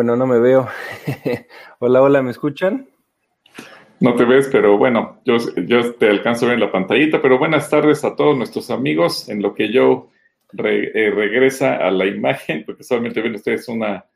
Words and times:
Bueno, 0.00 0.16
no 0.16 0.26
me 0.26 0.38
veo. 0.38 0.66
hola, 1.78 2.00
hola, 2.00 2.22
¿me 2.22 2.30
escuchan? 2.30 2.88
No 4.00 4.14
te 4.14 4.24
ves, 4.24 4.48
pero 4.50 4.78
bueno, 4.78 5.20
yo, 5.26 5.36
yo 5.66 5.94
te 5.96 6.08
alcanzo 6.08 6.46
a 6.46 6.48
ver 6.48 6.54
en 6.54 6.64
la 6.64 6.72
pantallita, 6.72 7.20
pero 7.20 7.38
buenas 7.38 7.68
tardes 7.68 8.02
a 8.02 8.16
todos 8.16 8.34
nuestros 8.34 8.70
amigos, 8.70 9.28
en 9.28 9.42
lo 9.42 9.52
que 9.52 9.70
yo 9.70 10.08
eh, 10.64 11.12
regresa 11.14 11.76
a 11.76 11.90
la 11.90 12.06
imagen, 12.06 12.64
porque 12.64 12.82
solamente 12.82 13.20
ven 13.20 13.34
ustedes 13.34 13.68
una 13.68 14.06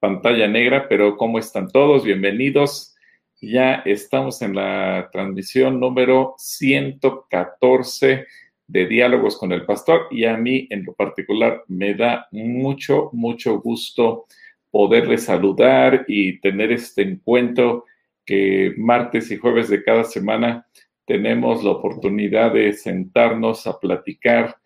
pantalla 0.00 0.48
negra, 0.48 0.88
pero 0.88 1.16
¿cómo 1.16 1.38
están 1.38 1.70
todos? 1.70 2.02
Bienvenidos. 2.02 2.96
Ya 3.40 3.74
estamos 3.84 4.42
en 4.42 4.56
la 4.56 5.08
transmisión 5.12 5.78
número 5.78 6.34
114 6.38 8.26
de 8.66 8.86
Diálogos 8.88 9.38
con 9.38 9.52
el 9.52 9.64
Pastor 9.64 10.08
y 10.10 10.24
a 10.24 10.36
mí 10.36 10.66
en 10.68 10.82
lo 10.84 10.94
particular 10.94 11.62
me 11.68 11.94
da 11.94 12.26
mucho, 12.32 13.10
mucho 13.12 13.60
gusto 13.60 14.26
poderles 14.70 15.24
saludar 15.24 16.04
y 16.08 16.40
tener 16.40 16.72
este 16.72 17.02
encuentro 17.02 17.84
que 18.24 18.74
martes 18.76 19.30
y 19.30 19.36
jueves 19.36 19.68
de 19.68 19.82
cada 19.82 20.04
semana 20.04 20.66
tenemos 21.06 21.64
la 21.64 21.70
oportunidad 21.70 22.52
de 22.52 22.74
sentarnos 22.74 23.66
a 23.66 23.80
platicar, 23.80 24.56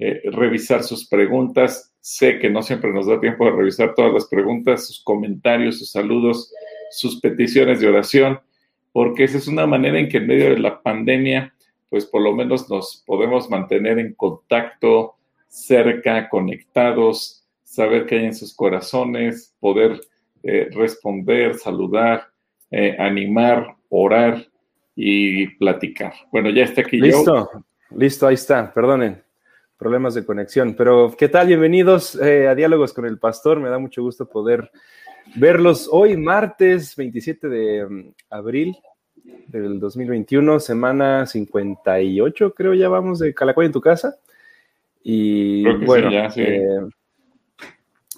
eh, 0.00 0.20
revisar 0.32 0.82
sus 0.82 1.08
preguntas. 1.08 1.94
Sé 2.00 2.40
que 2.40 2.50
no 2.50 2.62
siempre 2.62 2.92
nos 2.92 3.06
da 3.06 3.20
tiempo 3.20 3.44
de 3.44 3.52
revisar 3.52 3.94
todas 3.94 4.12
las 4.12 4.26
preguntas, 4.26 4.88
sus 4.88 5.04
comentarios, 5.04 5.78
sus 5.78 5.92
saludos, 5.92 6.52
sus 6.90 7.20
peticiones 7.20 7.80
de 7.80 7.88
oración, 7.88 8.40
porque 8.90 9.22
esa 9.22 9.38
es 9.38 9.46
una 9.46 9.66
manera 9.66 9.98
en 9.98 10.08
que 10.08 10.16
en 10.16 10.26
medio 10.26 10.50
de 10.50 10.58
la 10.58 10.82
pandemia, 10.82 11.54
pues 11.88 12.04
por 12.04 12.22
lo 12.22 12.34
menos 12.34 12.68
nos 12.68 13.04
podemos 13.06 13.48
mantener 13.48 14.00
en 14.00 14.14
contacto, 14.14 15.14
cerca, 15.46 16.28
conectados, 16.28 17.41
saber 17.72 18.04
qué 18.04 18.16
hay 18.16 18.26
en 18.26 18.34
sus 18.34 18.54
corazones, 18.54 19.56
poder 19.58 19.98
eh, 20.42 20.68
responder, 20.72 21.54
saludar, 21.54 22.28
eh, 22.70 22.94
animar, 22.98 23.76
orar 23.88 24.46
y 24.94 25.46
platicar. 25.56 26.12
Bueno, 26.30 26.50
ya 26.50 26.64
está 26.64 26.82
aquí. 26.82 27.00
Listo, 27.00 27.48
listo, 27.96 28.26
ahí 28.26 28.34
está, 28.34 28.70
perdonen, 28.74 29.22
problemas 29.78 30.12
de 30.12 30.26
conexión. 30.26 30.74
Pero, 30.76 31.14
¿qué 31.16 31.30
tal? 31.30 31.46
Bienvenidos 31.46 32.14
eh, 32.16 32.46
a 32.46 32.54
Diálogos 32.54 32.92
con 32.92 33.06
el 33.06 33.18
Pastor. 33.18 33.58
Me 33.58 33.70
da 33.70 33.78
mucho 33.78 34.02
gusto 34.02 34.28
poder 34.28 34.70
verlos 35.36 35.88
hoy, 35.90 36.18
martes 36.18 36.94
27 36.94 37.48
de 37.48 37.86
mm, 37.86 38.14
abril 38.28 38.76
del 39.46 39.80
2021, 39.80 40.60
semana 40.60 41.24
58, 41.24 42.52
creo 42.52 42.74
ya 42.74 42.90
vamos 42.90 43.20
de 43.20 43.32
Calacoy 43.32 43.64
en 43.64 43.72
tu 43.72 43.80
casa. 43.80 44.18
Y 45.02 45.64
bueno, 45.86 46.12
ya, 46.12 46.28
sí. 46.28 46.44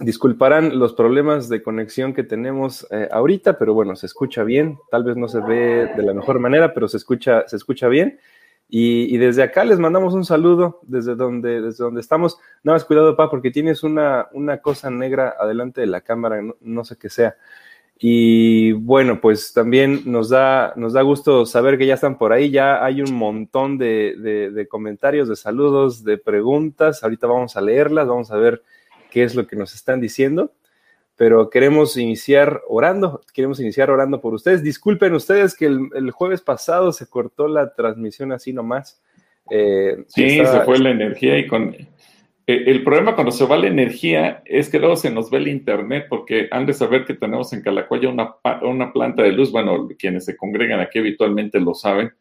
Disculparán 0.00 0.78
los 0.78 0.92
problemas 0.92 1.48
de 1.48 1.62
conexión 1.62 2.14
que 2.14 2.24
tenemos 2.24 2.84
eh, 2.90 3.08
ahorita, 3.12 3.58
pero 3.58 3.74
bueno, 3.74 3.94
se 3.94 4.06
escucha 4.06 4.42
bien. 4.42 4.76
Tal 4.90 5.04
vez 5.04 5.16
no 5.16 5.28
se 5.28 5.40
ve 5.40 5.88
de 5.96 6.02
la 6.02 6.12
mejor 6.12 6.40
manera, 6.40 6.74
pero 6.74 6.88
se 6.88 6.96
escucha, 6.96 7.46
se 7.46 7.56
escucha 7.56 7.86
bien. 7.86 8.18
Y, 8.68 9.16
desde 9.18 9.44
acá 9.44 9.62
les 9.64 9.78
mandamos 9.78 10.14
un 10.14 10.24
saludo 10.24 10.80
desde 10.82 11.14
donde, 11.14 11.60
desde 11.60 11.84
donde 11.84 12.00
estamos. 12.00 12.38
Nada 12.64 12.74
más 12.74 12.84
cuidado, 12.84 13.14
pa, 13.14 13.30
porque 13.30 13.52
tienes 13.52 13.84
una, 13.84 14.26
una 14.32 14.58
cosa 14.58 14.90
negra 14.90 15.36
adelante 15.38 15.80
de 15.82 15.86
la 15.86 16.00
cámara, 16.00 16.42
no, 16.60 16.84
sé 16.84 16.96
qué 16.96 17.08
sea. 17.08 17.36
Y 17.96 18.72
bueno, 18.72 19.20
pues 19.20 19.52
también 19.52 20.02
nos 20.06 20.28
da, 20.28 20.72
nos 20.74 20.94
da 20.94 21.02
gusto 21.02 21.46
saber 21.46 21.78
que 21.78 21.86
ya 21.86 21.94
están 21.94 22.18
por 22.18 22.32
ahí. 22.32 22.50
Ya 22.50 22.84
hay 22.84 23.00
un 23.00 23.14
montón 23.14 23.78
de, 23.78 24.50
de 24.52 24.66
comentarios, 24.66 25.28
de 25.28 25.36
saludos, 25.36 26.02
de 26.02 26.18
preguntas. 26.18 27.04
Ahorita 27.04 27.28
vamos 27.28 27.56
a 27.56 27.60
leerlas, 27.60 28.08
vamos 28.08 28.32
a 28.32 28.36
ver 28.36 28.62
qué 29.14 29.22
es 29.22 29.36
lo 29.36 29.46
que 29.46 29.54
nos 29.54 29.76
están 29.76 30.00
diciendo, 30.00 30.52
pero 31.14 31.48
queremos 31.48 31.96
iniciar 31.96 32.62
orando, 32.66 33.20
queremos 33.32 33.60
iniciar 33.60 33.88
orando 33.88 34.20
por 34.20 34.34
ustedes. 34.34 34.64
Disculpen 34.64 35.14
ustedes 35.14 35.54
que 35.56 35.66
el, 35.66 36.10
jueves 36.10 36.40
pasado 36.40 36.90
se 36.90 37.06
cortó 37.06 37.46
la 37.46 37.74
transmisión 37.76 38.32
así 38.32 38.52
nomás. 38.52 39.00
Eh, 39.50 40.02
sí, 40.08 40.44
se 40.44 40.60
fue 40.62 40.80
la 40.80 40.90
energía 40.90 41.38
y 41.38 41.46
con... 41.46 41.76
Eh, 42.46 42.64
el 42.66 42.82
problema 42.82 43.14
cuando 43.14 43.30
se 43.30 43.46
va 43.46 43.56
la 43.56 43.68
energía 43.68 44.42
es 44.46 44.68
que 44.68 44.80
luego 44.80 44.96
se 44.96 45.12
nos 45.12 45.30
ve 45.30 45.38
el 45.38 45.46
internet 45.46 46.06
porque 46.10 46.48
han 46.50 46.66
de 46.66 46.72
saber 46.72 47.04
que 47.04 47.14
tenemos 47.14 47.52
en 47.52 47.62
Calacoya 47.62 48.08
una, 48.08 48.34
una 48.62 48.92
planta 48.92 49.22
de 49.22 49.30
luz, 49.30 49.52
bueno, 49.52 49.88
quienes 49.96 50.24
se 50.24 50.36
congregan 50.36 50.80
aquí 50.80 50.98
habitualmente 50.98 51.60
lo 51.60 51.74
saben, 51.74 52.12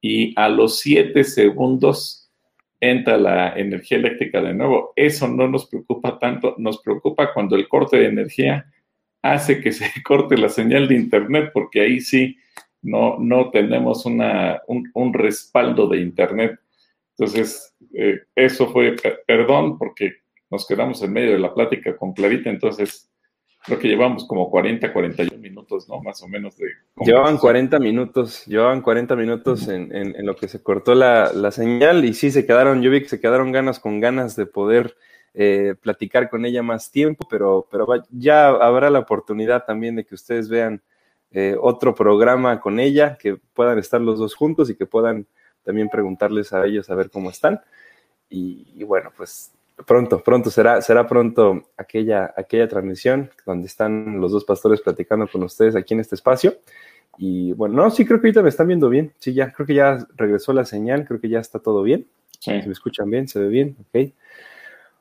y 0.00 0.32
a 0.40 0.48
los 0.48 0.78
siete 0.78 1.24
segundos 1.24 2.27
entra 2.80 3.16
la 3.16 3.58
energía 3.58 3.98
eléctrica 3.98 4.40
de 4.40 4.54
nuevo. 4.54 4.92
Eso 4.96 5.28
no 5.28 5.48
nos 5.48 5.66
preocupa 5.66 6.18
tanto, 6.18 6.54
nos 6.58 6.80
preocupa 6.82 7.32
cuando 7.32 7.56
el 7.56 7.68
corte 7.68 7.98
de 7.98 8.06
energía 8.06 8.66
hace 9.22 9.60
que 9.60 9.72
se 9.72 9.86
corte 10.04 10.36
la 10.36 10.48
señal 10.48 10.88
de 10.88 10.96
Internet, 10.96 11.50
porque 11.52 11.80
ahí 11.80 12.00
sí 12.00 12.36
no, 12.82 13.16
no 13.18 13.50
tenemos 13.50 14.06
una, 14.06 14.62
un, 14.66 15.12
respaldo 15.12 15.88
de 15.88 16.00
Internet. 16.00 16.58
Entonces, 17.16 17.74
eh, 17.94 18.20
eso 18.34 18.68
fue, 18.68 18.94
perdón, 19.26 19.76
porque 19.78 20.12
nos 20.50 20.66
quedamos 20.66 21.02
en 21.02 21.12
medio 21.12 21.32
de 21.32 21.38
la 21.40 21.52
plática 21.52 21.96
con 21.96 22.12
Clarita, 22.12 22.48
entonces 22.48 23.07
creo 23.64 23.78
que 23.78 23.88
llevamos 23.88 24.26
como 24.26 24.50
40, 24.50 24.92
41 24.92 25.38
minutos, 25.38 25.88
¿no? 25.88 26.00
Más 26.00 26.22
o 26.22 26.28
menos 26.28 26.56
de... 26.56 26.66
Llevaban 27.04 27.36
40 27.36 27.78
minutos, 27.78 28.44
llevaban 28.46 28.80
40 28.80 29.16
minutos 29.16 29.68
en, 29.68 29.94
en, 29.94 30.26
lo 30.26 30.36
que 30.36 30.48
se 30.48 30.62
cortó 30.62 30.94
la, 30.94 31.32
la, 31.32 31.50
señal 31.50 32.04
y 32.04 32.14
sí 32.14 32.30
se 32.30 32.46
quedaron, 32.46 32.82
yo 32.82 32.90
vi 32.90 33.02
que 33.02 33.08
se 33.08 33.20
quedaron 33.20 33.52
ganas 33.52 33.78
con 33.80 34.00
ganas 34.00 34.36
de 34.36 34.46
poder 34.46 34.96
eh, 35.34 35.74
platicar 35.80 36.30
con 36.30 36.44
ella 36.44 36.62
más 36.62 36.90
tiempo, 36.90 37.26
pero, 37.28 37.66
pero 37.70 37.86
ya 38.10 38.48
habrá 38.48 38.90
la 38.90 39.00
oportunidad 39.00 39.64
también 39.64 39.96
de 39.96 40.04
que 40.04 40.14
ustedes 40.14 40.48
vean 40.48 40.82
eh, 41.30 41.56
otro 41.60 41.94
programa 41.94 42.60
con 42.60 42.80
ella, 42.80 43.18
que 43.18 43.36
puedan 43.36 43.78
estar 43.78 44.00
los 44.00 44.18
dos 44.18 44.34
juntos 44.34 44.70
y 44.70 44.76
que 44.76 44.86
puedan 44.86 45.26
también 45.62 45.88
preguntarles 45.90 46.52
a 46.52 46.64
ellos 46.64 46.88
a 46.88 46.94
ver 46.94 47.10
cómo 47.10 47.30
están. 47.30 47.60
y 48.30 48.82
bueno, 48.84 49.10
pues 49.16 49.52
pronto, 49.86 50.22
pronto, 50.22 50.50
será, 50.50 50.80
será 50.82 51.06
pronto 51.06 51.70
aquella, 51.76 52.32
aquella 52.36 52.68
transmisión 52.68 53.30
donde 53.46 53.66
están 53.66 54.20
los 54.20 54.32
dos 54.32 54.44
pastores 54.44 54.80
platicando 54.80 55.26
con 55.28 55.42
ustedes 55.42 55.76
aquí 55.76 55.94
en 55.94 56.00
este 56.00 56.14
espacio. 56.14 56.58
Y 57.16 57.52
bueno, 57.54 57.76
no, 57.76 57.90
sí 57.90 58.04
creo 58.04 58.20
que 58.20 58.28
ahorita 58.28 58.42
me 58.42 58.48
están 58.48 58.68
viendo 58.68 58.88
bien. 58.88 59.12
Sí, 59.18 59.34
ya, 59.34 59.52
creo 59.52 59.66
que 59.66 59.74
ya 59.74 60.06
regresó 60.16 60.52
la 60.52 60.64
señal, 60.64 61.04
creo 61.04 61.20
que 61.20 61.28
ya 61.28 61.40
está 61.40 61.58
todo 61.58 61.82
bien. 61.82 62.06
Se 62.38 62.52
me 62.52 62.72
escuchan 62.72 63.10
bien, 63.10 63.26
se 63.26 63.40
ve 63.40 63.48
bien, 63.48 63.76
ok. 63.80 64.12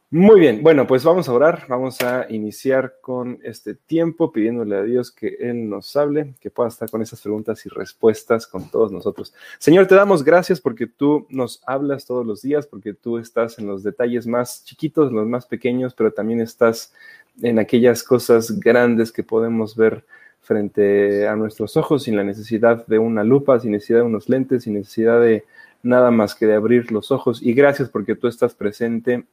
Muy 0.09 0.39
bien, 0.39 0.63
bueno, 0.63 0.87
pues 0.87 1.03
vamos 1.03 1.27
a 1.27 1.33
orar, 1.33 1.65
vamos 1.67 1.99
a 1.99 2.27
iniciar 2.29 2.95
con 3.01 3.39
este 3.43 3.75
tiempo 3.75 4.31
pidiéndole 4.31 4.77
a 4.77 4.83
Dios 4.83 5.11
que 5.11 5.35
Él 5.41 5.69
nos 5.69 5.97
hable, 5.97 6.33
que 6.39 6.49
pueda 6.49 6.69
estar 6.69 6.89
con 6.89 7.01
esas 7.01 7.19
preguntas 7.19 7.65
y 7.65 7.69
respuestas 7.69 8.47
con 8.47 8.71
todos 8.71 8.89
nosotros. 8.89 9.33
Señor, 9.59 9.85
te 9.85 9.95
damos 9.95 10.23
gracias 10.23 10.61
porque 10.61 10.87
tú 10.87 11.27
nos 11.29 11.61
hablas 11.67 12.05
todos 12.05 12.25
los 12.25 12.41
días, 12.41 12.67
porque 12.67 12.93
tú 12.93 13.17
estás 13.17 13.59
en 13.59 13.67
los 13.67 13.83
detalles 13.83 14.27
más 14.27 14.63
chiquitos, 14.63 15.11
los 15.11 15.27
más 15.27 15.45
pequeños, 15.45 15.93
pero 15.93 16.13
también 16.13 16.39
estás 16.39 16.93
en 17.41 17.59
aquellas 17.59 18.01
cosas 18.01 18.61
grandes 18.61 19.11
que 19.11 19.23
podemos 19.23 19.75
ver 19.75 20.05
frente 20.39 21.27
a 21.27 21.35
nuestros 21.35 21.75
ojos 21.75 22.03
sin 22.03 22.15
la 22.15 22.23
necesidad 22.23 22.87
de 22.87 22.97
una 22.97 23.25
lupa, 23.25 23.59
sin 23.59 23.71
necesidad 23.73 23.99
de 23.99 24.05
unos 24.05 24.29
lentes, 24.29 24.63
sin 24.63 24.75
necesidad 24.75 25.19
de 25.19 25.43
nada 25.83 26.11
más 26.11 26.33
que 26.33 26.45
de 26.45 26.53
abrir 26.53 26.93
los 26.93 27.11
ojos. 27.11 27.41
Y 27.41 27.51
gracias 27.51 27.89
porque 27.89 28.15
tú 28.15 28.29
estás 28.29 28.55
presente 28.55 29.25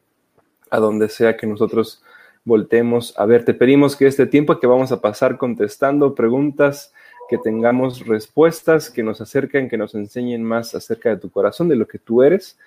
a 0.71 0.79
donde 0.79 1.09
sea 1.09 1.37
que 1.37 1.47
nosotros 1.47 2.03
voltemos 2.45 3.15
a 3.19 3.27
ver. 3.27 3.45
Te 3.45 3.55
pedimos 3.55 3.97
que 3.97 4.07
este 4.07 4.27
tiempo 4.27 4.59
que 4.61 4.67
vamos 4.67 4.93
a 4.93 5.01
pasar 5.01 5.39
contestando 5.39 6.15
preguntas, 6.15 6.93
que 7.29 7.39
tengamos 7.39 8.07
respuestas 8.07 8.91
que 8.91 9.03
nos 9.03 9.21
acerquen, 9.21 9.69
que 9.69 9.79
nos 9.79 9.95
enseñen 9.95 10.45
más 10.45 10.75
acerca 10.75 11.09
de 11.11 11.17
tu 11.17 11.31
corazón, 11.31 11.69
de 11.69 11.77
lo 11.77 11.87
que 11.87 11.99
tú 11.99 12.23
eres. 12.23 12.59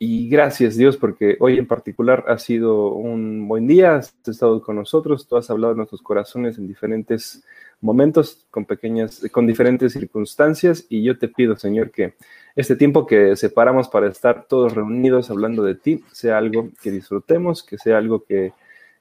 Y 0.00 0.28
gracias 0.28 0.76
Dios, 0.76 0.96
porque 0.96 1.36
hoy 1.40 1.58
en 1.58 1.66
particular 1.66 2.24
ha 2.28 2.38
sido 2.38 2.92
un 2.92 3.48
buen 3.48 3.66
día, 3.66 3.96
has 3.96 4.14
estado 4.26 4.62
con 4.62 4.76
nosotros, 4.76 5.26
tú 5.26 5.36
has 5.36 5.50
hablado 5.50 5.72
de 5.72 5.78
nuestros 5.78 6.02
corazones 6.02 6.56
en 6.58 6.68
diferentes 6.68 7.44
momentos, 7.80 8.46
con 8.50 8.64
pequeñas, 8.64 9.22
con 9.30 9.46
diferentes 9.46 9.92
circunstancias. 9.92 10.86
Y 10.88 11.02
yo 11.02 11.18
te 11.18 11.28
pido, 11.28 11.56
Señor, 11.56 11.90
que 11.90 12.14
este 12.56 12.76
tiempo 12.76 13.06
que 13.06 13.36
separamos 13.36 13.88
para 13.88 14.08
estar 14.08 14.46
todos 14.48 14.74
reunidos 14.74 15.30
hablando 15.30 15.62
de 15.62 15.74
ti 15.74 16.04
sea 16.12 16.38
algo 16.38 16.70
que 16.82 16.90
disfrutemos, 16.90 17.62
que 17.62 17.78
sea 17.78 17.98
algo 17.98 18.24
que, 18.24 18.52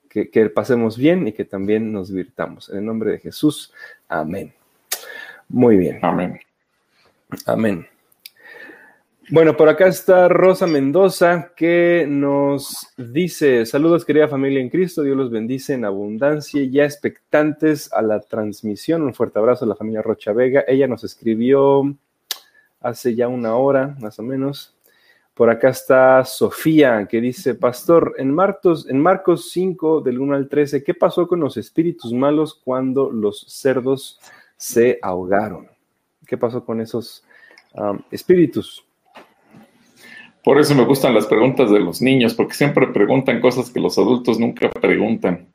que, 0.10 0.50
pasemos 0.50 0.98
bien 0.98 1.28
y 1.28 1.34
que 1.34 1.46
también 1.46 1.92
nos 1.92 2.10
divirtamos. 2.10 2.70
En 2.70 2.78
el 2.78 2.86
nombre 2.86 3.12
de 3.12 3.20
Jesús, 3.20 3.74
amén. 4.08 4.54
Muy 5.50 5.78
bien. 5.78 6.00
Amén. 6.02 6.40
Amén. 7.46 7.88
Bueno, 9.30 9.58
por 9.58 9.68
acá 9.68 9.88
está 9.88 10.30
Rosa 10.30 10.68
Mendoza 10.68 11.52
que 11.54 12.06
nos 12.08 12.94
dice, 12.96 13.66
saludos 13.66 14.06
querida 14.06 14.30
familia 14.30 14.62
en 14.62 14.70
Cristo, 14.70 15.04
Dios 15.04 15.18
los 15.18 15.30
bendice 15.30 15.74
en 15.74 15.84
abundancia, 15.84 16.64
ya 16.64 16.86
expectantes 16.86 17.92
a 17.92 18.02
la 18.02 18.22
transmisión. 18.22 19.02
Un 19.02 19.14
fuerte 19.14 19.38
abrazo 19.38 19.66
a 19.66 19.68
la 19.68 19.76
familia 19.76 20.02
Rocha 20.02 20.32
Vega. 20.32 20.64
Ella 20.66 20.88
nos 20.88 21.04
escribió 21.04 21.94
hace 22.80 23.16
ya 23.16 23.28
una 23.28 23.58
hora, 23.58 23.98
más 24.00 24.18
o 24.18 24.24
menos. 24.24 24.78
Por 25.34 25.50
acá 25.50 25.70
está 25.70 26.24
Sofía 26.24 27.06
que 27.06 27.20
dice, 27.20 27.54
Pastor, 27.54 28.16
en 28.20 28.34
Marcos, 28.34 28.88
en 28.90 28.98
Marcos 28.98 29.52
5 29.52 30.00
del 30.00 30.22
1 30.22 30.36
al 30.36 30.48
13, 30.48 30.86
¿qué 30.86 30.94
pasó 30.94 31.28
con 31.28 31.42
los 31.42 31.58
espíritus 31.58 32.14
malos 32.14 32.54
cuando 32.64 33.12
los 33.12 33.42
cerdos 33.50 34.22
se 34.56 35.00
ahogaron? 35.02 35.68
¿Qué 36.26 36.38
pasó 36.38 36.64
con 36.64 36.80
esos 36.80 37.26
um, 37.74 38.00
espíritus? 38.10 38.87
Por 40.48 40.62
eso 40.62 40.74
me 40.76 40.86
gustan 40.86 41.14
las 41.14 41.28
preguntas 41.28 41.70
de 41.70 41.82
los 41.82 42.02
niños, 42.02 42.34
porque 42.34 42.54
siempre 42.54 42.88
preguntan 42.88 43.42
cosas 43.42 43.70
que 43.70 43.82
los 43.82 43.98
adultos 43.98 44.40
nunca 44.40 44.70
preguntan. 44.70 45.54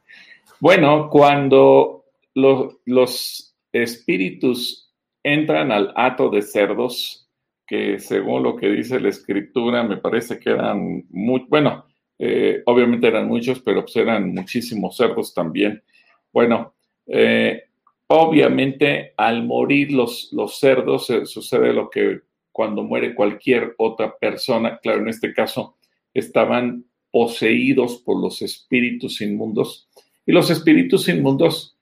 Bueno, 0.61 1.09
cuando 1.09 2.05
los 2.35 3.57
espíritus 3.73 4.93
entran 5.23 5.73
al 5.73 5.95
hato 5.97 6.29
de 6.29 6.43
cerdos, 6.43 7.27
que 7.67 7.99
según 8.01 8.43
lo 8.43 8.55
que 8.55 8.69
dice 8.69 9.01
la 9.01 9.09
escritura, 9.09 9.83
me 9.83 9.97
parece 9.97 10.39
que 10.39 10.51
eran 10.51 11.07
muy, 11.09 11.47
bueno, 11.49 11.87
eh, 12.19 12.63
obviamente 12.67 13.07
eran 13.07 13.29
muchos, 13.29 13.61
pero 13.61 13.81
pues 13.81 13.97
eran 13.97 14.35
muchísimos 14.35 14.95
cerdos 14.95 15.33
también. 15.33 15.83
Bueno, 16.31 16.75
eh, 17.07 17.63
obviamente 18.09 19.15
al 19.17 19.47
morir 19.47 19.91
los, 19.91 20.29
los 20.35 20.59
cerdos 20.59 21.09
eh, 21.09 21.25
sucede 21.25 21.73
lo 21.73 21.89
que 21.89 22.21
cuando 22.53 22.83
muere 22.83 23.15
cualquier 23.15 23.75
otra 23.79 24.17
persona, 24.17 24.79
claro, 24.79 25.01
en 25.01 25.09
este 25.09 25.33
caso 25.33 25.77
estaban 26.15 26.85
poseídos 27.11 27.99
por 27.99 28.21
los 28.21 28.43
espíritus 28.43 29.21
inmundos. 29.21 29.89
Y 30.27 30.33
los 30.33 30.51
espíritus 30.51 31.09
inmundos 31.09 31.77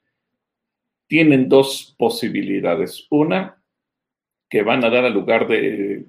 tienen 1.06 1.48
dos 1.48 1.94
posibilidades. 1.98 3.06
Una, 3.10 3.60
que 4.48 4.62
van 4.62 4.84
a 4.84 4.90
dar 4.90 5.04
al 5.04 5.14
lugar 5.14 5.46
de, 5.46 6.04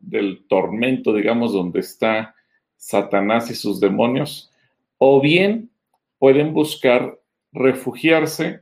del 0.00 0.46
tormento, 0.46 1.12
digamos, 1.12 1.52
donde 1.52 1.80
está 1.80 2.34
Satanás 2.76 3.50
y 3.50 3.54
sus 3.54 3.80
demonios, 3.80 4.52
o 4.98 5.20
bien 5.20 5.70
pueden 6.18 6.52
buscar 6.52 7.18
refugiarse 7.52 8.60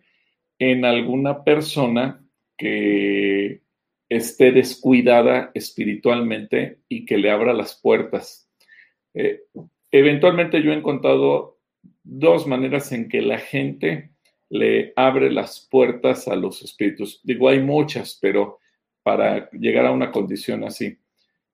en 0.58 0.84
alguna 0.84 1.44
persona 1.44 2.24
que 2.56 3.60
esté 4.08 4.52
descuidada 4.52 5.50
espiritualmente 5.54 6.80
y 6.88 7.04
que 7.04 7.18
le 7.18 7.30
abra 7.30 7.52
las 7.52 7.74
puertas. 7.80 8.48
Eh, 9.14 9.42
eventualmente 9.90 10.62
yo 10.62 10.72
he 10.72 10.76
encontrado 10.76 11.58
dos 12.02 12.46
maneras 12.46 12.92
en 12.92 13.08
que 13.08 13.22
la 13.22 13.38
gente 13.38 14.10
le 14.50 14.92
abre 14.96 15.30
las 15.30 15.66
puertas 15.70 16.28
a 16.28 16.36
los 16.36 16.62
espíritus. 16.62 17.20
Digo, 17.24 17.48
hay 17.48 17.60
muchas, 17.60 18.18
pero 18.20 18.60
para 19.02 19.50
llegar 19.50 19.86
a 19.86 19.92
una 19.92 20.10
condición 20.10 20.64
así. 20.64 20.98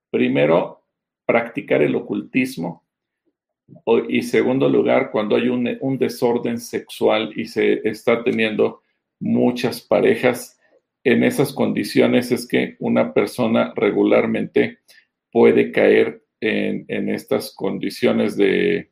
Primero, 0.09 0.83
practicar 1.25 1.81
el 1.81 1.95
ocultismo. 1.95 2.85
Y 4.09 4.21
segundo 4.23 4.67
lugar, 4.67 5.11
cuando 5.11 5.35
hay 5.35 5.47
un, 5.47 5.77
un 5.79 5.97
desorden 5.97 6.59
sexual 6.59 7.31
y 7.35 7.45
se 7.45 7.87
está 7.87 8.21
teniendo 8.23 8.81
muchas 9.19 9.81
parejas, 9.81 10.59
en 11.03 11.23
esas 11.23 11.53
condiciones 11.53 12.31
es 12.31 12.47
que 12.47 12.75
una 12.79 13.13
persona 13.13 13.73
regularmente 13.75 14.79
puede 15.31 15.71
caer 15.71 16.23
en, 16.39 17.09
estas 17.09 17.53
condiciones 17.55 18.35
de, 18.35 18.91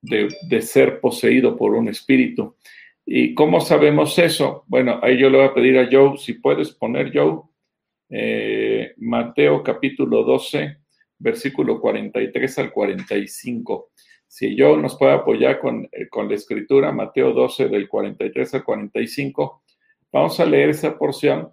de, 0.00 0.62
ser 0.62 1.00
poseído 1.00 1.56
por 1.56 1.74
un 1.74 1.88
espíritu. 1.88 2.56
¿Y 3.04 3.34
cómo 3.34 3.60
sabemos 3.60 4.18
eso? 4.18 4.64
Bueno, 4.66 4.98
ahí 5.02 5.18
yo 5.18 5.28
le 5.28 5.38
voy 5.38 5.46
a 5.46 5.54
pedir 5.54 5.78
a 5.78 5.88
Joe, 5.90 6.16
si 6.16 6.34
puedes 6.34 6.72
poner 6.72 7.12
Joe, 7.14 7.42
eh, 8.08 8.94
Mateo 8.96 9.62
capítulo 9.62 10.24
12, 10.24 10.78
versículo 11.18 11.80
43 11.80 12.58
al 12.58 12.72
45. 12.72 13.90
Si 14.26 14.58
Joe 14.58 14.80
nos 14.80 14.96
puede 14.96 15.12
apoyar 15.12 15.60
con, 15.60 15.86
eh, 15.92 16.08
con 16.08 16.28
la 16.28 16.34
escritura, 16.34 16.92
Mateo 16.92 17.32
12 17.32 17.68
del 17.68 17.88
43 17.88 18.54
al 18.54 18.64
45 18.64 19.63
Vamos 20.14 20.38
a 20.38 20.46
leer 20.46 20.68
esa 20.68 20.96
porción 20.96 21.52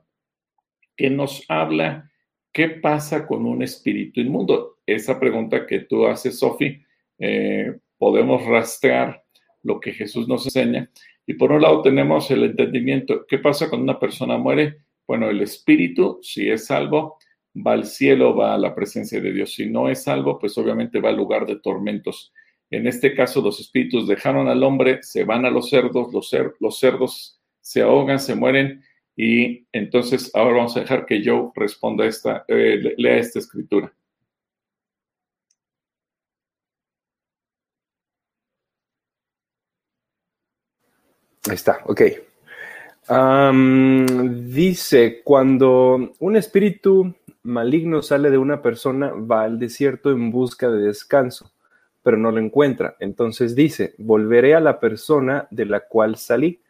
que 0.96 1.10
nos 1.10 1.44
habla 1.50 2.12
qué 2.54 2.70
pasa 2.70 3.26
con 3.26 3.48
un 3.48 3.64
espíritu 3.64 4.20
inmundo. 4.20 4.78
Esa 4.86 5.20
pregunta 5.20 5.66
que 5.66 5.80
tú 5.80 6.06
haces, 6.06 6.38
Sofi, 6.38 6.80
eh, 7.18 7.76
podemos 7.98 8.46
rastrear 8.46 9.24
lo 9.64 9.80
que 9.80 9.94
Jesús 9.94 10.28
nos 10.28 10.46
enseña. 10.46 10.92
Y 11.26 11.34
por 11.34 11.52
un 11.52 11.64
lado 11.64 11.82
tenemos 11.82 12.30
el 12.30 12.44
entendimiento, 12.44 13.26
¿qué 13.28 13.40
pasa 13.40 13.68
cuando 13.68 13.86
una 13.86 14.00
persona 14.00 14.38
muere? 14.38 14.84
Bueno, 15.08 15.28
el 15.32 15.42
espíritu, 15.42 16.20
si 16.22 16.48
es 16.52 16.68
salvo, 16.68 17.18
va 17.56 17.72
al 17.72 17.86
cielo, 17.86 18.36
va 18.36 18.54
a 18.54 18.60
la 18.60 18.76
presencia 18.76 19.20
de 19.20 19.34
Dios. 19.34 19.56
Si 19.56 19.72
no 19.72 19.90
es 19.90 20.04
salvo, 20.04 20.38
pues 20.38 20.56
obviamente 20.60 21.00
va 21.00 21.10
al 21.10 21.18
lugar 21.18 21.48
de 21.48 21.56
tormentos. 21.56 22.32
En 22.70 22.86
este 22.86 23.16
caso, 23.16 23.42
los 23.42 23.60
espíritus 23.60 24.08
dejaron 24.08 24.48
al 24.48 24.62
hombre, 24.62 25.00
se 25.02 25.24
van 25.24 25.48
a 25.48 25.50
los 25.50 25.72
cerdos, 25.72 26.14
los, 26.14 26.32
los 26.60 26.78
cerdos 26.78 27.41
se 27.62 27.82
ahogan, 27.82 28.20
se 28.20 28.36
mueren. 28.36 28.84
Y 29.16 29.68
entonces 29.72 30.32
ahora 30.34 30.58
vamos 30.58 30.78
a 30.78 30.82
dejar 30.82 31.06
que 31.06 31.22
yo 31.22 31.52
responda 31.56 32.06
esta, 32.06 32.46
eh, 32.48 32.96
lea 32.98 33.18
esta 33.18 33.40
escritura. 33.40 33.94
Ahí 41.50 41.56
está, 41.56 41.80
ok. 41.86 42.02
dice, 44.54 45.22
cuando 45.24 46.14
un 46.20 46.36
espíritu 46.36 47.16
maligno 47.44 48.02
sale 48.02 48.30
de 48.30 48.38
una 48.38 48.62
persona, 48.62 49.12
va 49.12 49.44
al 49.44 49.60
desierto 49.60 50.12
en 50.12 50.32
busca 50.32 50.70
de 50.70 50.84
descanso, 50.84 51.52
pero 52.04 52.18
no 52.18 52.32
lo 52.32 52.40
encuentra. 52.40 52.96
Entonces 53.00 53.56
dice, 53.56 53.96
volveré 53.98 54.56
a 54.56 54.60
la 54.60 54.80
persona 54.80 55.48
de 55.52 55.66
la 55.66 55.82
cual 55.82 56.16
salí 56.18 56.62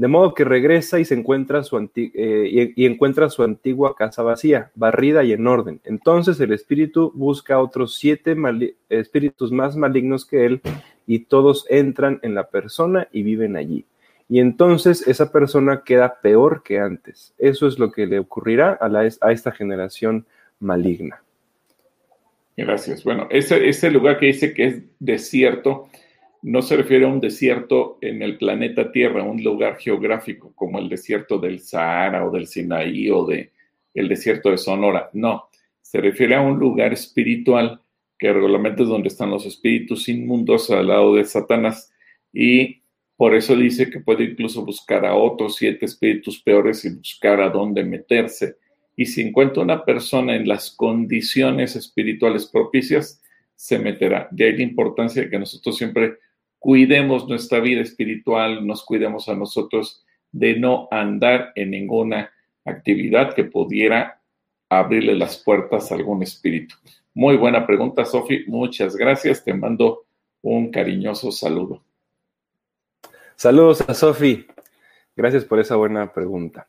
de 0.00 0.08
modo 0.08 0.32
que 0.32 0.44
regresa 0.44 0.98
y 0.98 1.04
se 1.04 1.12
encuentra 1.12 1.62
su 1.62 1.76
eh, 1.94 2.72
y, 2.74 2.86
encuentra 2.86 3.28
su 3.28 3.42
antigua 3.42 3.94
casa 3.94 4.22
vacía, 4.22 4.70
barrida 4.74 5.24
y 5.24 5.32
en 5.32 5.46
orden. 5.46 5.78
Entonces 5.84 6.40
el 6.40 6.54
espíritu 6.54 7.12
busca 7.14 7.56
a 7.56 7.60
otros 7.60 7.96
siete 7.96 8.34
espíritus 8.88 9.52
más 9.52 9.76
malignos 9.76 10.24
que 10.24 10.46
él 10.46 10.62
y 11.06 11.18
todos 11.18 11.66
entran 11.68 12.18
en 12.22 12.34
la 12.34 12.48
persona 12.48 13.08
y 13.12 13.22
viven 13.22 13.56
allí. 13.56 13.84
Y 14.26 14.40
entonces 14.40 15.06
esa 15.06 15.30
persona 15.30 15.82
queda 15.84 16.18
peor 16.22 16.62
que 16.62 16.78
antes. 16.78 17.34
Eso 17.36 17.68
es 17.68 17.78
lo 17.78 17.92
que 17.92 18.06
le 18.06 18.20
ocurrirá 18.20 18.78
a, 18.80 18.86
a 19.20 19.32
esta 19.32 19.52
generación 19.52 20.24
maligna. 20.60 21.22
Gracias. 22.56 23.04
Bueno, 23.04 23.28
ese, 23.28 23.68
ese 23.68 23.90
lugar 23.90 24.18
que 24.18 24.26
dice 24.26 24.54
que 24.54 24.64
es 24.64 24.82
desierto, 24.98 25.90
no 26.42 26.62
se 26.62 26.76
refiere 26.76 27.04
a 27.04 27.08
un 27.08 27.20
desierto 27.20 27.98
en 28.00 28.22
el 28.22 28.38
planeta 28.38 28.90
Tierra, 28.90 29.22
un 29.22 29.42
lugar 29.42 29.78
geográfico 29.78 30.52
como 30.54 30.78
el 30.78 30.88
desierto 30.88 31.38
del 31.38 31.60
Sahara 31.60 32.26
o 32.26 32.30
del 32.30 32.46
Sinaí 32.46 33.10
o 33.10 33.26
de 33.26 33.52
el 33.94 34.08
desierto 34.08 34.50
de 34.50 34.58
Sonora. 34.58 35.10
No, 35.12 35.48
se 35.80 36.00
refiere 36.00 36.34
a 36.34 36.40
un 36.40 36.58
lugar 36.58 36.92
espiritual 36.92 37.80
que 38.18 38.32
regularmente 38.32 38.82
es 38.82 38.88
donde 38.88 39.08
están 39.08 39.30
los 39.30 39.46
espíritus 39.46 40.08
inmundos 40.08 40.70
al 40.70 40.88
lado 40.88 41.14
de 41.14 41.24
Satanás 41.24 41.92
y 42.32 42.82
por 43.16 43.34
eso 43.34 43.54
dice 43.54 43.90
que 43.90 44.00
puede 44.00 44.24
incluso 44.24 44.64
buscar 44.64 45.04
a 45.04 45.14
otros 45.14 45.56
siete 45.56 45.84
espíritus 45.84 46.40
peores 46.42 46.84
y 46.86 46.96
buscar 46.96 47.40
a 47.42 47.50
dónde 47.50 47.84
meterse. 47.84 48.56
Y 48.96 49.04
si 49.06 49.20
encuentra 49.20 49.62
una 49.62 49.84
persona 49.84 50.36
en 50.36 50.48
las 50.48 50.70
condiciones 50.70 51.76
espirituales 51.76 52.46
propicias, 52.46 53.20
se 53.54 53.78
meterá. 53.78 54.26
De 54.30 54.46
ahí 54.46 54.56
la 54.56 54.62
importancia 54.62 55.20
de 55.20 55.28
que 55.28 55.38
nosotros 55.38 55.76
siempre 55.76 56.16
cuidemos 56.60 57.26
nuestra 57.28 57.58
vida 57.58 57.80
espiritual, 57.80 58.64
nos 58.64 58.84
cuidemos 58.84 59.28
a 59.28 59.34
nosotros 59.34 60.04
de 60.30 60.56
no 60.60 60.86
andar 60.92 61.50
en 61.56 61.72
ninguna 61.72 62.30
actividad 62.64 63.34
que 63.34 63.44
pudiera 63.44 64.20
abrirle 64.68 65.16
las 65.16 65.38
puertas 65.38 65.90
a 65.90 65.96
algún 65.96 66.22
espíritu. 66.22 66.76
Muy 67.14 67.36
buena 67.36 67.66
pregunta, 67.66 68.04
Sofi. 68.04 68.44
Muchas 68.46 68.94
gracias. 68.94 69.42
Te 69.42 69.52
mando 69.52 70.04
un 70.42 70.70
cariñoso 70.70 71.32
saludo. 71.32 71.82
Saludos 73.34 73.80
a 73.88 73.94
Sofi. 73.94 74.46
Gracias 75.16 75.44
por 75.44 75.58
esa 75.58 75.74
buena 75.74 76.12
pregunta. 76.12 76.68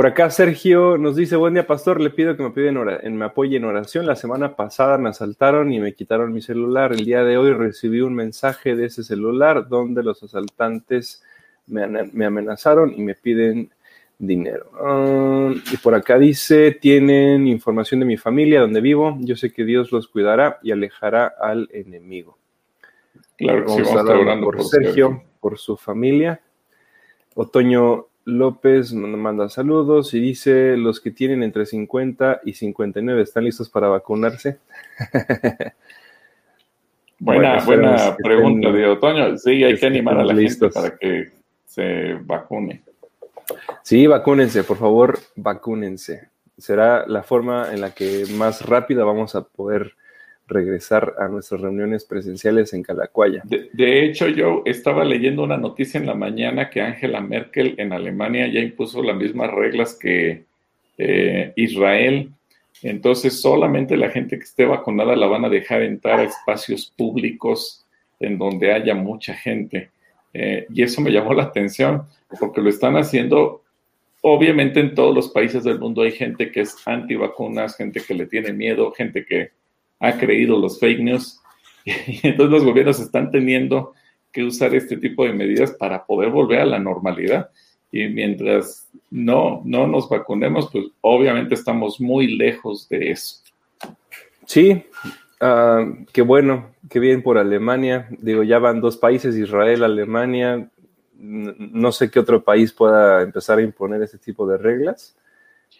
Por 0.00 0.06
acá 0.06 0.30
Sergio 0.30 0.96
nos 0.96 1.14
dice, 1.14 1.36
buen 1.36 1.52
día 1.52 1.66
pastor, 1.66 2.00
le 2.00 2.08
pido 2.08 2.34
que 2.34 2.42
me, 2.42 2.52
piden 2.52 2.78
en 3.02 3.18
me 3.18 3.26
apoye 3.26 3.58
en 3.58 3.64
oración. 3.66 4.06
La 4.06 4.16
semana 4.16 4.56
pasada 4.56 4.96
me 4.96 5.10
asaltaron 5.10 5.74
y 5.74 5.78
me 5.78 5.92
quitaron 5.92 6.32
mi 6.32 6.40
celular. 6.40 6.94
El 6.94 7.04
día 7.04 7.22
de 7.22 7.36
hoy 7.36 7.52
recibí 7.52 8.00
un 8.00 8.14
mensaje 8.14 8.76
de 8.76 8.86
ese 8.86 9.04
celular 9.04 9.68
donde 9.68 10.02
los 10.02 10.22
asaltantes 10.22 11.22
me, 11.66 11.86
me 11.86 12.24
amenazaron 12.24 12.94
y 12.96 13.02
me 13.02 13.14
piden 13.14 13.72
dinero. 14.18 14.70
Ah, 14.80 15.52
y 15.70 15.76
por 15.76 15.94
acá 15.94 16.18
dice, 16.18 16.70
tienen 16.70 17.46
información 17.46 18.00
de 18.00 18.06
mi 18.06 18.16
familia, 18.16 18.62
donde 18.62 18.80
vivo. 18.80 19.18
Yo 19.20 19.36
sé 19.36 19.52
que 19.52 19.66
Dios 19.66 19.92
los 19.92 20.08
cuidará 20.08 20.60
y 20.62 20.72
alejará 20.72 21.26
al 21.26 21.68
enemigo. 21.74 22.38
Claro 23.36 23.66
vamos, 23.66 23.94
a 23.94 24.40
por, 24.40 24.64
Sergio, 24.64 25.24
por 25.40 25.58
su 25.58 25.76
familia. 25.76 26.40
Otoño 27.34 28.06
López 28.24 28.92
manda 28.92 29.48
saludos 29.48 30.14
y 30.14 30.20
dice, 30.20 30.76
los 30.76 31.00
que 31.00 31.10
tienen 31.10 31.42
entre 31.42 31.66
50 31.66 32.42
y 32.44 32.52
59 32.52 33.22
están 33.22 33.44
listos 33.44 33.68
para 33.68 33.88
vacunarse. 33.88 34.58
buena 37.18 37.64
buena 37.64 38.16
pregunta 38.16 38.70
de 38.70 38.86
Otoño. 38.86 39.36
Sí, 39.38 39.64
hay 39.64 39.76
que 39.76 39.86
animar 39.86 40.18
a 40.18 40.24
la 40.24 40.34
gente 40.34 40.68
para 40.68 40.96
que 40.96 41.30
se 41.64 42.14
vacune. 42.14 42.82
Sí, 43.82 44.06
vacúnense, 44.06 44.64
por 44.64 44.76
favor, 44.76 45.18
vacúnense. 45.36 46.28
Será 46.58 47.06
la 47.06 47.22
forma 47.22 47.72
en 47.72 47.80
la 47.80 47.94
que 47.94 48.24
más 48.36 48.66
rápida 48.66 49.04
vamos 49.04 49.34
a 49.34 49.42
poder 49.42 49.94
regresar 50.50 51.14
a 51.18 51.28
nuestras 51.28 51.60
reuniones 51.60 52.04
presenciales 52.04 52.72
en 52.72 52.82
Calacuaya. 52.82 53.42
De, 53.44 54.04
hecho, 54.04 54.28
yo 54.28 54.62
estaba 54.66 55.04
leyendo 55.04 55.42
una 55.42 55.56
noticia 55.56 55.98
en 55.98 56.06
la 56.06 56.14
mañana 56.14 56.68
que 56.68 56.80
Angela 56.80 57.20
Merkel 57.20 57.74
en 57.78 57.92
Alemania 57.92 58.48
ya 58.48 58.60
impuso 58.60 59.02
las 59.02 59.16
mismas 59.16 59.50
reglas 59.50 59.96
que 59.98 60.44
eh, 60.98 61.52
Israel. 61.56 62.30
Entonces, 62.82 63.40
solamente 63.40 63.96
la 63.96 64.10
gente 64.10 64.36
que 64.36 64.44
esté 64.44 64.64
vacunada 64.64 65.16
la 65.16 65.26
van 65.26 65.44
a 65.44 65.48
dejar 65.48 65.82
entrar 65.82 66.20
a 66.20 66.24
espacios 66.24 66.92
públicos 66.96 67.86
en 68.18 68.36
donde 68.36 68.72
haya 68.72 68.94
mucha 68.94 69.34
gente. 69.34 69.90
Eh, 70.34 70.66
y 70.72 70.82
eso 70.82 71.00
me 71.00 71.10
llamó 71.10 71.32
la 71.32 71.44
atención 71.44 72.02
porque 72.38 72.60
lo 72.60 72.68
están 72.68 72.96
haciendo. 72.96 73.62
Obviamente 74.22 74.80
en 74.80 74.94
todos 74.94 75.14
los 75.14 75.28
países 75.30 75.64
del 75.64 75.78
mundo 75.78 76.02
hay 76.02 76.12
gente 76.12 76.50
que 76.50 76.60
es 76.60 76.76
anti 76.86 77.14
vacunas, 77.14 77.76
gente 77.76 78.00
que 78.06 78.14
le 78.14 78.26
tiene 78.26 78.52
miedo, 78.52 78.92
gente 78.92 79.24
que 79.24 79.52
ha 80.00 80.18
creído 80.18 80.58
los 80.58 80.80
fake 80.80 81.00
news. 81.00 81.40
Y 81.84 82.20
entonces 82.22 82.50
los 82.50 82.64
gobiernos 82.64 83.00
están 83.00 83.30
teniendo 83.30 83.94
que 84.32 84.44
usar 84.44 84.74
este 84.74 84.96
tipo 84.96 85.24
de 85.24 85.32
medidas 85.32 85.72
para 85.72 86.04
poder 86.04 86.30
volver 86.30 86.60
a 86.60 86.66
la 86.66 86.78
normalidad. 86.78 87.50
Y 87.90 88.06
mientras 88.08 88.88
no, 89.10 89.62
no 89.64 89.86
nos 89.86 90.08
vacunemos, 90.08 90.70
pues 90.70 90.86
obviamente 91.00 91.54
estamos 91.54 92.00
muy 92.00 92.36
lejos 92.36 92.88
de 92.88 93.10
eso. 93.10 93.36
Sí, 94.46 94.84
uh, 95.40 96.04
qué 96.12 96.22
bueno, 96.22 96.70
qué 96.88 97.00
bien 97.00 97.22
por 97.22 97.38
Alemania. 97.38 98.08
Digo, 98.10 98.42
ya 98.42 98.58
van 98.58 98.80
dos 98.80 98.96
países, 98.96 99.36
Israel, 99.36 99.82
Alemania. 99.82 100.68
No 101.18 101.92
sé 101.92 102.10
qué 102.10 102.20
otro 102.20 102.42
país 102.42 102.72
pueda 102.72 103.22
empezar 103.22 103.58
a 103.58 103.62
imponer 103.62 104.02
ese 104.02 104.18
tipo 104.18 104.46
de 104.46 104.58
reglas. 104.58 105.16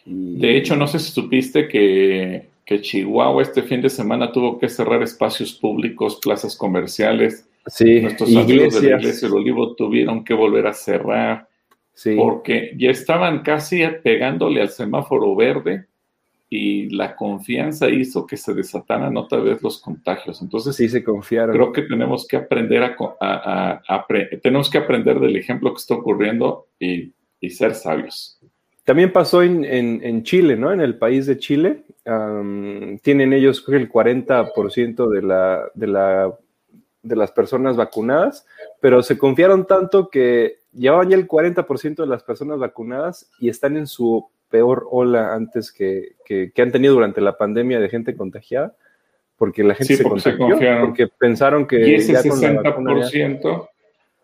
De 0.05 0.57
hecho, 0.57 0.75
no 0.75 0.87
sé 0.87 0.99
si 0.99 1.11
supiste 1.11 1.67
que 1.67 2.50
que 2.65 2.81
Chihuahua 2.81 3.41
este 3.41 3.63
fin 3.63 3.81
de 3.81 3.89
semana 3.89 4.31
tuvo 4.31 4.59
que 4.59 4.69
cerrar 4.69 5.01
espacios 5.03 5.53
públicos, 5.53 6.19
plazas 6.21 6.55
comerciales. 6.55 7.47
Sí, 7.67 8.01
Nuestros 8.01 8.35
amigos 8.35 8.81
de 8.81 8.89
la 8.89 8.97
Iglesia 8.97 9.27
del 9.27 9.37
Olivo 9.37 9.75
tuvieron 9.75 10.23
que 10.23 10.33
volver 10.33 10.67
a 10.67 10.73
cerrar 10.73 11.47
sí. 11.93 12.15
porque 12.15 12.73
ya 12.77 12.89
estaban 12.89 13.43
casi 13.43 13.83
pegándole 14.03 14.61
al 14.61 14.69
semáforo 14.69 15.35
verde 15.35 15.85
y 16.53 16.89
la 16.89 17.15
confianza 17.15 17.89
hizo 17.89 18.27
que 18.27 18.35
se 18.35 18.53
desataran 18.53 19.15
otra 19.15 19.39
vez 19.39 19.61
los 19.63 19.79
contagios. 19.79 20.41
Entonces, 20.41 20.75
sí 20.75 20.89
se 20.89 21.01
confiaron. 21.01 21.55
Creo 21.55 21.71
que 21.71 21.83
tenemos 21.83 22.27
que 22.27 22.35
aprender 22.35 22.83
a, 22.83 23.81
tenemos 24.43 24.69
que 24.69 24.77
aprender 24.77 25.19
del 25.21 25.37
ejemplo 25.37 25.71
que 25.73 25.77
está 25.77 25.93
ocurriendo 25.93 26.67
y, 26.77 27.13
y 27.39 27.49
ser 27.51 27.73
sabios. 27.73 28.37
También 28.83 29.13
pasó 29.13 29.43
en, 29.43 29.63
en, 29.63 30.23
Chile, 30.23 30.57
¿no? 30.57 30.73
En 30.73 30.81
el 30.81 30.97
país 30.97 31.25
de 31.25 31.37
Chile. 31.37 31.83
Tienen 32.03 33.33
ellos 33.33 33.63
el 33.67 33.89
40% 33.89 35.09
de, 35.09 35.21
la, 35.21 35.69
de, 35.73 35.87
la, 35.87 36.35
de 37.03 37.15
las 37.15 37.31
personas 37.31 37.75
vacunadas, 37.75 38.45
pero 38.79 39.03
se 39.03 39.17
confiaron 39.17 39.67
tanto 39.67 40.09
que 40.09 40.59
llevaban 40.73 41.09
ya 41.09 41.17
el 41.17 41.27
40% 41.27 41.95
de 41.95 42.07
las 42.07 42.23
personas 42.23 42.59
vacunadas 42.59 43.29
y 43.39 43.49
están 43.49 43.77
en 43.77 43.87
su 43.87 44.29
peor 44.49 44.87
ola 44.89 45.33
antes 45.33 45.71
que, 45.71 46.15
que, 46.25 46.51
han 46.61 46.71
tenido 46.71 46.93
durante 46.93 47.21
la 47.21 47.37
pandemia 47.37 47.79
de 47.79 47.89
gente 47.89 48.15
contagiada, 48.15 48.75
porque 49.37 49.63
la 49.63 49.75
gente 49.75 49.95
se, 49.95 50.03
contagió, 50.03 50.57
porque 50.81 51.07
pensaron 51.07 51.65
que... 51.65 51.87
Y 51.87 51.95
ese 51.95 52.13
60%... 52.13 53.69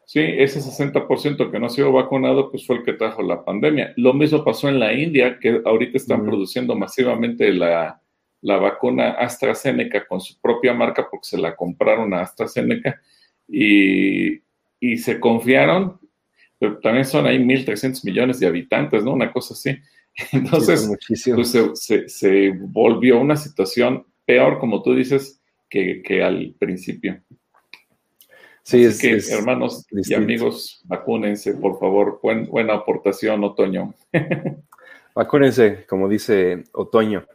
Sí, 0.07 0.21
ese 0.21 0.61
60% 0.61 1.51
que 1.51 1.59
no 1.59 1.65
ha 1.65 1.69
sido 1.69 1.91
vacunado, 1.91 2.49
pues 2.49 2.65
fue 2.65 2.77
el 2.77 2.83
que 2.85 2.93
trajo 2.93 3.21
la 3.21 3.43
pandemia. 3.43 3.91
Lo 3.97 4.13
mismo 4.13 4.41
pasó 4.41 4.69
en 4.69 4.79
la 4.79 4.93
India, 4.93 5.37
que 5.37 5.61
ahorita 5.65 5.97
están 5.97 6.23
produciendo 6.23 6.77
masivamente 6.77 7.51
la, 7.51 8.01
vacuna 8.41 9.11
AstraZeneca 9.11 10.07
con 10.07 10.21
su 10.21 10.39
propia 10.39 10.73
marca 10.73 11.09
porque 11.11 11.27
se 11.27 11.37
la 11.37 11.57
compraron 11.57 12.13
a 12.13 12.21
AstraZeneca 12.21 13.01
y, 13.49 14.39
se 14.97 15.19
confiaron, 15.19 15.99
pero 16.57 16.79
también 16.79 17.03
son 17.03 17.25
ahí 17.25 17.37
1.300 17.39 18.05
millones 18.05 18.39
de 18.39 18.47
habitantes, 18.47 19.03
¿no? 19.03 19.11
Una 19.11 19.33
cosa 19.33 19.55
así. 19.55 19.77
Entonces, 20.31 20.89
pues 21.35 21.51
se, 21.73 22.07
se, 22.07 22.51
volvió 22.57 23.19
una 23.19 23.35
situación 23.35 24.05
peor, 24.25 24.57
como 24.59 24.81
tú 24.81 24.95
dices, 24.95 25.41
que, 25.69 26.01
que 26.01 26.23
al 26.23 26.55
principio. 26.57 27.21
Sí, 28.67 28.83
es, 28.83 28.99
que, 28.99 29.17
hermanos 29.33 29.85
y 29.91 30.13
amigos, 30.13 30.81
vacúnense, 30.83 31.53
por 31.53 31.79
favor. 31.79 32.19
buena 32.21 32.73
aportación, 32.73 33.41
Otoño. 33.45 33.93
vacúnense, 35.15 35.85
como 35.87 36.09
dice 36.09 36.65
Otoño. 36.73 37.25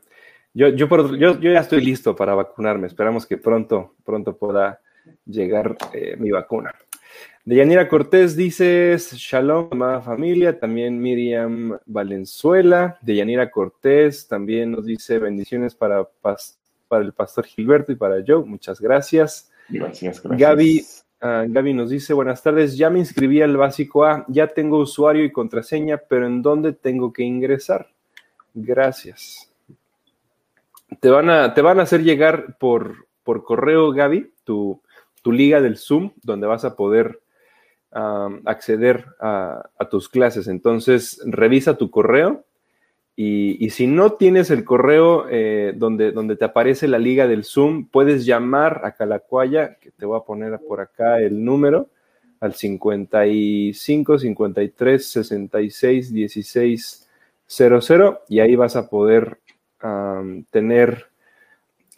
Yo, 0.53 0.69
yo, 0.69 0.87
yo, 1.17 1.39
ya 1.41 1.61
estoy 1.61 1.83
listo 1.83 2.15
para 2.15 2.35
vacunarme. 2.35 2.87
Esperamos 2.87 3.25
que 3.25 3.39
pronto, 3.39 3.95
pronto 4.05 4.37
pueda 4.37 4.83
llegar 5.25 5.79
eh, 5.95 6.17
mi 6.19 6.31
vacuna. 6.31 6.75
Deyanira 7.47 7.89
Cortés 7.89 8.37
dice, 8.37 8.95
Shalom, 8.99 9.69
amada 9.71 10.03
familia. 10.03 10.61
También 10.61 11.01
Miriam 11.01 11.79
Valenzuela. 11.87 12.99
Deyanira 13.01 13.51
Cortés 13.51 14.29
también 14.29 14.73
nos 14.73 14.85
dice 14.85 15.19
bendiciones 15.19 15.75
para, 15.75 16.07
para 16.89 17.03
el 17.03 17.15
pastor 17.15 17.47
Gilberto 17.47 17.91
y 17.91 17.97
para 17.97 18.23
Joe. 18.27 18.45
Muchas 18.45 18.83
gracias. 18.83 19.51
Gracias, 19.71 20.23
gracias. 20.23 20.39
Gaby 20.39 20.85
Uh, 21.23 21.47
Gaby 21.47 21.73
nos 21.73 21.91
dice, 21.91 22.15
buenas 22.15 22.43
tardes, 22.43 22.77
ya 22.77 22.91
me 22.91 22.99
inscribí 22.99 23.43
al 23.43 23.57
básico 23.57 24.05
A, 24.05 24.25
ya 24.27 24.49
tengo 24.49 24.79
usuario 24.79 25.25
y 25.25 25.31
contraseña, 25.31 25.99
pero 26.09 26.27
¿en 26.27 26.43
dónde 26.43 26.73
tengo 26.73 27.13
que 27.13 27.23
ingresar? 27.23 27.89
Gracias. 28.55 29.49
Te 30.99 31.11
van 31.11 31.31
a, 31.31 31.55
te 31.55 31.63
van 31.63 31.79
a 31.79 31.85
hacer 31.85 32.03
llegar 32.03 32.59
por, 32.59 33.07
por 33.23 33.45
correo, 33.45 33.93
Gaby, 33.93 34.33
tu, 34.43 34.83
tu, 35.23 35.31
liga 35.31 35.61
del 35.61 35.79
Zoom, 35.79 36.11
donde 36.25 36.49
vas 36.49 36.65
a 36.65 36.75
poder 36.75 37.21
acceder 38.45 39.07
a, 39.21 39.71
a 39.79 39.89
tus 39.89 40.09
clases. 40.09 40.49
Entonces, 40.49 41.21
revisa 41.25 41.77
tu 41.77 41.89
correo 41.91 42.45
y, 43.15 43.69
si 43.71 43.87
no 43.87 44.13
tienes 44.13 44.51
el 44.51 44.65
correo 44.65 45.27
eh, 45.29 45.75
donde, 45.77 46.13
donde 46.13 46.37
te 46.37 46.47
aparece 46.47 46.89
la 46.89 46.99
liga 46.99 47.27
del 47.27 47.45
Zoom, 47.45 47.87
puedes 47.87 48.25
llamar 48.25 48.81
a 48.85 48.93
Calacuaya, 48.93 49.77
que 49.81 49.91
te 49.91 50.07
voy 50.07 50.19
a 50.19 50.25
poner 50.25 50.59
por 50.67 50.81
acá 50.81 51.21
el 51.21 51.45
número, 51.45 51.89
al 52.41 52.55
55 52.55 54.19
53 54.19 55.07
66 55.07 56.13
16 56.13 57.09
00 57.47 58.21
y 58.29 58.41
ahí 58.41 58.57
vas 58.57 58.75
a 58.75 58.89
poder 58.89 59.39
tener, 60.51 61.07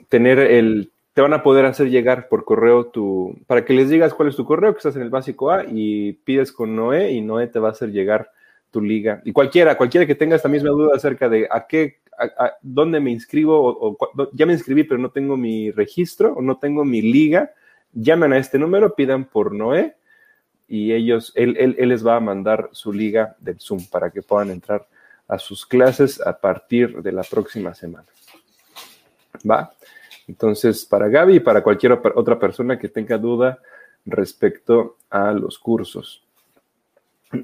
tener 0.08 0.38
el, 0.38 0.90
te 1.14 1.22
van 1.22 1.32
a 1.32 1.42
poder 1.42 1.64
hacer 1.64 1.88
llegar 1.88 2.28
por 2.28 2.44
correo 2.44 2.86
tu, 2.86 3.38
para 3.46 3.64
que 3.64 3.72
les 3.72 3.88
digas 3.88 4.14
cuál 4.14 4.28
es 4.28 4.36
tu 4.36 4.44
correo, 4.44 4.72
que 4.72 4.78
estás 4.78 4.96
en 4.96 5.02
el 5.02 5.10
básico 5.10 5.50
A 5.50 5.64
y 5.66 6.12
pides 6.12 6.52
con 6.52 6.76
Noé 6.76 7.12
y 7.12 7.20
Noé 7.20 7.46
te 7.46 7.58
va 7.58 7.68
a 7.68 7.72
hacer 7.72 7.90
llegar 7.90 8.30
tu 8.74 8.80
liga. 8.80 9.22
Y 9.24 9.32
cualquiera, 9.32 9.76
cualquiera 9.76 10.04
que 10.04 10.16
tenga 10.16 10.34
esta 10.34 10.48
misma 10.48 10.70
duda 10.70 10.96
acerca 10.96 11.28
de 11.28 11.46
a 11.48 11.64
qué, 11.64 12.00
a, 12.18 12.54
dónde 12.60 12.98
me 12.98 13.12
inscribo, 13.12 13.56
o, 13.56 13.96
ya 14.32 14.46
me 14.46 14.52
inscribí, 14.52 14.82
pero 14.82 14.98
no 15.00 15.12
tengo 15.12 15.36
mi 15.36 15.70
registro 15.70 16.32
o 16.32 16.42
no 16.42 16.58
tengo 16.58 16.84
mi 16.84 17.00
liga, 17.00 17.52
llamen 17.92 18.32
a 18.32 18.38
este 18.38 18.58
número, 18.58 18.96
pidan 18.96 19.26
por 19.26 19.54
Noé 19.54 19.94
y 20.66 20.92
ellos, 20.92 21.32
él, 21.36 21.56
él, 21.56 21.76
él 21.78 21.88
les 21.90 22.04
va 22.04 22.16
a 22.16 22.20
mandar 22.20 22.68
su 22.72 22.92
liga 22.92 23.36
del 23.38 23.60
Zoom 23.60 23.86
para 23.86 24.10
que 24.10 24.22
puedan 24.22 24.50
entrar 24.50 24.88
a 25.28 25.38
sus 25.38 25.64
clases 25.64 26.20
a 26.20 26.36
partir 26.36 27.00
de 27.00 27.12
la 27.12 27.22
próxima 27.22 27.74
semana. 27.74 28.08
¿Va? 29.48 29.72
Entonces, 30.26 30.84
para 30.84 31.06
Gaby 31.06 31.36
y 31.36 31.40
para 31.40 31.62
cualquier 31.62 31.92
otra 31.92 32.40
persona 32.40 32.76
que 32.76 32.88
tenga 32.88 33.18
duda 33.18 33.60
respecto 34.04 34.96
a 35.10 35.30
los 35.30 35.60
cursos. 35.60 36.24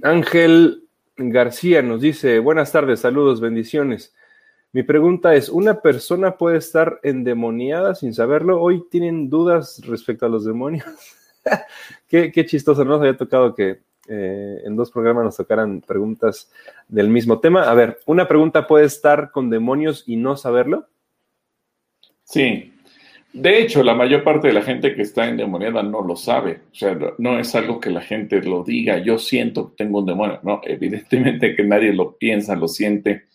Ángel 0.02 0.89
García 1.28 1.82
nos 1.82 2.00
dice, 2.00 2.38
buenas 2.38 2.72
tardes, 2.72 3.00
saludos, 3.00 3.40
bendiciones. 3.42 4.14
Mi 4.72 4.82
pregunta 4.82 5.34
es, 5.34 5.48
¿una 5.48 5.80
persona 5.82 6.36
puede 6.38 6.56
estar 6.56 7.00
endemoniada 7.02 7.94
sin 7.94 8.14
saberlo? 8.14 8.60
Hoy 8.62 8.84
tienen 8.90 9.28
dudas 9.28 9.82
respecto 9.84 10.24
a 10.24 10.28
los 10.28 10.44
demonios. 10.44 10.86
qué, 12.08 12.46
chistoso, 12.46 12.84
¿no? 12.84 12.92
Nos 12.92 13.00
había 13.00 13.16
tocado 13.16 13.54
que 13.54 13.80
eh, 14.08 14.62
en 14.64 14.76
dos 14.76 14.90
programas 14.90 15.24
nos 15.24 15.36
tocaran 15.36 15.80
preguntas 15.80 16.50
del 16.88 17.08
mismo 17.08 17.40
tema. 17.40 17.64
A 17.64 17.74
ver, 17.74 17.98
¿una 18.06 18.26
pregunta 18.26 18.66
puede 18.66 18.86
estar 18.86 19.30
con 19.30 19.50
demonios 19.50 20.04
y 20.06 20.16
no 20.16 20.36
saberlo? 20.36 20.86
Sí. 22.24 22.72
De 23.32 23.60
hecho, 23.60 23.82
la 23.82 23.94
mayor 23.94 24.24
parte 24.24 24.48
de 24.48 24.54
la 24.54 24.62
gente 24.62 24.94
que 24.94 25.02
está 25.02 25.28
endemoniada 25.28 25.82
no 25.82 26.02
lo 26.02 26.16
sabe. 26.16 26.60
O 26.72 26.74
sea, 26.74 26.98
no 27.18 27.38
es 27.38 27.54
algo 27.54 27.78
que 27.78 27.90
la 27.90 28.00
gente 28.00 28.42
lo 28.42 28.64
diga. 28.64 28.98
Yo 28.98 29.18
siento 29.18 29.70
que 29.70 29.84
tengo 29.84 30.00
un 30.00 30.06
demonio. 30.06 30.40
No, 30.42 30.60
evidentemente 30.64 31.54
que 31.54 31.62
nadie 31.62 31.92
lo 31.92 32.16
piensa, 32.16 32.56
lo 32.56 32.66
siente 32.68 33.30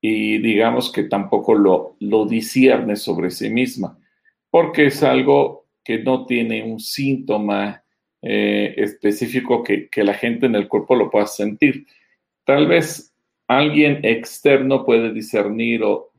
y 0.00 0.38
digamos 0.38 0.90
que 0.90 1.04
tampoco 1.04 1.54
lo, 1.54 1.96
lo 2.00 2.24
discierne 2.24 2.96
sobre 2.96 3.30
sí 3.30 3.50
misma, 3.50 3.98
porque 4.50 4.86
es 4.86 5.02
algo 5.02 5.66
que 5.84 5.98
no 5.98 6.26
tiene 6.26 6.62
un 6.62 6.80
síntoma 6.80 7.82
eh, 8.22 8.74
específico 8.76 9.62
que, 9.62 9.88
que, 9.88 10.04
la 10.04 10.14
gente 10.14 10.46
en 10.46 10.54
el 10.54 10.68
cuerpo 10.68 10.94
lo 10.94 11.10
pueda 11.10 11.26
sentir. 11.26 11.86
Tal 12.44 12.66
vez 12.66 13.14
alguien 13.46 14.00
externo 14.02 14.84
puede 14.84 15.12
discernir 15.12 15.82
o, 15.82 16.09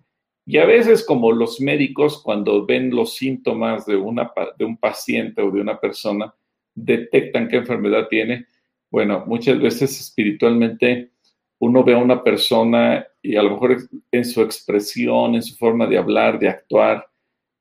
y 0.46 0.58
a 0.58 0.66
veces 0.66 1.06
como 1.06 1.32
los 1.32 1.62
médicos 1.62 2.22
cuando 2.22 2.66
ven 2.66 2.90
los 2.90 3.16
síntomas 3.16 3.86
de, 3.86 3.96
una, 3.96 4.32
de 4.58 4.66
un 4.66 4.78
paciente 4.78 5.42
o 5.42 5.52
de 5.52 5.62
una 5.62 5.80
persona, 5.80 6.34
detectan 6.74 7.48
qué 7.48 7.58
enfermedad 7.58 8.08
tiene, 8.10 8.48
bueno, 8.90 9.24
muchas 9.26 9.60
veces 9.60 10.00
espiritualmente 10.00 11.12
uno 11.60 11.84
ve 11.84 11.94
a 11.94 12.00
una 12.00 12.24
persona 12.24 13.06
y 13.22 13.36
a 13.36 13.44
lo 13.44 13.52
mejor 13.52 13.78
en 14.12 14.26
su 14.26 14.42
expresión, 14.42 15.36
en 15.36 15.44
su 15.44 15.56
forma 15.56 15.86
de 15.86 15.98
hablar, 15.98 16.40
de 16.40 16.50
actuar, 16.50 17.08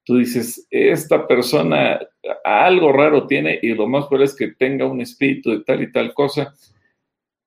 tú 0.05 0.17
dices, 0.17 0.67
esta 0.71 1.27
persona 1.27 2.01
algo 2.45 2.93
raro 2.93 3.27
tiene 3.27 3.59
y 3.63 3.75
lo 3.75 3.87
más 3.87 4.07
probable 4.07 4.25
es 4.25 4.35
que 4.35 4.49
tenga 4.49 4.87
un 4.87 5.01
espíritu 5.01 5.51
de 5.51 5.61
tal 5.61 5.83
y 5.83 5.93
tal 5.93 6.15
cosa. 6.15 6.55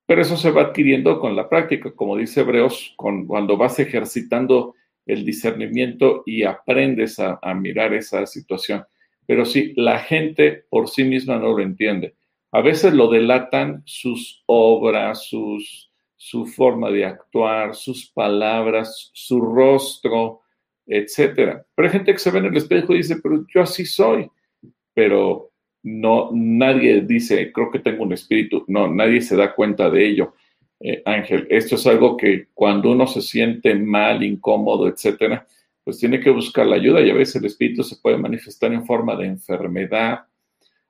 Pero 0.05 0.21
eso 0.21 0.37
se 0.37 0.51
va 0.51 0.61
adquiriendo 0.61 1.19
con 1.19 1.35
la 1.35 1.49
práctica, 1.49 1.91
como 1.91 2.17
dice 2.17 2.41
Hebreos, 2.41 2.93
cuando 2.97 3.57
vas 3.57 3.79
ejercitando 3.79 4.75
el 5.05 5.25
discernimiento 5.25 6.23
y 6.25 6.43
aprendes 6.43 7.19
a, 7.19 7.39
mirar 7.53 7.93
esa 7.93 8.25
situación. 8.25 8.85
Pero 9.25 9.45
sí, 9.45 9.73
la 9.75 9.99
gente 9.99 10.65
por 10.69 10.89
sí 10.89 11.03
misma 11.03 11.37
no 11.37 11.57
lo 11.57 11.61
entiende. 11.61 12.15
A 12.51 12.61
veces 12.61 12.93
lo 12.93 13.09
delatan 13.09 13.81
sus 13.85 14.43
obras, 14.45 15.25
sus, 15.27 15.91
su 16.15 16.45
forma 16.45 16.91
de 16.91 17.05
actuar, 17.05 17.75
sus 17.75 18.11
palabras, 18.11 19.11
su 19.13 19.41
rostro, 19.41 20.41
etcétera. 20.85 21.65
Pero 21.75 21.87
hay 21.87 21.93
gente 21.93 22.13
que 22.13 22.19
se 22.19 22.31
ve 22.31 22.39
en 22.39 22.45
el 22.45 22.57
espejo 22.57 22.93
y 22.93 22.97
dice, 22.97 23.17
pero 23.21 23.45
yo 23.53 23.61
así 23.61 23.85
soy. 23.85 24.29
Pero 24.93 25.51
no, 25.83 26.29
nadie 26.33 27.01
dice, 27.01 27.51
creo 27.51 27.71
que 27.71 27.79
tengo 27.79 28.03
un 28.03 28.13
espíritu. 28.13 28.63
No, 28.67 28.87
nadie 28.87 29.21
se 29.21 29.35
da 29.35 29.53
cuenta 29.53 29.89
de 29.89 30.07
ello. 30.07 30.33
Eh, 30.85 31.01
Ángel, 31.05 31.47
esto 31.49 31.75
es 31.75 31.87
algo 31.87 32.17
que 32.17 32.47
cuando 32.53 32.91
uno 32.91 33.07
se 33.07 33.21
siente 33.21 33.73
mal, 33.73 34.21
incómodo, 34.21 34.89
etcétera, 34.89 35.47
pues 35.81 35.97
tiene 35.97 36.19
que 36.19 36.29
buscar 36.29 36.65
la 36.65 36.75
ayuda 36.75 36.99
y 36.99 37.09
a 37.09 37.13
veces 37.13 37.37
el 37.37 37.45
espíritu 37.45 37.83
se 37.85 37.95
puede 37.95 38.17
manifestar 38.17 38.73
en 38.73 38.85
forma 38.85 39.15
de 39.15 39.27
enfermedad, 39.27 40.25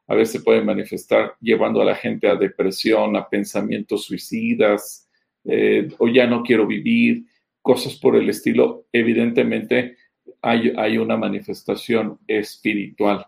a 0.08 0.16
veces 0.16 0.32
se 0.32 0.44
puede 0.44 0.64
manifestar 0.64 1.36
llevando 1.40 1.80
a 1.80 1.86
la 1.86 1.94
gente 1.94 2.28
a 2.28 2.36
depresión, 2.36 3.16
a 3.16 3.30
pensamientos 3.30 4.06
suicidas, 4.06 5.08
eh, 5.46 5.88
o 6.00 6.08
ya 6.08 6.26
no 6.26 6.42
quiero 6.42 6.66
vivir, 6.66 7.26
cosas 7.62 7.96
por 7.96 8.16
el 8.16 8.28
estilo, 8.28 8.88
evidentemente 8.92 9.98
hay, 10.42 10.74
hay 10.76 10.98
una 10.98 11.18
manifestación 11.18 12.18
espiritual. 12.26 13.28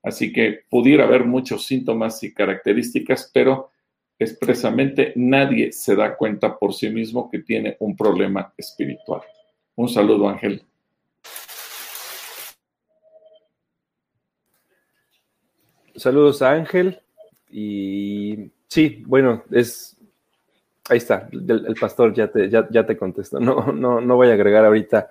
Así 0.00 0.32
que 0.32 0.60
pudiera 0.70 1.06
haber 1.06 1.24
muchos 1.24 1.66
síntomas 1.66 2.22
y 2.22 2.32
características, 2.32 3.32
pero 3.34 3.72
expresamente 4.24 5.12
nadie 5.16 5.72
se 5.72 5.94
da 5.94 6.16
cuenta 6.16 6.58
por 6.58 6.74
sí 6.74 6.90
mismo 6.90 7.30
que 7.30 7.38
tiene 7.40 7.76
un 7.80 7.96
problema 7.96 8.52
espiritual. 8.56 9.22
Un 9.76 9.88
saludo, 9.88 10.28
Ángel. 10.28 10.62
Saludos 15.96 16.42
a 16.42 16.52
Ángel. 16.52 17.00
Y 17.50 18.50
sí, 18.68 19.02
bueno, 19.06 19.44
es 19.52 19.94
Ahí 20.90 20.98
está, 20.98 21.28
el, 21.32 21.74
pastor 21.80 22.12
ya 22.12 22.30
te, 22.30 22.50
ya, 22.50 22.86
te 22.86 22.96
contestó. 22.96 23.40
No, 23.40 23.72
no, 23.72 24.00
no 24.02 24.16
voy 24.16 24.28
a 24.28 24.34
agregar 24.34 24.66
ahorita 24.66 25.08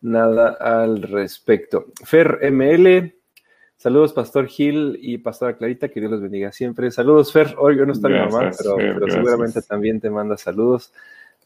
nada 0.00 0.56
al 0.58 1.02
respecto. 1.02 1.86
Fer 2.02 2.38
ML, 2.50 3.14
saludos 3.82 4.12
Pastor 4.12 4.46
Gil 4.46 4.96
y 5.02 5.18
Pastora 5.18 5.56
Clarita, 5.56 5.88
que 5.88 5.98
Dios 5.98 6.12
los 6.12 6.20
bendiga 6.20 6.52
siempre. 6.52 6.90
Saludos 6.92 7.32
Fer, 7.32 7.56
hoy 7.58 7.76
no 7.76 7.92
está 7.92 8.08
mi 8.08 8.18
mamá, 8.18 8.52
pero, 8.56 8.76
seguramente 9.08 9.60
también 9.62 10.00
te 10.00 10.08
manda 10.08 10.36
saludos. 10.36 10.92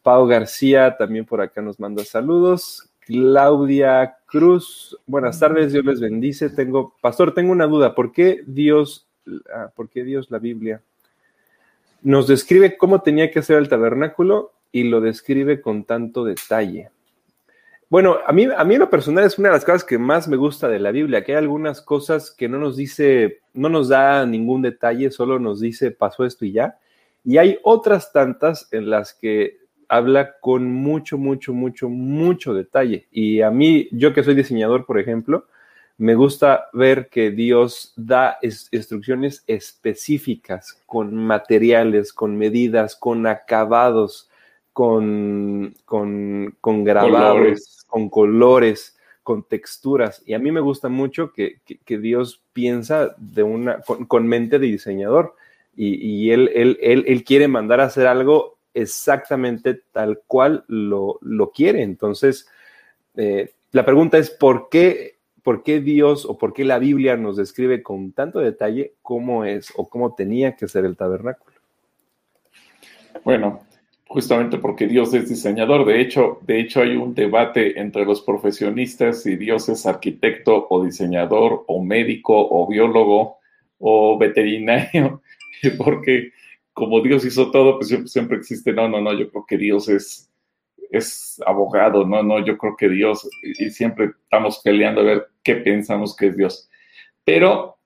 Pau 0.02 0.26
García 0.26 0.96
también 0.98 1.24
por 1.24 1.40
acá 1.40 1.62
nos 1.62 1.80
manda 1.80 2.04
saludos. 2.04 2.90
Claudia 3.00 4.18
Cruz, 4.26 4.98
buenas 5.06 5.40
tardes, 5.40 5.72
Dios 5.72 5.84
les 5.86 6.00
bendice. 6.00 6.50
Tengo, 6.50 6.94
Pastor, 7.00 7.32
tengo 7.32 7.52
una 7.52 7.66
duda, 7.66 7.94
¿por 7.94 8.12
qué 8.12 8.42
Dios, 8.46 9.06
ah, 9.54 9.70
por 9.74 9.88
qué 9.88 10.04
Dios 10.04 10.30
la 10.30 10.38
Biblia 10.38 10.82
nos 12.02 12.26
describe 12.26 12.76
cómo 12.76 13.00
tenía 13.00 13.30
que 13.30 13.42
ser 13.42 13.56
el 13.56 13.68
tabernáculo 13.68 14.52
y 14.72 14.84
lo 14.84 15.00
describe 15.00 15.60
con 15.60 15.84
tanto 15.84 16.24
detalle. 16.24 16.90
Bueno, 17.88 18.18
a 18.26 18.32
mí, 18.32 18.48
a 18.56 18.64
mí 18.64 18.74
en 18.74 18.80
lo 18.80 18.90
personal 18.90 19.24
es 19.24 19.38
una 19.38 19.48
de 19.50 19.54
las 19.54 19.64
cosas 19.64 19.84
que 19.84 19.96
más 19.96 20.26
me 20.26 20.36
gusta 20.36 20.68
de 20.68 20.80
la 20.80 20.90
Biblia, 20.90 21.22
que 21.22 21.32
hay 21.32 21.38
algunas 21.38 21.80
cosas 21.80 22.32
que 22.32 22.48
no 22.48 22.58
nos 22.58 22.76
dice, 22.76 23.42
no 23.54 23.68
nos 23.68 23.88
da 23.88 24.26
ningún 24.26 24.62
detalle, 24.62 25.12
solo 25.12 25.38
nos 25.38 25.60
dice 25.60 25.92
pasó 25.92 26.24
esto 26.24 26.44
y 26.44 26.52
ya. 26.52 26.78
Y 27.24 27.38
hay 27.38 27.58
otras 27.62 28.12
tantas 28.12 28.68
en 28.72 28.90
las 28.90 29.14
que 29.14 29.58
habla 29.88 30.36
con 30.40 30.70
mucho, 30.70 31.16
mucho, 31.16 31.52
mucho, 31.52 31.88
mucho 31.88 32.54
detalle. 32.54 33.06
Y 33.12 33.40
a 33.42 33.52
mí, 33.52 33.88
yo 33.92 34.12
que 34.12 34.24
soy 34.24 34.34
diseñador, 34.34 34.84
por 34.84 34.98
ejemplo, 34.98 35.46
me 35.98 36.14
gusta 36.14 36.66
ver 36.72 37.08
que 37.08 37.30
Dios 37.30 37.94
da 37.96 38.38
instrucciones 38.42 39.44
específicas 39.46 40.82
con 40.86 41.14
materiales, 41.14 42.12
con 42.12 42.36
medidas, 42.36 42.96
con 42.96 43.26
acabados, 43.26 44.28
con, 44.76 45.74
con, 45.86 46.84
grabados, 46.84 47.86
con 47.86 48.10
colores, 48.10 48.98
con 49.22 49.42
texturas. 49.42 50.22
Y 50.26 50.34
a 50.34 50.38
mí 50.38 50.52
me 50.52 50.60
gusta 50.60 50.90
mucho 50.90 51.32
que, 51.32 51.62
Dios 51.86 52.42
piensa 52.52 53.14
de 53.16 53.42
una, 53.42 53.80
con, 53.80 54.26
mente 54.26 54.58
de 54.58 54.66
diseñador 54.66 55.34
y, 55.74 56.30
él, 56.30 56.50
él, 56.54 56.76
él, 56.82 57.24
quiere 57.24 57.48
mandar 57.48 57.80
a 57.80 57.84
hacer 57.84 58.06
algo 58.06 58.58
exactamente 58.74 59.80
tal 59.92 60.20
cual 60.26 60.66
lo, 60.68 61.20
quiere. 61.54 61.80
Entonces, 61.80 62.46
eh, 63.14 63.52
la 63.72 63.86
pregunta 63.86 64.18
es, 64.18 64.28
¿por 64.28 64.68
qué 64.68 65.16
por 65.42 65.62
qué 65.62 65.80
Dios 65.80 66.26
o 66.26 66.36
por 66.36 66.52
qué 66.52 66.66
la 66.66 66.78
Biblia 66.78 67.16
nos 67.16 67.38
describe 67.38 67.82
con 67.82 68.12
tanto 68.12 68.40
detalle 68.40 68.92
cómo 69.00 69.46
es 69.46 69.72
o 69.74 69.88
cómo 69.88 70.14
tenía 70.14 70.54
que 70.54 70.68
ser 70.68 70.84
el 70.84 70.96
tabernáculo. 70.96 71.56
Bueno, 73.24 73.60
justamente 74.06 74.58
porque 74.58 74.86
Dios 74.86 75.12
es 75.14 75.28
diseñador. 75.28 75.84
De 75.84 76.00
hecho, 76.00 76.38
de 76.42 76.60
hecho 76.60 76.82
hay 76.82 76.96
un 76.96 77.14
debate 77.14 77.80
entre 77.80 78.04
los 78.04 78.22
profesionistas 78.22 79.22
si 79.22 79.36
Dios 79.36 79.68
es 79.68 79.86
arquitecto 79.86 80.66
o 80.70 80.84
diseñador 80.84 81.64
o 81.66 81.82
médico 81.82 82.34
o 82.34 82.66
biólogo 82.66 83.38
o 83.78 84.18
veterinario, 84.18 85.22
porque 85.78 86.32
como 86.72 87.00
Dios 87.00 87.24
hizo 87.24 87.50
todo, 87.50 87.78
pues 87.78 87.88
siempre, 88.10 88.36
existe, 88.36 88.72
no, 88.72 88.88
no, 88.88 89.00
no, 89.00 89.12
yo 89.14 89.30
creo 89.30 89.46
que 89.46 89.58
Dios 89.58 89.88
es 89.88 90.30
es 90.90 91.42
abogado, 91.44 92.06
no, 92.06 92.22
no, 92.22 92.44
yo 92.44 92.56
creo 92.56 92.76
que 92.76 92.88
Dios, 92.88 93.28
y 93.42 93.70
siempre 93.70 94.12
estamos 94.22 94.60
peleando 94.62 95.00
a 95.00 95.04
ver 95.04 95.28
qué 95.42 95.56
pensamos 95.56 96.14
que 96.14 96.28
es 96.28 96.36
Dios. 96.36 96.70
Pero 97.24 97.76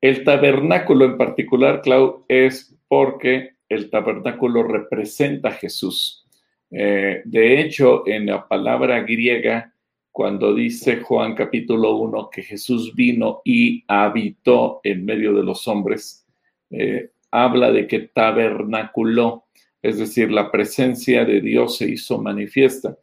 el 0.00 0.22
tabernáculo 0.22 1.04
en 1.04 1.18
particular, 1.18 1.82
Clau, 1.82 2.24
es 2.28 2.76
porque 2.86 3.53
el 3.74 3.90
tabernáculo 3.90 4.62
representa 4.62 5.48
a 5.48 5.52
Jesús. 5.52 6.26
Eh, 6.70 7.22
de 7.24 7.60
hecho, 7.60 8.06
en 8.06 8.26
la 8.26 8.46
palabra 8.46 9.00
griega, 9.00 9.72
cuando 10.10 10.54
dice 10.54 10.98
Juan 10.98 11.34
capítulo 11.34 11.96
1 11.96 12.30
que 12.30 12.42
Jesús 12.42 12.94
vino 12.94 13.42
y 13.44 13.84
habitó 13.88 14.80
en 14.84 15.04
medio 15.04 15.34
de 15.34 15.42
los 15.42 15.66
hombres, 15.68 16.26
eh, 16.70 17.10
habla 17.30 17.72
de 17.72 17.86
que 17.86 18.00
tabernaculó 18.00 19.44
es 19.84 19.98
decir, 19.98 20.32
la 20.32 20.50
presencia 20.50 21.26
de 21.26 21.42
Dios 21.42 21.76
se 21.76 21.86
hizo 21.86 22.16
manifiesta. 22.16 22.96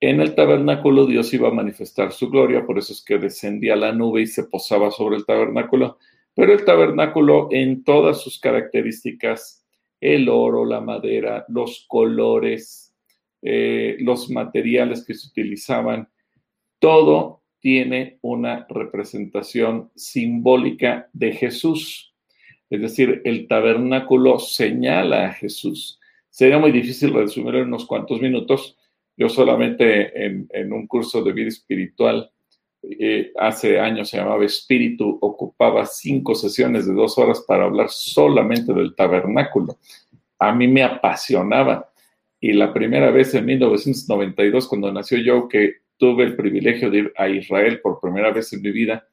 En 0.00 0.20
el 0.20 0.34
tabernáculo 0.34 1.06
Dios 1.06 1.32
iba 1.32 1.46
a 1.46 1.52
manifestar 1.52 2.10
su 2.10 2.28
gloria, 2.28 2.66
por 2.66 2.78
eso 2.78 2.92
es 2.92 3.00
que 3.00 3.16
descendía 3.16 3.76
la 3.76 3.92
nube 3.92 4.22
y 4.22 4.26
se 4.26 4.42
posaba 4.42 4.90
sobre 4.90 5.18
el 5.18 5.24
tabernáculo, 5.24 5.98
pero 6.34 6.52
el 6.52 6.64
tabernáculo 6.64 7.46
en 7.52 7.84
todas 7.84 8.20
sus 8.20 8.40
características 8.40 9.59
el 10.00 10.28
oro, 10.28 10.64
la 10.64 10.80
madera, 10.80 11.44
los 11.48 11.84
colores, 11.88 12.94
eh, 13.42 13.96
los 14.00 14.30
materiales 14.30 15.04
que 15.04 15.14
se 15.14 15.28
utilizaban, 15.28 16.08
todo 16.78 17.42
tiene 17.60 18.18
una 18.22 18.66
representación 18.68 19.90
simbólica 19.94 21.08
de 21.12 21.32
Jesús. 21.32 22.14
Es 22.70 22.80
decir, 22.80 23.20
el 23.24 23.48
tabernáculo 23.48 24.38
señala 24.38 25.26
a 25.26 25.32
Jesús. 25.32 26.00
Sería 26.30 26.58
muy 26.58 26.72
difícil 26.72 27.12
resumirlo 27.12 27.60
en 27.60 27.68
unos 27.68 27.86
cuantos 27.86 28.20
minutos. 28.20 28.78
Yo 29.16 29.28
solamente 29.28 30.24
en, 30.24 30.72
un 30.72 30.86
curso 30.86 31.22
de 31.22 31.32
vida 31.32 31.48
espiritual 31.48 32.30
eh, 32.82 33.32
hace 33.36 33.78
años 33.78 34.08
se 34.08 34.16
llamaba 34.16 34.44
Espíritu, 34.44 35.18
ocupaba 35.20 35.84
cinco 35.86 36.34
sesiones 36.34 36.86
de 36.86 36.94
dos 36.94 37.18
horas 37.18 37.44
para 37.46 37.64
hablar 37.64 37.88
solamente 37.90 38.72
del 38.72 38.94
tabernáculo. 38.94 39.78
A 40.38 40.52
mí 40.54 40.66
me 40.68 40.82
apasionaba. 40.82 41.90
Y 42.40 42.52
la 42.54 42.72
primera 42.72 43.10
vez 43.10 43.34
en 43.34 43.44
1992, 43.44 44.66
cuando 44.66 44.90
nació 44.90 45.18
yo, 45.18 45.46
que 45.46 45.74
tuve 45.98 46.24
el 46.24 46.36
privilegio 46.36 46.90
de 46.90 46.98
ir 46.98 47.12
a 47.16 47.28
Israel 47.28 47.80
por 47.82 48.00
primera 48.00 48.30
vez 48.32 48.52
en 48.54 48.62
mi 48.62 48.70
vida, 48.70 49.06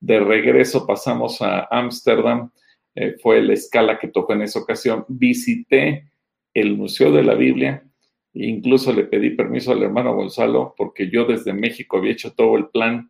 de 0.00 0.18
regreso 0.18 0.84
pasamos 0.84 1.40
a 1.40 1.68
Ámsterdam, 1.70 2.50
eh, 2.96 3.16
fue 3.22 3.40
la 3.40 3.52
escala 3.54 4.00
que 4.00 4.08
tocó 4.08 4.32
en 4.32 4.42
esa 4.42 4.58
ocasión, 4.58 5.04
visité 5.08 6.10
el 6.52 6.76
Museo 6.76 7.12
de 7.12 7.22
la 7.22 7.34
Biblia, 7.34 7.84
Incluso 8.34 8.92
le 8.92 9.04
pedí 9.04 9.30
permiso 9.30 9.72
al 9.72 9.82
hermano 9.82 10.14
Gonzalo 10.14 10.74
porque 10.76 11.10
yo 11.10 11.24
desde 11.24 11.52
México 11.52 11.98
había 11.98 12.12
hecho 12.12 12.32
todo 12.32 12.56
el 12.56 12.68
plan, 12.68 13.08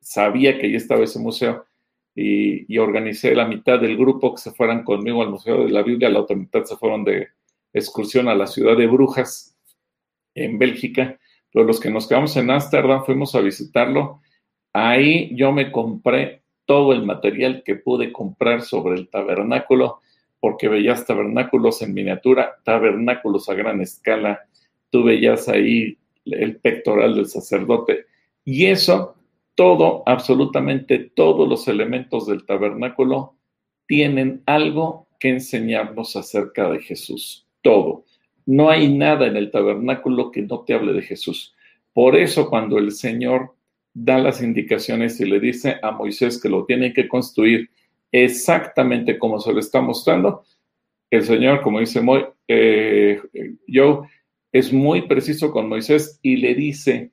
sabía 0.00 0.58
que 0.58 0.66
ahí 0.66 0.76
estaba 0.76 1.02
ese 1.02 1.18
museo 1.18 1.64
y, 2.14 2.78
organicé 2.78 3.34
la 3.34 3.46
mitad 3.46 3.80
del 3.80 3.96
grupo 3.96 4.34
que 4.34 4.40
se 4.40 4.52
fueran 4.52 4.84
conmigo 4.84 5.22
al 5.22 5.30
Museo 5.30 5.64
de 5.64 5.70
la 5.70 5.82
Biblia, 5.82 6.10
la 6.10 6.20
otra 6.20 6.36
mitad 6.36 6.64
se 6.64 6.76
fueron 6.76 7.04
de 7.04 7.28
excursión 7.72 8.28
a 8.28 8.34
la 8.34 8.46
ciudad 8.46 8.76
de 8.76 8.86
Brujas, 8.86 9.56
en 10.34 10.58
Bélgica, 10.58 11.18
pero 11.52 11.64
los 11.64 11.80
que 11.80 11.90
nos 11.90 12.08
quedamos 12.08 12.36
en 12.36 12.50
Ámsterdam 12.50 13.04
fuimos 13.04 13.34
a 13.34 13.40
visitarlo. 13.40 14.20
Ahí 14.72 15.34
yo 15.36 15.52
me 15.52 15.70
compré 15.70 16.42
todo 16.64 16.92
el 16.92 17.04
material 17.04 17.62
que 17.64 17.74
pude 17.74 18.12
comprar 18.12 18.62
sobre 18.62 18.94
el 18.94 19.08
tabernáculo, 19.08 20.00
porque 20.40 20.68
veías 20.68 21.06
tabernáculos 21.06 21.82
en 21.82 21.94
miniatura, 21.94 22.56
tabernáculos 22.64 23.48
a 23.48 23.54
gran 23.54 23.80
escala, 23.80 24.40
tú 24.92 25.02
veías 25.02 25.48
ahí 25.48 25.98
el 26.26 26.56
pectoral 26.56 27.16
del 27.16 27.26
sacerdote. 27.26 28.04
Y 28.44 28.66
eso, 28.66 29.16
todo, 29.54 30.02
absolutamente 30.06 30.98
todos 30.98 31.48
los 31.48 31.66
elementos 31.66 32.26
del 32.26 32.44
tabernáculo 32.44 33.34
tienen 33.86 34.42
algo 34.46 35.08
que 35.18 35.30
enseñarnos 35.30 36.14
acerca 36.14 36.70
de 36.70 36.80
Jesús. 36.80 37.48
Todo. 37.62 38.04
No 38.44 38.68
hay 38.70 38.92
nada 38.92 39.26
en 39.26 39.36
el 39.36 39.50
tabernáculo 39.50 40.30
que 40.30 40.42
no 40.42 40.60
te 40.60 40.74
hable 40.74 40.92
de 40.92 41.02
Jesús. 41.02 41.54
Por 41.94 42.14
eso 42.14 42.50
cuando 42.50 42.78
el 42.78 42.92
Señor 42.92 43.54
da 43.94 44.18
las 44.18 44.42
indicaciones 44.42 45.20
y 45.20 45.24
le 45.24 45.40
dice 45.40 45.76
a 45.82 45.90
Moisés 45.90 46.40
que 46.40 46.48
lo 46.48 46.64
tiene 46.66 46.92
que 46.92 47.08
construir 47.08 47.70
exactamente 48.10 49.18
como 49.18 49.40
se 49.40 49.52
lo 49.52 49.60
está 49.60 49.80
mostrando, 49.80 50.44
el 51.10 51.22
Señor, 51.22 51.62
como 51.62 51.80
dice 51.80 52.02
yo, 53.66 54.02
es 54.52 54.72
muy 54.72 55.08
preciso 55.08 55.50
con 55.50 55.68
Moisés 55.68 56.20
y 56.22 56.36
le 56.36 56.54
dice 56.54 57.12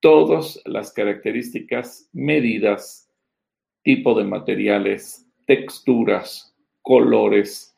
todas 0.00 0.62
las 0.64 0.92
características, 0.92 2.08
medidas, 2.12 3.10
tipo 3.82 4.16
de 4.16 4.24
materiales, 4.24 5.26
texturas, 5.44 6.54
colores, 6.82 7.76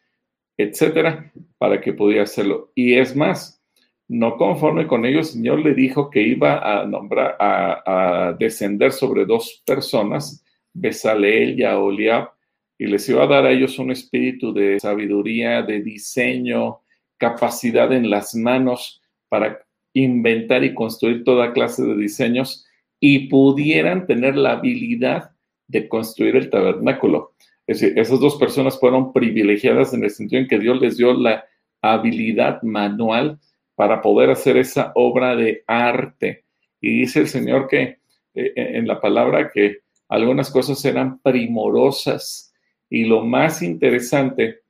etcétera, 0.56 1.32
para 1.56 1.80
que 1.80 1.94
pudiera 1.94 2.24
hacerlo. 2.24 2.72
Y 2.74 2.94
es 2.94 3.16
más, 3.16 3.62
no 4.08 4.36
conforme 4.36 4.86
con 4.86 5.06
ello, 5.06 5.20
el 5.20 5.24
Señor 5.24 5.60
le 5.60 5.72
dijo 5.72 6.10
que 6.10 6.22
iba 6.22 6.58
a 6.58 6.84
nombrar, 6.84 7.36
a, 7.40 8.36
descender 8.38 8.92
sobre 8.92 9.24
dos 9.24 9.62
personas, 9.64 10.44
Besaleel 10.72 11.58
y 11.58 11.64
Aholiab, 11.64 12.30
y 12.76 12.86
les 12.86 13.08
iba 13.08 13.24
a 13.24 13.26
dar 13.26 13.46
a 13.46 13.52
ellos 13.52 13.78
un 13.78 13.90
espíritu 13.90 14.52
de 14.52 14.78
sabiduría, 14.80 15.62
de 15.62 15.80
diseño, 15.80 16.80
capacidad 17.20 17.92
en 17.92 18.10
las 18.10 18.34
manos 18.34 19.00
para 19.28 19.60
inventar 19.92 20.64
y 20.64 20.74
construir 20.74 21.22
toda 21.22 21.52
clase 21.52 21.84
de 21.84 21.96
diseños 21.96 22.66
y 22.98 23.28
pudieran 23.28 24.06
tener 24.06 24.36
la 24.36 24.52
habilidad 24.52 25.30
de 25.68 25.88
construir 25.88 26.36
el 26.36 26.50
tabernáculo. 26.50 27.34
Es 27.66 27.80
decir, 27.80 27.98
esas 27.98 28.18
dos 28.18 28.36
personas 28.36 28.80
fueron 28.80 29.12
privilegiadas 29.12 29.94
en 29.94 30.02
el 30.02 30.10
sentido 30.10 30.42
en 30.42 30.48
que 30.48 30.58
Dios 30.58 30.80
les 30.80 30.96
dio 30.96 31.12
la 31.14 31.44
habilidad 31.82 32.62
manual 32.62 33.38
para 33.74 34.02
poder 34.02 34.30
hacer 34.30 34.56
esa 34.56 34.92
obra 34.94 35.36
de 35.36 35.62
arte. 35.66 36.44
Y 36.80 37.00
dice 37.00 37.20
el 37.20 37.28
Señor 37.28 37.68
que 37.68 37.82
eh, 37.82 37.98
eh, 38.34 38.52
en 38.54 38.88
la 38.88 39.00
palabra 39.00 39.50
que 39.52 39.78
algunas 40.08 40.50
cosas 40.50 40.84
eran 40.84 41.20
primorosas 41.20 42.52
y 42.88 43.04
lo 43.04 43.24
más 43.24 43.62
interesante 43.62 44.60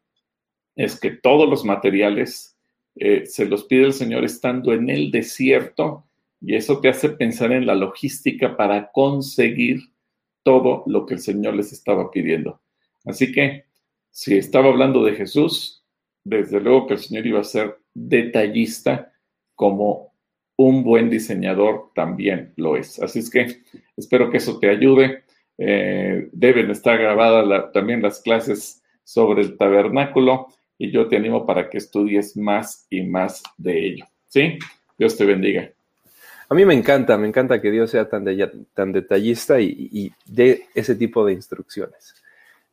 es 0.84 0.98
que 0.98 1.10
todos 1.10 1.48
los 1.48 1.62
materiales 1.62 2.56
eh, 2.96 3.26
se 3.26 3.44
los 3.44 3.64
pide 3.64 3.84
el 3.84 3.92
Señor 3.92 4.24
estando 4.24 4.72
en 4.72 4.88
el 4.88 5.10
desierto 5.10 6.06
y 6.40 6.54
eso 6.54 6.80
te 6.80 6.88
hace 6.88 7.10
pensar 7.10 7.52
en 7.52 7.66
la 7.66 7.74
logística 7.74 8.56
para 8.56 8.90
conseguir 8.90 9.80
todo 10.42 10.82
lo 10.86 11.04
que 11.04 11.14
el 11.14 11.20
Señor 11.20 11.54
les 11.54 11.72
estaba 11.72 12.10
pidiendo. 12.10 12.62
Así 13.04 13.30
que 13.30 13.66
si 14.10 14.38
estaba 14.38 14.68
hablando 14.68 15.04
de 15.04 15.14
Jesús, 15.14 15.84
desde 16.24 16.60
luego 16.60 16.86
que 16.86 16.94
el 16.94 17.00
Señor 17.00 17.26
iba 17.26 17.40
a 17.40 17.44
ser 17.44 17.78
detallista 17.92 19.12
como 19.54 20.14
un 20.56 20.82
buen 20.82 21.10
diseñador 21.10 21.90
también 21.94 22.54
lo 22.56 22.76
es. 22.76 23.02
Así 23.02 23.18
es 23.18 23.28
que 23.28 23.60
espero 23.98 24.30
que 24.30 24.38
eso 24.38 24.58
te 24.58 24.70
ayude. 24.70 25.24
Eh, 25.58 26.30
deben 26.32 26.70
estar 26.70 26.98
grabadas 26.98 27.70
también 27.72 28.00
las 28.00 28.22
clases 28.22 28.82
sobre 29.04 29.42
el 29.42 29.58
tabernáculo 29.58 30.48
y 30.80 30.90
yo 30.90 31.06
te 31.08 31.16
animo 31.16 31.44
para 31.44 31.68
que 31.68 31.76
estudies 31.76 32.38
más 32.38 32.86
y 32.88 33.02
más 33.02 33.42
de 33.58 33.86
ello. 33.86 34.06
¿Sí? 34.28 34.58
Dios 34.96 35.14
te 35.14 35.26
bendiga. 35.26 35.70
A 36.48 36.54
mí 36.54 36.64
me 36.64 36.72
encanta, 36.72 37.18
me 37.18 37.28
encanta 37.28 37.60
que 37.60 37.70
Dios 37.70 37.90
sea 37.90 38.08
tan, 38.08 38.24
tan 38.72 38.90
detallista 38.90 39.60
y, 39.60 40.10
dé 40.24 40.68
ese 40.74 40.94
tipo 40.94 41.26
de 41.26 41.34
instrucciones. 41.34 42.14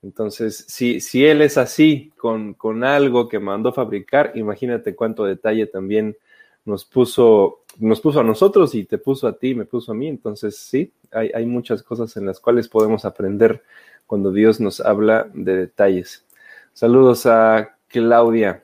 Entonces, 0.01 0.63
si, 0.69 1.01
si 1.01 1.25
Él 1.25 1.41
es 1.41 1.57
así 1.57 2.13
con, 2.15 2.53
con 2.53 2.85
algo 2.85 3.27
que 3.27 3.39
mandó 3.39 3.73
fabricar, 3.73 4.31
imagínate 4.35 4.95
cuánto 4.95 5.25
detalle 5.25 5.65
también 5.65 6.15
nos 6.63 6.85
puso, 6.85 7.63
nos 7.77 7.99
puso 7.99 8.21
a 8.21 8.23
nosotros 8.23 8.73
y 8.73 8.85
te 8.85 8.99
puso 8.99 9.27
a 9.27 9.37
ti, 9.37 9.53
me 9.53 9.65
puso 9.65 9.91
a 9.91 9.95
mí. 9.95 10.07
Entonces, 10.07 10.55
sí, 10.55 10.93
hay, 11.11 11.29
hay 11.35 11.45
muchas 11.45 11.83
cosas 11.83 12.15
en 12.15 12.25
las 12.25 12.39
cuales 12.39 12.69
podemos 12.69 13.03
aprender 13.03 13.63
cuando 14.05 14.31
Dios 14.31 14.61
nos 14.61 14.79
habla 14.79 15.29
de 15.33 15.57
detalles. 15.57 16.23
Saludos 16.71 17.25
a 17.25 17.76
Claudia. 17.87 18.63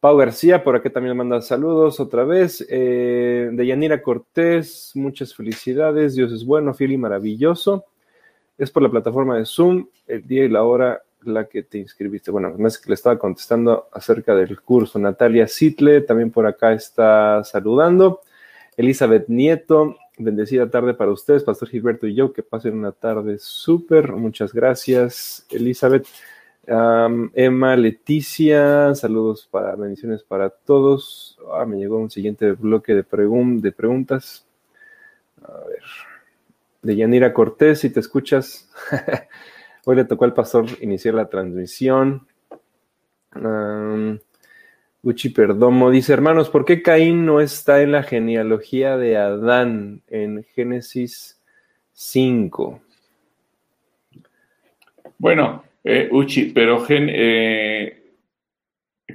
Pau 0.00 0.16
García, 0.16 0.64
por 0.64 0.74
aquí 0.74 0.90
también 0.90 1.16
manda 1.16 1.40
saludos 1.42 2.00
otra 2.00 2.24
vez. 2.24 2.66
Eh, 2.68 3.50
de 3.52 3.66
Yanira 3.66 4.02
Cortés, 4.02 4.90
muchas 4.94 5.32
felicidades. 5.34 6.16
Dios 6.16 6.32
es 6.32 6.44
bueno, 6.44 6.74
fiel 6.74 6.92
y 6.92 6.98
maravilloso. 6.98 7.84
Es 8.58 8.70
por 8.70 8.82
la 8.82 8.90
plataforma 8.90 9.38
de 9.38 9.46
Zoom, 9.46 9.86
el 10.08 10.26
día 10.26 10.44
y 10.44 10.48
la 10.48 10.64
hora 10.64 11.02
la 11.24 11.48
que 11.48 11.62
te 11.62 11.78
inscribiste. 11.78 12.30
Bueno, 12.30 12.52
me 12.56 12.68
que 12.68 12.88
le 12.88 12.94
estaba 12.94 13.18
contestando 13.18 13.88
acerca 13.92 14.34
del 14.34 14.60
curso. 14.60 14.98
Natalia 14.98 15.46
Sitle 15.46 16.00
también 16.00 16.30
por 16.30 16.46
acá 16.46 16.72
está 16.72 17.44
saludando. 17.44 18.22
Elizabeth 18.76 19.28
Nieto, 19.28 19.96
bendecida 20.18 20.68
tarde 20.70 20.94
para 20.94 21.12
ustedes, 21.12 21.44
Pastor 21.44 21.68
Gilberto 21.68 22.06
y 22.06 22.14
yo. 22.14 22.32
Que 22.32 22.42
pasen 22.42 22.78
una 22.78 22.92
tarde 22.92 23.38
súper. 23.38 24.12
Muchas 24.12 24.52
gracias, 24.52 25.46
Elizabeth. 25.50 26.06
Emma, 26.64 27.76
Leticia, 27.76 28.94
saludos 28.94 29.48
para 29.50 29.74
bendiciones 29.74 30.22
para 30.22 30.50
todos. 30.50 31.38
Ah, 31.52 31.66
me 31.66 31.76
llegó 31.76 31.98
un 31.98 32.10
siguiente 32.10 32.52
bloque 32.52 32.94
de, 32.94 33.02
preguntas. 33.02 34.46
A 35.42 35.58
ver. 35.66 35.82
De 36.82 36.96
Yanira 36.96 37.32
Cortés, 37.32 37.80
si 37.80 37.90
te 37.90 38.00
escuchas. 38.00 38.70
Hoy 39.84 39.96
le 39.96 40.04
tocó 40.04 40.24
al 40.24 40.34
pastor 40.34 40.66
iniciar 40.80 41.14
la 41.14 41.28
transmisión. 41.28 42.26
Uchi 45.02 45.30
Perdomo 45.30 45.90
dice, 45.90 46.12
hermanos, 46.12 46.48
¿por 46.48 46.64
qué 46.64 46.80
Caín 46.80 47.26
no 47.26 47.40
está 47.40 47.82
en 47.82 47.90
la 47.90 48.04
genealogía 48.04 48.96
de 48.96 49.16
Adán 49.16 50.02
en 50.06 50.44
Génesis 50.54 51.40
5? 51.92 52.80
Bueno, 55.18 55.64
eh, 55.84 56.08
Uchi, 56.10 56.52
pero 56.52 56.84
eh, 56.88 58.02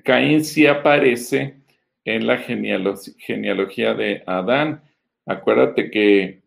Caín 0.03 0.43
sí 0.43 0.67
aparece 0.67 1.57
en 2.03 2.27
la 2.27 2.37
genealogía 2.37 3.93
de 3.93 4.23
Adán. 4.25 4.81
Acuérdate 5.25 5.91
que 5.91 6.41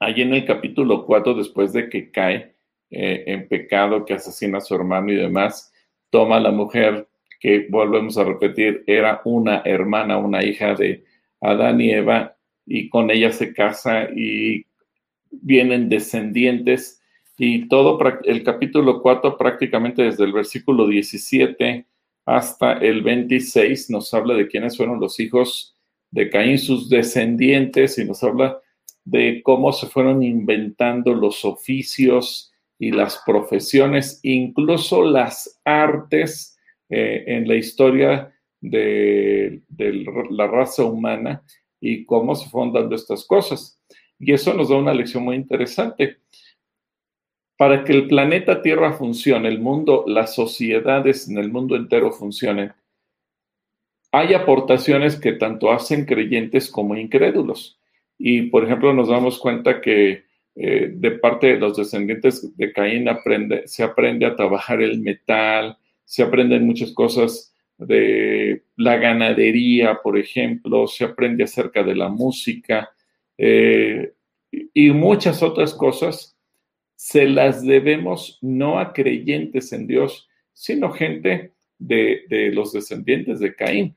ahí 0.00 0.22
en 0.22 0.34
el 0.34 0.44
capítulo 0.44 1.04
4, 1.06 1.34
después 1.34 1.72
de 1.72 1.88
que 1.88 2.10
cae 2.10 2.54
eh, 2.90 3.24
en 3.26 3.48
pecado, 3.48 4.04
que 4.04 4.14
asesina 4.14 4.58
a 4.58 4.60
su 4.60 4.74
hermano 4.74 5.12
y 5.12 5.16
demás, 5.16 5.72
toma 6.10 6.36
a 6.36 6.40
la 6.40 6.50
mujer 6.50 7.08
que 7.40 7.66
volvemos 7.68 8.16
a 8.18 8.24
repetir, 8.24 8.84
era 8.86 9.20
una 9.24 9.62
hermana, 9.64 10.16
una 10.16 10.44
hija 10.44 10.74
de 10.74 11.04
Adán 11.40 11.80
y 11.80 11.90
Eva, 11.92 12.36
y 12.66 12.88
con 12.88 13.10
ella 13.10 13.30
se 13.32 13.52
casa 13.52 14.08
y 14.14 14.64
vienen 15.30 15.88
descendientes 15.88 17.02
y 17.36 17.68
todo 17.68 17.98
el 18.24 18.42
capítulo 18.44 19.02
4 19.02 19.36
prácticamente 19.36 20.02
desde 20.02 20.24
el 20.24 20.32
versículo 20.32 20.86
17 20.86 21.86
hasta 22.26 22.74
el 22.74 23.02
26 23.02 23.90
nos 23.90 24.12
habla 24.14 24.34
de 24.34 24.48
quiénes 24.48 24.76
fueron 24.76 25.00
los 25.00 25.20
hijos 25.20 25.76
de 26.10 26.30
Caín, 26.30 26.58
sus 26.58 26.88
descendientes, 26.88 27.98
y 27.98 28.04
nos 28.04 28.22
habla 28.22 28.60
de 29.04 29.42
cómo 29.42 29.72
se 29.72 29.86
fueron 29.86 30.22
inventando 30.22 31.12
los 31.12 31.44
oficios 31.44 32.52
y 32.78 32.92
las 32.92 33.20
profesiones, 33.26 34.20
incluso 34.22 35.04
las 35.04 35.60
artes 35.64 36.56
eh, 36.88 37.24
en 37.26 37.48
la 37.48 37.56
historia 37.56 38.32
de, 38.60 39.62
de 39.68 40.04
la 40.30 40.46
raza 40.46 40.84
humana 40.84 41.42
y 41.80 42.04
cómo 42.06 42.34
se 42.34 42.48
fueron 42.48 42.72
dando 42.72 42.94
estas 42.94 43.26
cosas. 43.26 43.80
Y 44.18 44.32
eso 44.32 44.54
nos 44.54 44.68
da 44.68 44.76
una 44.76 44.94
lección 44.94 45.24
muy 45.24 45.36
interesante. 45.36 46.18
Para 47.56 47.84
que 47.84 47.92
el 47.92 48.08
planeta 48.08 48.62
Tierra 48.62 48.92
funcione, 48.92 49.48
el 49.48 49.60
mundo, 49.60 50.04
las 50.06 50.34
sociedades 50.34 51.28
en 51.28 51.38
el 51.38 51.50
mundo 51.50 51.76
entero 51.76 52.10
funcionen, 52.10 52.72
hay 54.12 54.34
aportaciones 54.34 55.18
que 55.18 55.32
tanto 55.32 55.72
hacen 55.72 56.04
creyentes 56.04 56.70
como 56.70 56.96
incrédulos. 56.96 57.80
Y, 58.16 58.42
por 58.42 58.64
ejemplo, 58.64 58.92
nos 58.92 59.08
damos 59.08 59.38
cuenta 59.38 59.80
que 59.80 60.24
eh, 60.56 60.90
de 60.94 61.10
parte 61.12 61.48
de 61.48 61.58
los 61.58 61.76
descendientes 61.76 62.56
de 62.56 62.72
Caín 62.72 63.08
aprende, 63.08 63.66
se 63.66 63.82
aprende 63.82 64.24
a 64.24 64.36
trabajar 64.36 64.80
el 64.82 65.00
metal, 65.00 65.76
se 66.04 66.22
aprenden 66.22 66.64
muchas 66.64 66.92
cosas 66.92 67.52
de 67.76 68.62
la 68.76 68.96
ganadería, 68.98 70.00
por 70.00 70.16
ejemplo, 70.16 70.86
se 70.86 71.04
aprende 71.04 71.44
acerca 71.44 71.82
de 71.82 71.96
la 71.96 72.08
música 72.08 72.90
eh, 73.36 74.12
y 74.50 74.90
muchas 74.90 75.42
otras 75.42 75.74
cosas, 75.74 76.33
se 77.04 77.28
las 77.28 77.62
debemos 77.62 78.38
no 78.40 78.78
a 78.78 78.94
creyentes 78.94 79.74
en 79.74 79.86
Dios, 79.86 80.26
sino 80.54 80.90
gente 80.90 81.52
de, 81.78 82.22
de 82.30 82.50
los 82.50 82.72
descendientes 82.72 83.40
de 83.40 83.54
Caín. 83.54 83.94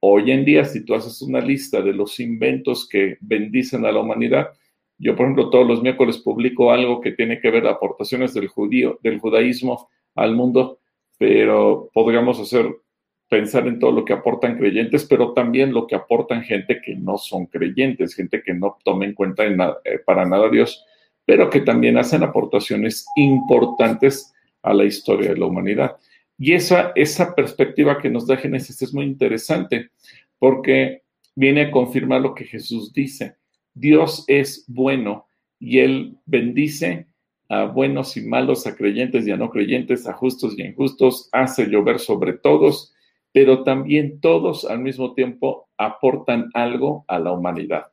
Hoy 0.00 0.32
en 0.32 0.44
día, 0.44 0.66
si 0.66 0.84
tú 0.84 0.94
haces 0.94 1.22
una 1.22 1.40
lista 1.40 1.80
de 1.80 1.94
los 1.94 2.20
inventos 2.20 2.86
que 2.86 3.16
bendicen 3.22 3.86
a 3.86 3.90
la 3.90 4.00
humanidad, 4.00 4.50
yo, 4.98 5.16
por 5.16 5.24
ejemplo, 5.24 5.48
todos 5.48 5.66
los 5.66 5.82
miércoles 5.82 6.18
publico 6.18 6.70
algo 6.70 7.00
que 7.00 7.12
tiene 7.12 7.40
que 7.40 7.50
ver 7.50 7.66
aportaciones 7.66 8.34
del 8.34 8.48
judío, 8.48 8.98
del 9.02 9.18
judaísmo 9.18 9.88
al 10.14 10.36
mundo, 10.36 10.78
pero 11.16 11.88
podríamos 11.94 12.38
hacer 12.38 12.66
pensar 13.30 13.66
en 13.66 13.78
todo 13.78 13.92
lo 13.92 14.04
que 14.04 14.12
aportan 14.12 14.58
creyentes, 14.58 15.06
pero 15.06 15.32
también 15.32 15.72
lo 15.72 15.86
que 15.86 15.94
aportan 15.94 16.42
gente 16.42 16.82
que 16.84 16.96
no 16.96 17.16
son 17.16 17.46
creyentes, 17.46 18.14
gente 18.14 18.42
que 18.42 18.52
no 18.52 18.76
toma 18.84 19.06
en 19.06 19.14
cuenta 19.14 19.46
eh, 19.46 20.00
para 20.04 20.26
nada 20.26 20.48
a 20.48 20.50
Dios, 20.50 20.84
pero 21.24 21.50
que 21.50 21.60
también 21.60 21.98
hacen 21.98 22.22
aportaciones 22.22 23.06
importantes 23.16 24.32
a 24.62 24.74
la 24.74 24.84
historia 24.84 25.30
de 25.30 25.38
la 25.38 25.46
humanidad. 25.46 25.96
Y 26.38 26.54
esa, 26.54 26.92
esa 26.94 27.34
perspectiva 27.34 27.98
que 27.98 28.10
nos 28.10 28.26
da 28.26 28.36
Génesis 28.36 28.82
es 28.82 28.92
muy 28.92 29.04
interesante 29.04 29.90
porque 30.38 31.02
viene 31.34 31.62
a 31.62 31.70
confirmar 31.70 32.20
lo 32.20 32.34
que 32.34 32.44
Jesús 32.44 32.92
dice. 32.92 33.36
Dios 33.74 34.24
es 34.26 34.64
bueno 34.66 35.26
y 35.58 35.78
Él 35.78 36.16
bendice 36.26 37.06
a 37.48 37.66
buenos 37.66 38.16
y 38.16 38.22
malos, 38.22 38.66
a 38.66 38.74
creyentes 38.74 39.26
y 39.26 39.30
a 39.30 39.36
no 39.36 39.50
creyentes, 39.50 40.06
a 40.06 40.14
justos 40.14 40.54
y 40.58 40.62
injustos, 40.62 41.28
hace 41.32 41.66
llover 41.66 41.98
sobre 41.98 42.32
todos, 42.32 42.94
pero 43.32 43.62
también 43.62 44.20
todos 44.20 44.64
al 44.64 44.80
mismo 44.80 45.14
tiempo 45.14 45.68
aportan 45.76 46.50
algo 46.54 47.04
a 47.08 47.18
la 47.18 47.32
humanidad. 47.32 47.92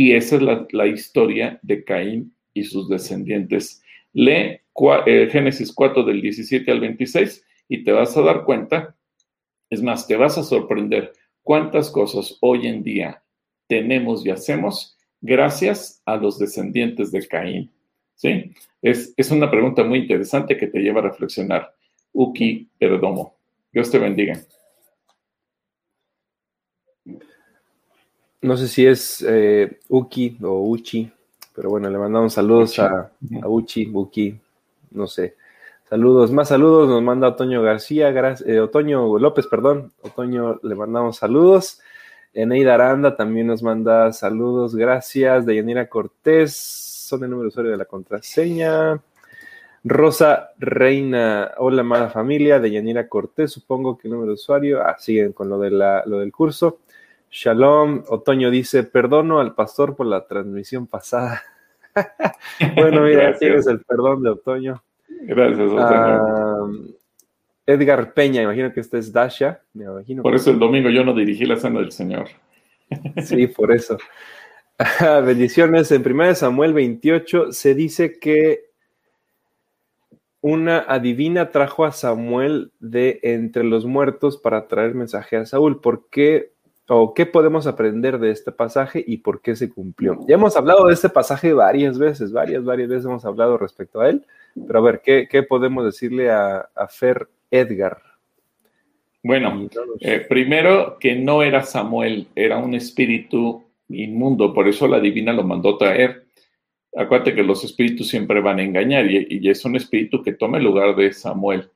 Y 0.00 0.12
esa 0.12 0.36
es 0.36 0.42
la, 0.70 0.86
historia 0.86 1.58
de 1.60 1.82
Caín 1.82 2.32
y 2.54 2.62
sus 2.62 2.88
descendientes. 2.88 3.82
Lee 4.12 4.60
eh, 5.06 5.28
Génesis 5.28 5.72
4 5.72 6.04
del 6.04 6.22
17 6.22 6.70
al 6.70 6.78
26 6.78 7.44
y 7.68 7.82
te 7.82 7.90
vas 7.90 8.16
a 8.16 8.22
dar 8.22 8.44
cuenta, 8.44 8.94
es 9.68 9.82
más, 9.82 10.06
te 10.06 10.14
vas 10.14 10.38
a 10.38 10.44
sorprender 10.44 11.14
cuántas 11.42 11.90
cosas 11.90 12.38
hoy 12.42 12.68
en 12.68 12.84
día 12.84 13.24
tenemos 13.66 14.24
y 14.24 14.30
hacemos 14.30 14.96
gracias 15.20 16.00
a 16.06 16.14
los 16.14 16.38
descendientes 16.38 17.10
de 17.10 17.26
Caín. 17.26 17.72
¿Sí? 18.14 18.52
Es, 18.80 19.12
es 19.16 19.32
una 19.32 19.50
pregunta 19.50 19.82
muy 19.82 19.98
interesante 19.98 20.56
que 20.56 20.68
te 20.68 20.78
lleva 20.78 21.00
a 21.00 21.08
reflexionar. 21.08 21.74
Uki 22.12 22.70
Perdomo. 22.78 23.36
Dios 23.72 23.90
te 23.90 23.98
bendiga. 23.98 24.40
No 28.40 28.56
sé 28.56 28.68
si 28.68 28.86
es 28.86 29.24
eh, 29.26 29.80
Uki 29.88 30.38
o 30.42 30.68
Uchi, 30.68 31.10
pero 31.54 31.70
bueno, 31.70 31.90
le 31.90 31.98
mandamos 31.98 32.34
saludos 32.34 32.78
a, 32.78 33.10
a, 33.42 33.48
Uchi, 33.48 33.90
Uki, 33.92 34.38
no 34.92 35.08
sé. 35.08 35.34
Saludos, 35.88 36.30
más 36.30 36.48
saludos, 36.48 36.88
nos 36.88 37.02
manda 37.02 37.28
Otoño 37.28 37.62
García, 37.62 38.10
eh, 38.46 38.60
Otoño 38.60 39.18
López, 39.18 39.46
perdón, 39.46 39.92
Otoño, 40.02 40.60
le 40.62 40.74
mandamos 40.74 41.16
saludos. 41.16 41.80
Eneida 42.32 42.74
Aranda 42.74 43.16
también 43.16 43.48
nos 43.48 43.62
manda 43.62 44.12
saludos, 44.12 44.76
gracias. 44.76 45.44
Deyanira 45.44 45.88
Cortés, 45.88 46.54
son 46.54 47.24
el 47.24 47.30
número 47.30 47.44
de 47.44 47.48
usuario 47.48 47.72
de 47.72 47.78
la 47.78 47.86
contraseña. 47.86 49.00
Rosa 49.82 50.50
Reina, 50.58 51.52
hola 51.56 51.80
amada 51.80 52.10
familia, 52.10 52.60
Deyanira 52.60 53.08
Cortés, 53.08 53.50
supongo 53.50 53.96
que 53.96 54.06
el 54.06 54.12
número 54.12 54.28
de 54.28 54.34
usuario. 54.34 54.82
Ah, 54.82 54.96
siguen 54.98 55.32
con 55.32 55.48
lo, 55.48 55.58
de 55.58 55.70
la, 55.70 56.04
lo 56.06 56.18
del 56.18 56.30
curso. 56.30 56.78
Shalom, 57.30 58.04
Otoño 58.08 58.50
dice, 58.50 58.84
perdono 58.84 59.40
al 59.40 59.54
pastor 59.54 59.94
por 59.94 60.06
la 60.06 60.26
transmisión 60.26 60.86
pasada. 60.86 61.42
bueno, 62.76 63.02
mira, 63.02 63.36
tienes 63.36 63.66
el 63.66 63.80
perdón 63.80 64.22
de 64.22 64.30
Otoño. 64.30 64.82
Gracias, 65.22 65.70
Otoño. 65.70 66.94
Edgar 67.66 68.14
Peña, 68.14 68.42
imagino 68.42 68.72
que 68.72 68.80
este 68.80 68.96
es 68.96 69.12
Dasha. 69.12 69.60
Me 69.74 69.84
imagino 69.84 70.22
por 70.22 70.34
eso 70.34 70.50
el 70.50 70.58
domingo 70.58 70.88
yo 70.88 71.04
no 71.04 71.14
dirigí 71.14 71.44
la 71.44 71.56
cena 71.56 71.80
del 71.80 71.92
Señor. 71.92 72.28
sí, 73.22 73.46
por 73.46 73.72
eso. 73.72 73.98
Bendiciones. 75.24 75.92
En 75.92 76.10
1 76.10 76.34
Samuel 76.34 76.72
28 76.72 77.52
se 77.52 77.74
dice 77.74 78.18
que 78.18 78.68
una 80.40 80.78
adivina 80.78 81.50
trajo 81.50 81.84
a 81.84 81.92
Samuel 81.92 82.72
de 82.80 83.20
entre 83.22 83.64
los 83.64 83.84
muertos 83.84 84.38
para 84.38 84.66
traer 84.66 84.94
mensaje 84.94 85.36
a 85.36 85.44
Saúl. 85.44 85.80
¿Por 85.82 86.08
qué 86.08 86.52
o 86.90 87.12
qué 87.12 87.26
podemos 87.26 87.66
aprender 87.66 88.18
de 88.18 88.30
este 88.30 88.50
pasaje 88.50 89.04
y 89.06 89.18
por 89.18 89.42
qué 89.42 89.54
se 89.54 89.70
cumplió. 89.70 90.18
Ya 90.26 90.36
hemos 90.36 90.56
hablado 90.56 90.86
de 90.86 90.94
este 90.94 91.10
pasaje 91.10 91.52
varias 91.52 91.98
veces, 91.98 92.32
varias, 92.32 92.64
varias 92.64 92.88
veces 92.88 93.04
hemos 93.04 93.24
hablado 93.26 93.58
respecto 93.58 94.00
a 94.00 94.08
él, 94.08 94.24
pero 94.66 94.78
a 94.78 94.82
ver, 94.82 95.02
¿qué, 95.02 95.42
podemos 95.42 95.84
decirle 95.84 96.30
a, 96.30 96.66
Fer 96.88 97.28
Edgar? 97.50 97.98
Bueno, 99.22 99.68
eh, 100.00 100.24
primero 100.26 100.96
que 100.98 101.14
no 101.14 101.42
era 101.42 101.62
Samuel, 101.62 102.28
era 102.34 102.56
un 102.56 102.74
espíritu 102.74 103.64
inmundo, 103.90 104.54
por 104.54 104.66
eso 104.66 104.88
la 104.88 105.00
divina 105.00 105.34
lo 105.34 105.44
mandó 105.44 105.76
traer. 105.76 106.24
Acuérdate 106.96 107.34
que 107.34 107.42
los 107.42 107.64
espíritus 107.64 108.08
siempre 108.08 108.40
van 108.40 108.60
a 108.60 108.62
engañar 108.62 109.10
y, 109.10 109.46
es 109.46 109.62
un 109.66 109.76
espíritu 109.76 110.22
que 110.22 110.32
toma 110.32 110.56
el 110.56 110.64
lugar 110.64 110.96
de 110.96 111.12
Samuel. 111.12 111.68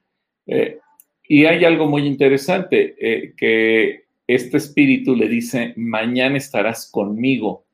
Eh, 0.46 0.78
y 1.28 1.44
hay 1.44 1.66
algo 1.66 1.86
muy 1.86 2.06
interesante, 2.06 2.96
eh, 2.98 3.34
que 3.36 4.01
este 4.26 4.56
espíritu 4.56 5.14
le 5.16 5.28
dice, 5.28 5.74
mañana 5.76 6.36
estarás 6.36 6.90
conmigo. 6.90 7.64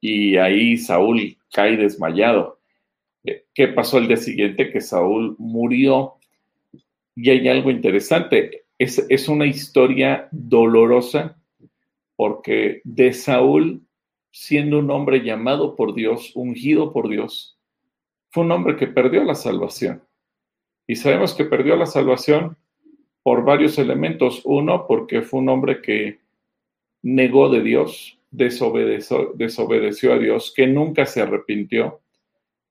Y 0.00 0.36
ahí 0.36 0.76
Saúl 0.76 1.36
cae 1.52 1.76
desmayado. 1.76 2.58
Eh, 3.24 3.44
¿Qué 3.54 3.68
pasó 3.68 3.98
el 3.98 4.08
día 4.08 4.16
siguiente? 4.16 4.70
Que 4.70 4.80
Saúl 4.80 5.36
murió. 5.38 6.14
Y 7.14 7.30
hay 7.30 7.48
algo 7.48 7.70
interesante. 7.70 8.64
Es, 8.78 9.04
es 9.08 9.28
una 9.28 9.46
historia 9.46 10.28
dolorosa 10.30 11.36
porque 12.16 12.80
de 12.84 13.12
Saúl, 13.12 13.82
siendo 14.30 14.78
un 14.78 14.90
hombre 14.90 15.22
llamado 15.22 15.76
por 15.76 15.94
Dios, 15.94 16.32
ungido 16.34 16.92
por 16.92 17.08
Dios, 17.08 17.58
fue 18.30 18.44
un 18.44 18.52
hombre 18.52 18.76
que 18.76 18.86
perdió 18.86 19.24
la 19.24 19.34
salvación. 19.34 20.02
Y 20.86 20.96
sabemos 20.96 21.34
que 21.34 21.44
perdió 21.44 21.76
la 21.76 21.86
salvación 21.86 22.56
por 23.26 23.44
varios 23.44 23.76
elementos. 23.76 24.42
Uno, 24.44 24.86
porque 24.86 25.20
fue 25.20 25.40
un 25.40 25.48
hombre 25.48 25.82
que 25.82 26.20
negó 27.02 27.48
de 27.48 27.60
Dios, 27.60 28.20
desobedeció, 28.30 29.32
desobedeció 29.34 30.12
a 30.12 30.18
Dios, 30.18 30.52
que 30.54 30.68
nunca 30.68 31.06
se 31.06 31.22
arrepintió, 31.22 32.02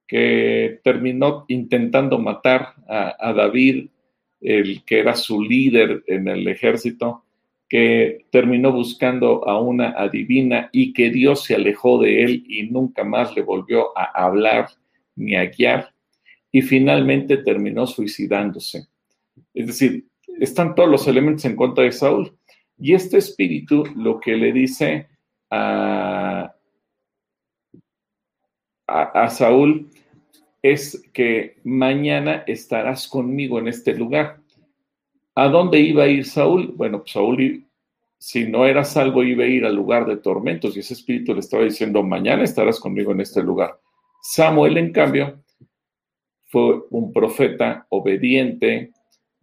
que 0.08 0.80
terminó 0.82 1.44
intentando 1.50 2.20
matar 2.20 2.74
a, 2.88 3.34
David, 3.34 3.89
el 4.39 4.86
que 4.86 5.00
era 5.00 5.18
su 5.18 5.44
líder 5.44 6.06
en 6.08 6.30
el 6.30 6.48
ejército, 6.48 7.26
que 7.68 8.26
terminó 8.30 8.72
buscando 8.72 9.46
a 9.50 9.60
una 9.60 9.89
adivina 9.89 10.70
y 10.72 10.94
que 10.94 11.10
Dios 11.10 11.44
se 11.44 11.56
alejó 11.56 12.00
de 12.00 12.24
él 12.24 12.46
y 12.48 12.63
nunca 12.63 13.04
más 13.04 13.36
le 13.36 13.41
volvió 13.41 13.88
a 13.98 14.06
hablar 14.26 14.70
ni 15.18 15.36
a 15.36 15.48
guiar, 15.48 15.94
y 16.50 16.62
finalmente 16.62 17.36
terminó 17.36 17.86
suicidándose. 17.86 18.88
Es 19.54 19.68
decir, 19.68 20.06
están 20.39 20.76
todos 20.76 20.89
los 20.89 21.08
elementos 21.08 21.45
en 21.45 21.56
contra 21.56 21.84
de 21.84 21.91
Saúl. 21.91 22.38
Y 22.78 22.93
este 22.93 23.17
espíritu 23.17 23.86
lo 23.95 24.19
que 24.19 24.36
le 24.36 24.52
dice 24.52 25.08
a, 25.50 26.54
a, 28.88 29.30
Saúl 29.30 29.89
es 30.62 31.02
que 31.13 31.58
mañana 31.63 32.43
estarás 32.48 33.08
conmigo 33.08 33.60
en 33.60 33.67
este 33.67 33.95
lugar. 33.95 34.41
¿A 35.36 35.48
dónde 35.48 35.80
iba 35.80 36.04
a 36.04 36.08
ir 36.08 36.26
Saúl? 36.26 36.74
Bueno, 36.76 37.00
pues 37.00 37.12
Saúl, 37.12 37.65
si 38.17 38.48
no 38.48 38.65
era 38.65 38.84
salvo, 38.84 39.24
iba 39.24 39.43
a 39.43 39.48
ir 39.48 39.65
al 39.65 39.76
lugar 39.76 40.06
de 40.06 40.17
tormentos 40.17 40.76
y 40.76 40.80
ese 40.80 40.93
espíritu 40.93 41.34
le 41.34 41.39
estaba 41.41 41.63
diciendo, 41.63 42.04
mañana 42.04 42.43
estarás 42.43 42.80
conmigo 42.80 43.12
en 43.12 43.21
este 43.21 43.41
lugar. 43.43 43.80
Samuel, 44.21 44.78
en 44.78 44.91
cambio, 44.91 45.43
fue 46.45 46.82
un 46.89 47.13
profeta 47.13 47.86
obediente 47.89 48.91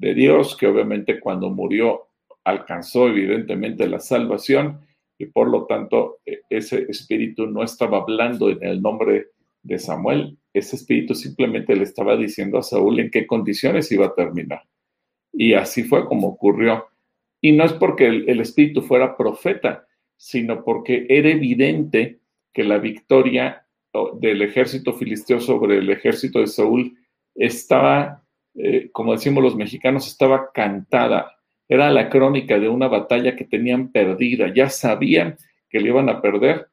de 0.03 0.15
Dios, 0.15 0.57
que 0.57 0.67
obviamente 0.67 1.21
cuando 1.21 1.49
murió 1.49 2.09
alcanzó 2.45 3.07
evidentemente 3.07 3.89
la 3.89 4.01
salvación 4.01 4.81
y 5.17 5.27
por 5.27 5.49
lo 5.49 5.65
tanto 5.67 6.19
e, 6.27 6.41
ese 6.51 6.87
espíritu 6.89 7.47
no 7.47 7.63
estaba 7.63 7.99
hablando 7.99 8.51
en 8.51 8.65
el 8.65 8.83
nombre 8.83 9.29
de 9.63 9.79
Samuel, 9.79 10.37
ese 10.53 10.75
espíritu 10.75 11.15
simplemente 11.15 11.77
le 11.77 11.85
estaba 11.85 12.17
diciendo 12.17 12.59
a 12.59 12.65
Saúl 12.65 12.99
en 12.99 13.13
qué 13.13 13.29
condiciones 13.29 13.93
iba 13.93 14.07
a 14.07 14.15
terminar. 14.15 14.63
Y 15.33 15.55
así 15.55 15.85
fue 15.85 16.05
como 16.05 16.27
ocurrió. 16.27 16.87
Y 17.41 17.53
no 17.53 17.65
es 17.65 17.73
porque 17.73 18.09
el, 18.09 18.29
el 18.29 18.41
espíritu 18.41 18.83
fuera 18.83 19.17
profeta, 19.17 19.87
sino 20.17 20.65
porque 20.65 21.07
era 21.09 21.31
evidente 21.31 22.19
que 22.53 22.65
la 22.65 22.79
victoria 22.79 23.65
del 24.19 24.43
ejército 24.43 24.95
filisteo 24.95 25.41
sobre 25.41 25.79
el 25.79 25.91
ejército 25.91 26.41
de 26.41 26.49
Saúl 26.49 26.99
estaba, 27.35 28.22
eh, 28.55 28.91
como 28.93 29.13
decimos 29.13 29.43
los 29.43 29.57
mexicanos, 29.57 30.07
estaba 30.07 30.51
cantada. 30.53 31.37
Era 31.69 31.91
la 31.91 32.11
crónica 32.11 32.59
de 32.59 32.69
una 32.69 32.89
batalla 32.89 33.35
que 33.37 33.45
tenían 33.45 33.93
perdida. 33.93 34.53
Ya 34.55 34.69
sabían 34.69 35.37
que 35.71 35.81
le 35.81 35.89
iban 35.89 36.09
a 36.09 36.21
perder 36.21 36.69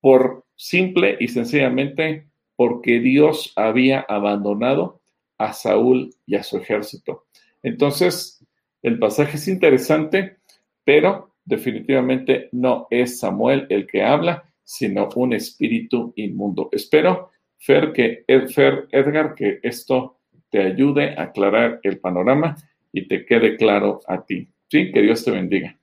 por 0.00 0.44
simple 0.56 1.16
y 1.20 1.28
sencillamente 1.28 2.26
porque 2.56 3.00
Dios 3.00 3.52
había 3.56 4.00
abandonado 4.00 5.00
a 5.38 5.52
Saúl 5.52 6.14
y 6.26 6.34
a 6.34 6.42
su 6.42 6.56
ejército. 6.56 7.26
Entonces, 7.62 8.44
el 8.82 8.98
pasaje 8.98 9.36
es 9.36 9.48
interesante, 9.48 10.38
pero 10.84 11.34
definitivamente 11.44 12.48
no 12.52 12.86
es 12.90 13.20
Samuel 13.20 13.66
el 13.68 13.86
que 13.86 14.02
habla, 14.02 14.44
sino 14.64 15.08
un 15.14 15.32
espíritu 15.34 16.12
inmundo. 16.16 16.68
Espero 16.72 17.30
Fer, 17.58 17.92
que, 17.92 18.24
Fer, 18.52 18.88
Edgar, 18.90 19.34
que 19.34 19.60
esto 19.62 20.15
te 20.50 20.62
ayude 20.62 21.14
a 21.16 21.24
aclarar 21.24 21.80
el 21.82 21.98
panorama 21.98 22.56
y 22.92 23.08
te 23.08 23.24
quede 23.24 23.56
claro 23.56 24.00
a 24.06 24.24
ti. 24.24 24.48
Sí, 24.68 24.90
que 24.92 25.02
Dios 25.02 25.24
te 25.24 25.30
bendiga. 25.30 25.76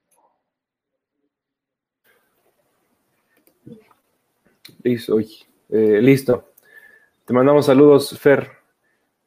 Listo, 4.84 5.18
eh, 5.20 6.02
listo. 6.02 6.54
Te 7.26 7.34
mandamos 7.34 7.66
saludos, 7.66 8.18
Fer. 8.20 8.50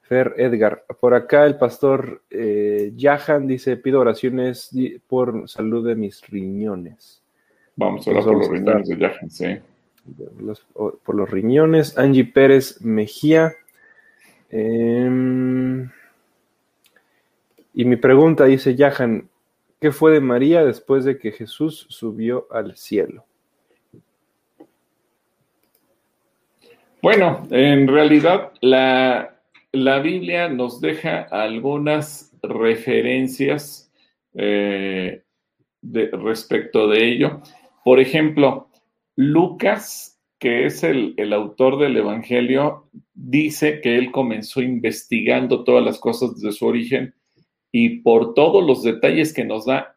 Fer 0.03 0.35
Edgar. 0.37 0.85
Por 1.01 1.15
acá 1.15 1.47
el 1.47 1.57
pastor 1.57 2.23
eh, 2.31 2.93
Yahan 2.95 3.47
dice, 3.47 3.77
pido 3.77 4.01
oraciones 4.01 4.71
por 5.09 5.49
salud 5.49 5.87
de 5.87 5.97
mis 5.97 6.25
riñones. 6.29 7.23
Vamos 7.75 8.07
a 8.07 8.11
orar 8.11 8.25
por 8.25 8.39
los 8.39 8.51
riñones 8.51 8.89
de 8.89 8.99
Yahan, 8.99 9.31
sí 9.31 9.47
por 11.05 11.15
los 11.15 11.31
riñones. 11.31 11.99
Angie 11.99 12.25
Pérez 12.25 12.81
Mejía. 12.83 13.55
Em, 14.51 15.91
y 17.75 17.85
mi 17.85 17.97
pregunta 17.97 18.45
dice 18.45 18.75
Yahan, 18.75 19.29
¿qué 19.81 19.93
fue 19.93 20.13
de 20.13 20.21
María 20.21 20.65
después 20.65 21.05
de 21.05 21.19
que 21.19 21.33
Jesús 21.33 21.87
subió 21.89 22.47
al 22.51 22.77
cielo? 22.77 23.25
Bueno, 27.03 27.47
en 27.51 27.87
realidad 27.87 28.53
la, 28.61 29.39
la 29.73 29.99
Biblia 30.01 30.49
nos 30.49 30.81
deja 30.81 31.21
algunas 31.31 32.33
referencias 32.43 33.93
eh, 34.35 35.23
respecto 35.83 36.89
de 36.89 37.09
ello. 37.09 37.41
Por 37.85 38.01
ejemplo, 38.01 38.69
Lucas, 39.15 40.16
que 40.39 40.67
es 40.67 40.83
el, 40.83 41.15
autor 41.33 41.79
del 41.79 41.97
Evangelio, 41.97 42.89
dice 43.15 43.81
que 43.81 43.97
él 43.97 44.11
comenzó 44.11 44.61
investigando 44.61 45.65
todas 45.65 45.85
las 45.85 45.99
cosas 45.99 46.41
de 46.41 46.53
su 46.53 46.67
origen 46.67 47.15
y 47.73 48.01
por 48.01 48.35
todos 48.35 48.65
los 48.65 48.83
detalles 48.83 49.33
que 49.33 49.45
nos 49.45 49.67
da, 49.67 49.95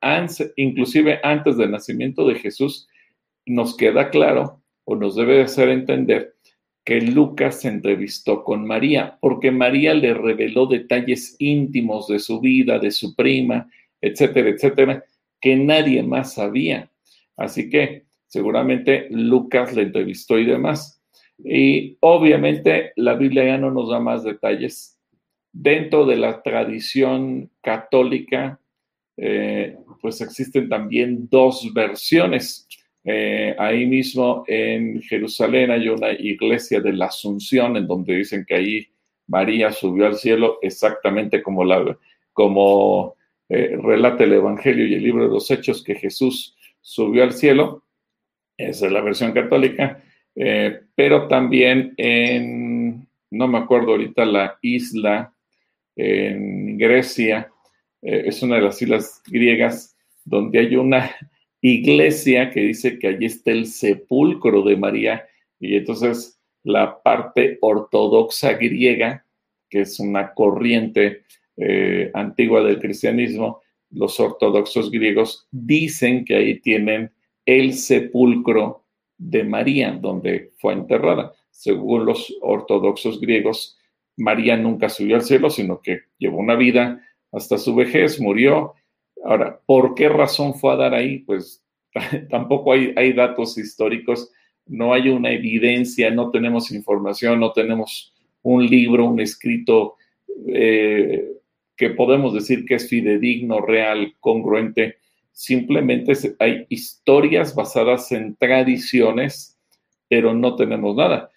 inclusive 0.55 1.19
antes 1.23 1.57
del 1.57 1.71
nacimiento 1.71 2.27
de 2.27 2.35
Jesús, 2.35 2.87
nos 3.45 3.75
queda 3.75 4.09
claro 4.09 4.61
o 4.85 4.95
nos 4.95 5.15
debe 5.15 5.41
hacer 5.41 5.69
entender 5.69 6.35
que 6.85 7.01
Lucas 7.01 7.61
se 7.61 7.67
entrevistó 7.67 8.43
con 8.43 8.65
María, 8.65 9.17
porque 9.21 9.51
María 9.51 9.93
le 9.93 10.13
reveló 10.13 10.65
detalles 10.65 11.35
íntimos 11.39 12.07
de 12.07 12.19
su 12.19 12.39
vida, 12.39 12.79
de 12.79 12.91
su 12.91 13.15
prima, 13.15 13.69
etcétera, 14.01 14.49
etcétera, 14.49 15.03
que 15.39 15.55
nadie 15.55 16.01
más 16.01 16.33
sabía. 16.33 16.89
Así 17.37 17.69
que 17.69 18.08
Seguramente 18.29 19.07
Lucas 19.09 19.75
le 19.75 19.81
entrevistó 19.81 20.37
y 20.37 20.45
demás. 20.45 21.01
Y 21.43 21.97
obviamente 21.99 22.93
la 22.95 23.15
Biblia 23.15 23.43
ya 23.43 23.57
no 23.57 23.71
nos 23.71 23.89
da 23.89 23.99
más 23.99 24.23
detalles. 24.23 24.99
Dentro 25.51 26.05
de 26.05 26.15
la 26.15 26.43
tradición 26.43 27.49
católica, 27.61 28.59
eh, 29.17 29.77
pues 29.99 30.21
existen 30.21 30.69
también 30.69 31.27
dos 31.29 31.73
versiones. 31.73 32.67
Eh, 33.03 33.55
ahí 33.57 33.87
mismo 33.87 34.43
en 34.45 35.01
Jerusalén 35.01 35.71
hay 35.71 35.89
una 35.89 36.11
iglesia 36.11 36.81
de 36.81 36.93
la 36.93 37.07
Asunción 37.07 37.77
en 37.77 37.87
donde 37.87 38.15
dicen 38.15 38.45
que 38.47 38.55
ahí 38.55 38.87
María 39.25 39.71
subió 39.71 40.05
al 40.05 40.15
cielo 40.15 40.59
exactamente 40.61 41.41
como, 41.41 41.63
la, 41.63 41.97
como 42.31 43.15
eh, 43.47 43.75
relata 43.81 44.23
el 44.23 44.33
Evangelio 44.33 44.85
y 44.85 44.93
el 44.93 45.03
libro 45.03 45.23
de 45.23 45.33
los 45.33 45.49
Hechos 45.49 45.83
que 45.83 45.95
Jesús 45.95 46.55
subió 46.81 47.23
al 47.23 47.33
cielo. 47.33 47.83
Esa 48.59 48.87
es 48.87 48.91
la 48.91 49.01
versión 49.01 49.31
católica. 49.31 50.03
Eh, 50.35 50.81
pero 50.93 51.27
también 51.27 51.93
en, 51.97 53.07
no 53.31 53.47
me 53.47 53.57
acuerdo 53.57 53.91
ahorita, 53.91 54.25
la 54.25 54.57
isla 54.61 55.33
en 55.95 56.77
Grecia, 56.77 57.49
eh, 58.01 58.23
es 58.25 58.43
una 58.43 58.55
de 58.55 58.61
las 58.61 58.81
islas 58.81 59.21
griegas 59.27 59.95
donde 60.25 60.59
hay 60.59 60.75
una 60.75 61.09
iglesia 61.61 62.51
que 62.51 62.61
dice 62.61 62.99
que 62.99 63.07
allí 63.07 63.25
está 63.25 63.51
el 63.51 63.65
sepulcro 63.65 64.61
de 64.61 64.75
María 64.77 65.25
y 65.59 65.75
entonces 65.75 66.39
la 66.63 67.01
parte 67.01 67.57
ortodoxa 67.61 68.53
griega, 68.53 69.25
que 69.69 69.81
es 69.81 69.99
una 69.99 70.33
corriente 70.33 71.23
eh, 71.55 72.11
antigua 72.13 72.61
del 72.63 72.79
cristianismo, 72.79 73.61
los 73.89 74.19
ortodoxos 74.19 74.91
griegos 74.91 75.47
dicen 75.49 76.25
que 76.25 76.35
ahí 76.35 76.59
tienen 76.59 77.11
el 77.57 77.73
sepulcro 77.73 78.83
de 79.17 79.43
María, 79.43 79.97
donde 79.99 80.51
fue 80.59 80.73
enterrada. 80.73 81.33
Según 81.49 82.05
los 82.05 82.31
ortodoxos 82.41 83.19
griegos, 83.19 83.75
María 84.17 84.55
nunca 84.55 84.87
subió 84.87 85.15
al 85.15 85.23
cielo, 85.23 85.49
sino 85.49 85.81
que 85.81 86.01
llevó 86.19 86.37
una 86.37 86.55
vida 86.55 87.03
hasta 87.31 87.57
su 87.57 87.73
vejez, 87.73 88.21
murió. 88.21 88.73
Ahora, 89.23 89.59
¿por 89.65 89.95
qué 89.95 90.09
razón 90.09 90.53
fue 90.53 90.73
a 90.73 90.75
dar 90.75 90.93
ahí? 90.93 91.19
Pues 91.19 91.63
tampoco 92.29 92.73
hay, 92.73 92.93
hay 92.95 93.13
datos 93.13 93.57
históricos, 93.57 94.31
no 94.67 94.93
hay 94.93 95.09
una 95.09 95.31
evidencia, 95.31 96.11
no 96.11 96.29
tenemos 96.29 96.71
información, 96.71 97.39
no 97.39 97.51
tenemos 97.51 98.13
un 98.43 98.63
libro, 98.67 99.05
un 99.05 99.19
escrito 99.19 99.95
eh, 100.47 101.31
que 101.75 101.89
podemos 101.89 102.31
decir 102.33 102.63
que 102.65 102.75
es 102.75 102.87
fidedigno, 102.87 103.59
real, 103.61 104.13
congruente 104.19 104.97
simplemente 105.39 106.11
hay 106.37 106.65
historias 106.67 107.55
basadas 107.55 108.11
en 108.11 108.35
tradiciones, 108.35 109.57
pero 110.09 110.33
no 110.33 110.57
tenemos 110.57 110.97
nada. 110.97 111.29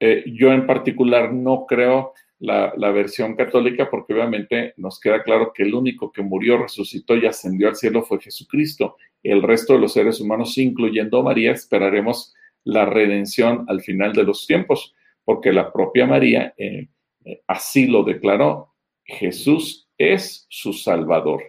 Eh, 0.00 0.24
yo 0.32 0.50
en 0.50 0.66
particular 0.66 1.30
no 1.30 1.66
creo 1.66 2.14
la, 2.38 2.72
versión 2.90 3.36
católica 3.36 3.90
porque 3.90 4.14
obviamente 4.14 4.72
nos 4.78 4.98
queda 4.98 5.22
claro 5.22 5.52
que 5.54 5.62
el 5.62 5.74
único 5.74 6.10
que 6.10 6.22
murió, 6.22 6.56
resucitó 6.56 7.16
y 7.16 7.26
ascendió 7.26 7.68
al 7.68 7.76
cielo 7.76 8.02
fue 8.02 8.18
Jesucristo. 8.18 8.96
El 9.22 9.42
resto 9.42 9.74
de 9.74 9.80
los 9.80 9.92
seres 9.92 10.22
humanos, 10.22 10.56
incluyendo 10.56 11.22
María, 11.22 11.52
esperaremos 11.52 12.32
la 12.64 12.86
redención 12.86 13.66
al 13.68 13.82
final 13.82 14.14
de 14.14 14.24
los 14.24 14.46
tiempos, 14.46 14.94
porque 15.22 15.52
la 15.52 15.70
propia 15.70 16.06
María 16.06 16.54
eh, 16.56 16.88
eh, 17.26 17.42
así 17.46 17.88
lo 17.88 18.04
declaró. 18.04 18.72
Jesús 19.04 19.86
es 19.98 20.46
su 20.48 20.72
Salvador. 20.72 21.42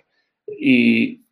Y 0.59 1.24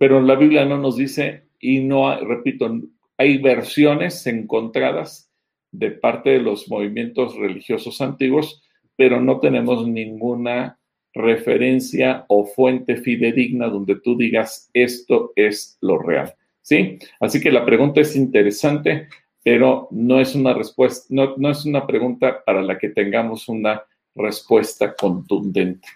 pero 0.00 0.18
la 0.22 0.34
Biblia 0.34 0.64
no 0.64 0.78
nos 0.78 0.96
dice, 0.96 1.44
y 1.58 1.80
no, 1.80 2.18
repito, 2.20 2.74
hay 3.18 3.36
versiones 3.36 4.26
encontradas 4.26 5.30
de 5.72 5.90
parte 5.90 6.30
de 6.30 6.38
los 6.38 6.70
movimientos 6.70 7.36
religiosos 7.36 8.00
antiguos, 8.00 8.62
pero 8.96 9.20
no 9.20 9.40
tenemos 9.40 9.86
ninguna 9.86 10.78
referencia 11.12 12.24
o 12.28 12.46
fuente 12.46 12.96
fidedigna 12.96 13.68
donde 13.68 14.00
tú 14.00 14.16
digas 14.16 14.70
esto 14.72 15.34
es 15.36 15.76
lo 15.82 15.98
real. 15.98 16.34
¿Sí? 16.62 16.98
Así 17.20 17.38
que 17.38 17.52
la 17.52 17.66
pregunta 17.66 18.00
es 18.00 18.16
interesante, 18.16 19.08
pero 19.44 19.86
no 19.90 20.18
es 20.18 20.34
una 20.34 20.54
respuesta, 20.54 21.08
no, 21.10 21.34
no 21.36 21.50
es 21.50 21.66
una 21.66 21.86
pregunta 21.86 22.42
para 22.46 22.62
la 22.62 22.78
que 22.78 22.88
tengamos 22.88 23.50
una 23.50 23.82
respuesta 24.14 24.94
contundente. 24.94 25.86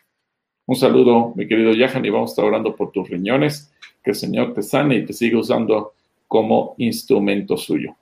Un 0.66 0.76
saludo, 0.76 1.32
mi 1.36 1.46
querido 1.48 1.72
Yahan, 1.72 2.04
y 2.04 2.10
vamos 2.10 2.30
a 2.30 2.32
estar 2.32 2.44
orando 2.44 2.76
por 2.76 2.90
tus 2.90 3.08
riñones. 3.08 3.73
Que 4.04 4.10
el 4.10 4.16
Señor 4.16 4.54
te 4.54 4.62
sane 4.62 4.96
y 4.96 5.06
te 5.06 5.12
siga 5.12 5.38
usando 5.38 5.94
como 6.28 6.74
instrumento 6.78 7.56
suyo. 7.56 7.96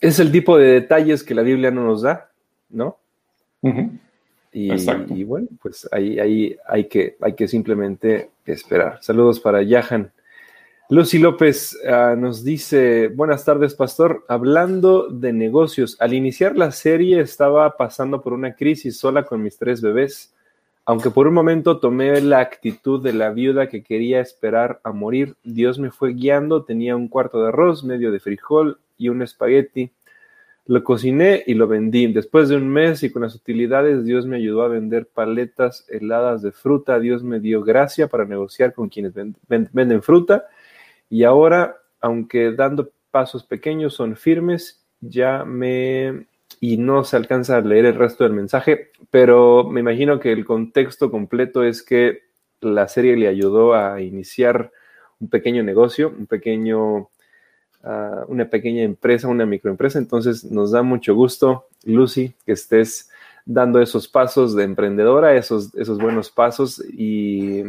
Es 0.00 0.18
el 0.18 0.32
tipo 0.32 0.58
de 0.58 0.72
detalles 0.72 1.22
que 1.22 1.34
la 1.34 1.42
Biblia 1.42 1.70
no 1.70 1.84
nos 1.84 2.02
da, 2.02 2.30
¿no? 2.70 2.98
y, 4.52 5.24
bueno, 5.24 5.48
pues 5.62 5.88
ahí, 5.90 6.18
ahí 6.18 6.56
hay, 6.66 6.84
que, 6.84 7.16
hay 7.20 7.34
que 7.34 7.48
simplemente 7.48 8.30
esperar. 8.44 8.98
Saludos 9.02 9.40
para 9.40 9.62
Yahan. 9.62 10.12
Lucy 10.90 11.18
López 11.18 11.78
ah, 11.88 12.14
nos 12.16 12.44
dice, 12.44 13.08
buenas 13.08 13.44
tardes, 13.44 13.74
pastor. 13.74 14.24
Hablando 14.28 15.08
de 15.08 15.32
negocios, 15.32 15.96
al 15.98 16.12
iniciar 16.12 16.56
la 16.56 16.72
serie 16.72 17.20
estaba 17.20 17.76
pasando 17.76 18.20
por 18.20 18.34
una 18.34 18.54
crisis 18.54 18.98
sola 18.98 19.24
con 19.24 19.42
mis 19.42 19.56
tres 19.56 19.80
bebés. 19.80 20.34
Aunque 20.86 21.10
por 21.10 21.26
un 21.26 21.34
momento 21.34 21.78
tomé 21.78 22.20
la 22.20 22.40
actitud 22.40 23.02
de 23.02 23.14
la 23.14 23.30
viuda 23.30 23.68
que 23.68 23.82
quería 23.82 24.20
esperar 24.20 24.80
a 24.84 24.92
morir, 24.92 25.34
Dios 25.42 25.78
me 25.78 25.90
fue 25.90 26.12
guiando, 26.12 26.64
tenía 26.64 26.94
un 26.94 27.08
cuarto 27.08 27.40
de 27.42 27.48
arroz, 27.48 27.84
medio 27.84 28.12
de 28.12 28.20
frijol 28.20 28.78
y 28.98 29.08
un 29.08 29.22
espagueti. 29.22 29.92
Lo 30.66 30.84
cociné 30.84 31.42
y 31.46 31.54
lo 31.54 31.68
vendí. 31.68 32.06
Después 32.12 32.50
de 32.50 32.56
un 32.56 32.68
mes 32.68 33.02
y 33.02 33.10
con 33.10 33.22
las 33.22 33.34
utilidades, 33.34 34.04
Dios 34.04 34.26
me 34.26 34.36
ayudó 34.36 34.62
a 34.62 34.68
vender 34.68 35.06
paletas 35.06 35.86
heladas 35.88 36.42
de 36.42 36.52
fruta. 36.52 36.98
Dios 36.98 37.22
me 37.22 37.40
dio 37.40 37.62
gracia 37.62 38.08
para 38.08 38.26
negociar 38.26 38.74
con 38.74 38.88
quienes 38.88 39.14
venden 39.48 40.02
fruta. 40.02 40.46
Y 41.08 41.24
ahora, 41.24 41.76
aunque 42.00 42.52
dando 42.52 42.90
pasos 43.10 43.44
pequeños, 43.44 43.94
son 43.94 44.16
firmes, 44.16 44.84
ya 45.00 45.44
me 45.44 46.26
y 46.64 46.78
no 46.78 47.04
se 47.04 47.16
alcanza 47.18 47.58
a 47.58 47.60
leer 47.60 47.84
el 47.84 47.94
resto 47.94 48.24
del 48.24 48.32
mensaje, 48.32 48.90
pero 49.10 49.64
me 49.64 49.80
imagino 49.80 50.18
que 50.18 50.32
el 50.32 50.46
contexto 50.46 51.10
completo 51.10 51.62
es 51.62 51.82
que 51.82 52.22
la 52.62 52.88
serie 52.88 53.18
le 53.18 53.28
ayudó 53.28 53.74
a 53.74 54.00
iniciar 54.00 54.72
un 55.20 55.28
pequeño 55.28 55.62
negocio, 55.62 56.08
un 56.18 56.26
pequeño, 56.26 57.10
ah, 57.82 58.24
una 58.28 58.48
pequeña 58.48 58.82
empresa, 58.82 59.28
una 59.28 59.44
microempresa. 59.44 59.98
Entonces 59.98 60.42
nos 60.42 60.70
da 60.70 60.82
mucho 60.82 61.14
gusto, 61.14 61.66
Lucy, 61.84 62.32
que 62.46 62.52
estés 62.52 63.10
dando 63.44 63.82
esos 63.82 64.08
pasos 64.08 64.56
de 64.56 64.64
emprendedora, 64.64 65.34
esos, 65.34 65.74
esos 65.74 65.98
buenos 65.98 66.30
pasos 66.30 66.82
y 66.90 67.62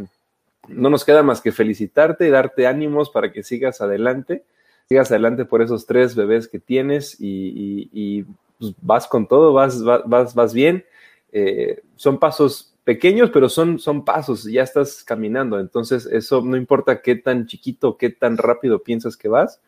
no 0.70 0.90
nos 0.90 1.04
queda 1.04 1.22
más 1.22 1.42
que 1.42 1.52
felicitarte 1.52 2.28
y 2.28 2.32
darte 2.32 2.66
ánimos 2.66 3.10
para 3.10 3.34
que 3.34 3.44
sigas 3.44 3.82
adelante, 3.82 4.46
sigas 4.88 5.12
adelante 5.12 5.44
por 5.44 5.62
esos 5.62 5.86
tres 5.86 6.16
bebés 6.16 6.48
que 6.48 6.60
tienes 6.60 7.18
y 7.20 8.26
pues, 8.60 8.74
vas 8.82 9.08
con 9.08 9.28
todo, 9.28 9.54
vas, 9.54 9.84
vas, 9.84 10.34
vas 10.36 10.54
bien. 10.54 10.86
Eh, 11.32 11.82
son 11.96 12.20
pasos 12.20 12.76
pequeños, 12.84 13.30
pero 13.32 13.50
son, 13.50 13.80
son 13.80 14.06
pasos, 14.06 14.46
ya 14.46 14.64
estás 14.64 15.04
caminando. 15.04 15.60
Entonces, 15.60 16.06
eso 16.06 16.42
no 16.42 16.56
importa 16.56 17.02
qué 17.02 17.16
tan 17.16 17.48
chiquito, 17.48 17.98
qué 17.98 18.10
tan 18.10 18.38
rápido 18.38 18.84
piensas 18.84 19.18
que 19.18 19.28
vas, 19.28 19.60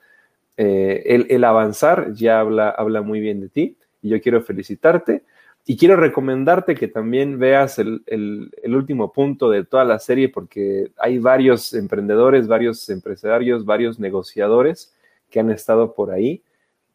eh, 0.55 1.25
el, 1.29 1.43
avanzar 1.43 2.13
ya 2.13 2.39
habla, 2.39 2.69
habla 2.69 3.01
muy 3.01 3.19
bien 3.19 3.41
de 3.41 3.49
ti. 3.49 3.77
Y 4.01 4.09
yo 4.09 4.21
quiero 4.21 4.41
felicitarte. 4.41 5.23
Y 5.65 5.75
quiero 5.75 5.97
recomendarte 5.97 6.75
que 6.75 6.87
también 6.87 7.39
veas 7.39 7.77
el, 7.77 8.01
el, 8.07 8.75
último 8.75 9.11
punto 9.11 9.49
de 9.49 9.65
toda 9.65 9.83
la 9.83 9.99
serie 9.99 10.29
porque 10.29 10.91
hay 10.97 11.19
varios 11.19 11.73
emprendedores, 11.73 12.47
varios 12.47 12.87
empresarios, 12.89 13.65
varios 13.65 13.99
negociadores 13.99 14.95
que 15.29 15.41
han 15.41 15.51
estado 15.51 15.93
por 15.93 16.11
ahí 16.11 16.41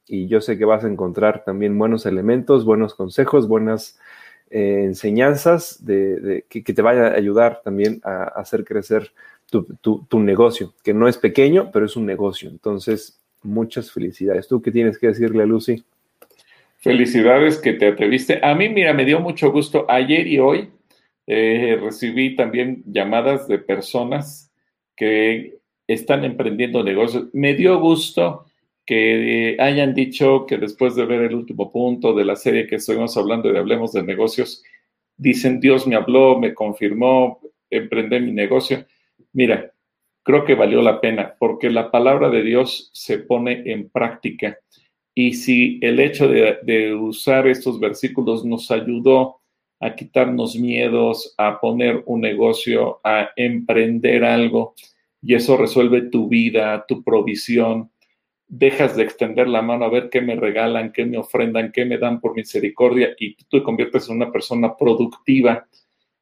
y 0.07 0.27
yo 0.27 0.41
sé 0.41 0.59
que 0.59 0.65
vas 0.65 0.85
a 0.85 0.89
encontrar 0.89 1.45
también 1.45 1.79
buenos 1.79 2.07
elementos, 2.07 2.65
buenos 2.65 2.95
consejos, 2.95 3.49
buenas 3.49 3.99
eh, 4.51 4.83
enseñanzas 4.85 5.85
de, 5.85 6.45
que, 6.49 6.63
te 6.63 6.83
vayan 6.83 7.07
a 7.07 7.17
ayudar 7.17 7.63
también 7.65 8.01
a, 8.05 8.25
hacer 8.25 8.65
crecer 8.65 9.13
tu, 9.51 10.07
negocio, 10.21 10.75
que 10.83 10.95
no 10.95 11.09
es 11.09 11.19
pequeño, 11.19 11.71
pero 11.73 11.87
es 11.87 11.97
un 11.97 12.07
negocio. 12.07 12.51
Entonces, 12.51 13.21
muchas 13.43 13.93
felicidades. 13.93 14.49
¿Tú 14.49 14.61
qué 14.63 14.71
tienes 14.71 14.99
que 14.99 15.09
decirle 15.09 15.43
a 15.43 15.47
Lucy? 15.47 15.85
Felicidades 16.79 17.59
que 17.59 17.75
te 17.75 17.89
atreviste. 17.89 18.41
A 18.43 18.55
mí, 18.55 18.69
mira, 18.69 18.93
me 18.93 19.05
dio 19.05 19.21
mucho 19.21 19.53
gusto. 19.53 19.87
Ayer 19.89 20.27
y 20.27 20.39
hoy 20.39 20.71
eh, 21.27 21.79
recibí 21.81 22.35
también 22.35 22.83
llamadas 22.87 23.47
de 23.47 23.59
personas 23.59 24.51
que 24.97 25.59
están 25.87 26.25
emprendiendo 26.25 26.83
negocios. 26.83 27.29
Me 27.33 27.55
dio 27.55 27.79
gusto 27.79 28.47
que 28.85 29.57
hayan 29.61 29.95
dicho 29.95 30.47
que 30.47 30.59
después 30.59 30.95
de 30.97 31.05
ver 31.05 31.23
el 31.23 31.35
último 31.35 31.71
punto 31.71 32.15
de 32.15 32.25
la 32.25 32.37
serie 32.37 32.67
que 32.67 32.77
estuvimos 32.77 33.17
hablando 33.17 33.53
de 33.53 33.59
Hablemos 33.59 33.93
de 33.93 34.03
Negocios, 34.03 34.63
dicen, 35.17 35.61
Dios 35.61 35.87
me 35.87 35.97
habló, 35.97 36.39
me 36.39 36.55
confirmó, 36.55 37.41
emprendé 37.71 38.21
mi 38.21 38.33
negocio. 38.33 38.85
Mira, 39.33 39.73
creo 40.23 40.45
que 40.45 40.55
valió 40.55 40.83
la 40.83 41.01
pena 41.01 41.35
porque 41.39 41.71
la 41.71 41.91
palabra 41.91 42.29
de 42.29 42.43
Dios 42.43 42.91
se 42.93 43.19
pone 43.19 43.63
en 43.67 43.89
práctica. 43.89 44.59
Y 45.15 45.35
si 45.35 45.79
el 45.83 46.01
hecho 46.01 46.27
de, 46.27 46.59
de 46.63 46.95
usar 46.95 47.47
estos 47.47 47.79
versículos 47.79 48.45
nos 48.45 48.71
ayudó 48.71 49.41
a 49.79 49.95
quitarnos 49.95 50.57
miedos, 50.57 51.35
a 51.39 51.61
poner 51.61 52.03
un 52.07 52.21
negocio, 52.21 53.01
a 53.05 53.31
emprender 53.37 54.25
algo, 54.25 54.75
y 55.21 55.35
eso 55.35 55.57
resuelve 55.57 56.03
tu 56.03 56.29
vida, 56.29 56.85
tu 56.89 57.03
provisión, 57.05 57.92
dejas 58.55 58.95
de 58.97 59.05
extender 59.05 59.49
la 59.49 59.63
mano 59.63 59.87
a 59.87 59.89
ver 59.89 60.11
qué 60.11 60.21
me 60.21 60.37
regalan, 60.37 60.93
qué 60.93 61.07
me 61.07 61.17
ofrendan, 61.17 61.73
qué 61.73 61.87
me 61.87 61.97
dan 61.97 62.21
por 62.21 62.37
misericordia 62.37 63.15
y 63.19 63.35
tú 63.35 63.45
te 63.51 63.63
conviertes 63.63 64.11
en 64.11 64.17
una 64.17 64.31
persona 64.31 64.77
productiva 64.77 65.67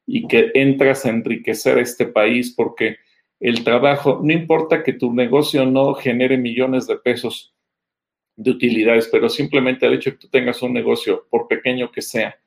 y 0.07 0.25
que 0.27 0.49
entras 0.53 1.05
a 1.05 1.09
enriquecer 1.09 1.77
a 1.77 1.81
este 1.81 2.05
país 2.05 2.53
porque 2.55 2.95
el 3.41 3.65
trabajo, 3.65 4.21
no 4.23 4.31
importa 4.31 4.81
que 4.81 4.93
tu 4.93 5.13
negocio 5.13 5.65
no 5.65 5.93
genere 5.93 6.37
millones 6.37 6.87
de 6.87 6.95
pesos 6.95 7.53
de 8.37 8.51
utilidades, 8.51 9.09
pero 9.11 9.27
simplemente 9.27 9.85
el 9.85 9.95
hecho 9.95 10.11
de 10.11 10.15
que 10.15 10.21
tú 10.21 10.29
tengas 10.29 10.61
un 10.61 10.71
negocio, 10.71 11.27
por 11.29 11.49
pequeño 11.49 11.91
que 11.91 12.01
sea, 12.01 12.39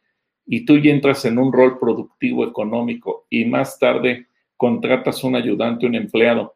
y 0.46 0.64
tú 0.64 0.78
ya 0.78 0.92
entras 0.92 1.26
en 1.26 1.38
un 1.38 1.52
rol 1.52 1.78
productivo 1.78 2.46
económico 2.46 3.26
y 3.28 3.44
más 3.44 3.78
tarde 3.78 4.28
contratas 4.56 5.22
un 5.24 5.36
ayudante, 5.36 5.84
un 5.84 5.94
empleado, 5.94 6.53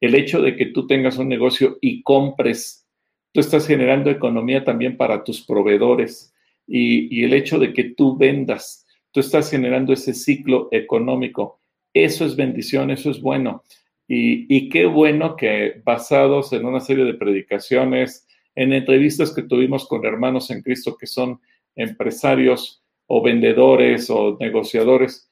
el 0.00 0.14
hecho 0.14 0.40
de 0.40 0.56
que 0.56 0.66
tú 0.66 0.86
tengas 0.86 1.18
un 1.18 1.28
negocio 1.28 1.78
y 1.80 2.02
compres, 2.02 2.86
tú 3.32 3.40
estás 3.40 3.66
generando 3.66 4.10
economía 4.10 4.64
también 4.64 4.96
para 4.96 5.22
tus 5.22 5.42
proveedores 5.42 6.34
y, 6.66 7.24
el 7.24 7.34
hecho 7.34 7.58
de 7.58 7.72
que 7.72 7.84
tú 7.84 8.16
vendas, 8.16 8.86
tú 9.10 9.20
estás 9.20 9.50
generando 9.50 9.92
ese 9.92 10.14
ciclo 10.14 10.68
económico. 10.70 11.60
Eso 11.92 12.24
es 12.24 12.36
bendición, 12.36 12.90
eso 12.90 13.10
es 13.10 13.20
bueno. 13.20 13.64
Y, 14.06 14.68
qué 14.70 14.86
bueno 14.86 15.36
que 15.36 15.82
basados 15.84 16.52
en 16.52 16.64
una 16.64 16.80
serie 16.80 17.04
de 17.04 17.14
predicaciones, 17.14 18.26
en 18.56 18.72
entrevistas 18.72 19.32
que 19.32 19.42
tuvimos 19.42 19.86
con 19.86 20.04
hermanos 20.04 20.50
en 20.50 20.62
Cristo 20.62 20.96
que 20.98 21.06
son 21.06 21.40
empresarios 21.76 22.82
o 23.06 23.22
vendedores 23.22 24.10
o 24.10 24.36
negociadores, 24.40 25.29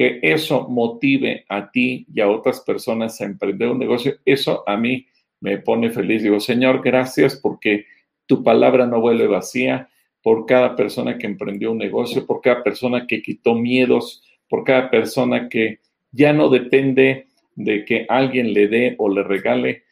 que 0.00 0.18
eso 0.22 0.66
motive 0.66 1.44
a 1.46 1.70
ti 1.70 2.06
y 2.10 2.22
a 2.22 2.28
otras 2.30 2.60
personas 2.60 3.20
a 3.20 3.26
emprender 3.26 3.68
un 3.68 3.78
negocio, 3.78 4.14
eso 4.24 4.64
a 4.66 4.74
mí 4.78 5.06
me 5.40 5.58
pone 5.58 5.90
feliz. 5.90 6.22
Digo, 6.22 6.40
Señor, 6.40 6.80
gracias 6.82 7.36
porque 7.36 7.84
tu 8.24 8.42
palabra 8.42 8.86
no 8.86 8.98
vuelve 8.98 9.26
vacía 9.26 9.90
por 10.22 10.46
cada 10.46 10.74
persona 10.74 11.18
que 11.18 11.26
emprendió 11.26 11.72
un 11.72 11.76
negocio, 11.76 12.24
por 12.24 12.40
cada 12.40 12.62
persona 12.62 13.06
que 13.06 13.20
quitó 13.20 13.54
miedos, 13.54 14.22
por 14.48 14.64
cada 14.64 14.88
persona 14.88 15.50
que 15.50 15.80
ya 16.12 16.32
no 16.32 16.48
depende 16.48 17.26
de 17.54 17.84
que 17.84 18.06
alguien 18.08 18.54
le 18.54 18.68
dé 18.68 18.94
o 18.96 19.10
le 19.10 19.22
regale, 19.22 19.82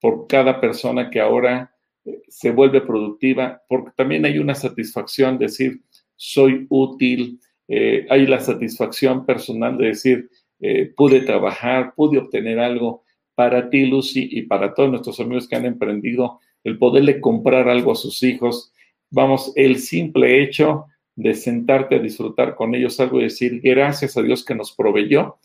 por 0.00 0.28
cada 0.28 0.60
persona 0.60 1.10
que 1.10 1.18
ahora 1.18 1.74
eh, 2.04 2.22
se 2.28 2.52
vuelve 2.52 2.80
productiva, 2.82 3.60
porque 3.68 3.90
también 3.96 4.24
hay 4.24 4.38
una 4.38 4.54
satisfacción 4.54 5.36
decir, 5.36 5.80
soy 6.14 6.64
útil, 6.68 7.40
eh, 7.68 8.06
hay 8.08 8.26
la 8.26 8.40
satisfacción 8.40 9.26
personal 9.26 9.76
de 9.76 9.88
decir, 9.88 10.30
eh, 10.60 10.92
pude 10.96 11.20
trabajar, 11.20 11.94
pude 11.94 12.18
obtener 12.18 12.58
algo 12.58 13.04
para 13.34 13.70
ti, 13.70 13.86
Lucy, 13.86 14.28
y 14.32 14.42
para 14.42 14.74
todos 14.74 14.90
nuestros 14.90 15.20
amigos 15.20 15.46
que 15.46 15.54
han 15.54 15.66
emprendido, 15.66 16.40
el 16.64 16.78
poderle 16.78 17.20
comprar 17.20 17.68
algo 17.68 17.92
a 17.92 17.96
sus 17.96 18.22
hijos. 18.22 18.72
Vamos, 19.10 19.52
el 19.54 19.78
simple 19.78 20.42
hecho 20.42 20.86
de 21.14 21.34
sentarte 21.34 21.96
a 21.96 22.00
disfrutar 22.00 22.54
con 22.56 22.74
ellos 22.74 22.98
algo 22.98 23.20
y 23.20 23.24
decir, 23.24 23.60
gracias 23.62 24.16
a 24.16 24.22
Dios 24.22 24.44
que 24.44 24.54
nos 24.54 24.72
proveyó, 24.72 25.36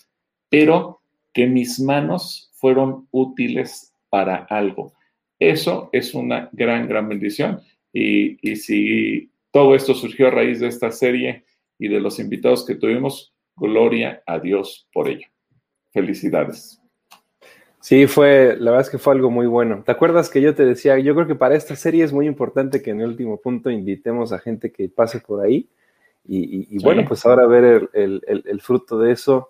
pero 0.49 1.01
que 1.34 1.45
mis 1.45 1.80
manos 1.80 2.49
fueron 2.53 3.07
útiles 3.11 3.93
para 4.09 4.38
algo. 4.49 4.93
Eso 5.39 5.89
es 5.91 6.13
una 6.13 6.49
gran, 6.53 6.88
gran 6.88 7.09
bendición. 7.09 7.61
Y, 7.91 8.38
y 8.47 8.55
si 8.55 9.30
todo 9.51 9.76
esto 9.76 9.93
surgió 9.93 10.28
a 10.28 10.32
raíz 10.32 10.59
de 10.59 10.67
esta 10.67 10.91
serie, 10.91 11.43
y 11.78 11.88
de 11.88 11.99
los 11.99 12.19
invitados 12.19 12.65
que 12.65 12.76
tuvimos, 12.76 13.34
Gloria 13.55 14.24
a 14.26 14.39
Dios 14.39 14.88
por 14.91 15.07
ello. 15.07 15.28
Felicidades. 15.91 16.80
Sí, 17.80 18.07
fue, 18.07 18.55
la 18.57 18.71
verdad 18.71 18.88
es 18.88 18.89
que 18.89 18.97
fue 18.97 19.13
algo 19.13 19.30
muy 19.30 19.45
bueno. 19.45 19.84
¿Te 19.86 19.91
acuerdas 19.91 20.30
que 20.30 20.41
yo 20.41 20.55
te 20.55 20.65
decía, 20.65 20.97
yo 20.99 21.13
creo 21.13 21.28
que 21.28 21.36
para 21.36 21.55
esta 21.55 21.76
serie 21.76 22.03
es 22.03 22.13
muy 22.13 22.28
importante 22.28 22.82
que 22.82 22.91
en 22.91 23.01
el 23.01 23.09
último 23.09 23.41
punto 23.41 23.69
invitemos 23.69 24.32
a 24.32 24.39
gente 24.39 24.71
que 24.71 24.88
pase 24.89 25.19
por 25.19 25.45
ahí? 25.45 25.69
Y, 26.26 26.82
bueno, 26.82 27.03
pues 27.05 27.26
ahora 27.26 27.45
ver 27.45 27.89
el, 27.91 28.61
fruto 28.61 28.97
de 28.97 29.11
eso 29.11 29.49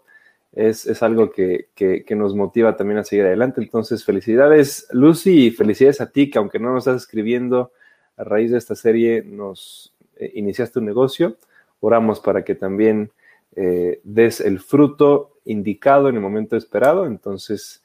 es, 0.52 1.04
algo 1.04 1.32
que, 1.32 1.68
nos 2.16 2.36
motiva 2.36 2.76
también 2.76 2.98
a 2.98 3.04
seguir 3.04 3.26
adelante. 3.26 3.62
Entonces, 3.62 4.04
felicidades, 4.04 4.88
Lucy, 4.92 5.46
y 5.46 5.52
felicidades 5.52 6.02
a 6.02 6.12
ti, 6.12 6.32
que 6.32 6.40
aunque 6.40 6.58
no 6.58 6.74
nos 6.74 6.88
estás 6.88 7.04
escribiendo 7.04 7.72
a 8.18 8.24
raíz 8.24 8.50
de 8.50 8.58
esta 8.58 8.74
serie, 8.74 9.24
nos 9.24 9.94
eh, 10.16 10.32
iniciaste 10.34 10.80
un 10.80 10.86
negocio. 10.86 11.38
Oramos 11.86 12.22
para 12.22 12.46
que 12.46 12.56
también 12.56 13.12
eh, 13.58 14.00
des 14.06 14.40
el 14.40 14.60
fruto 14.62 15.34
indicado 15.44 16.08
en 16.08 16.16
el 16.16 16.22
momento 16.22 16.56
esperado. 16.56 17.06
Entonces, 17.06 17.84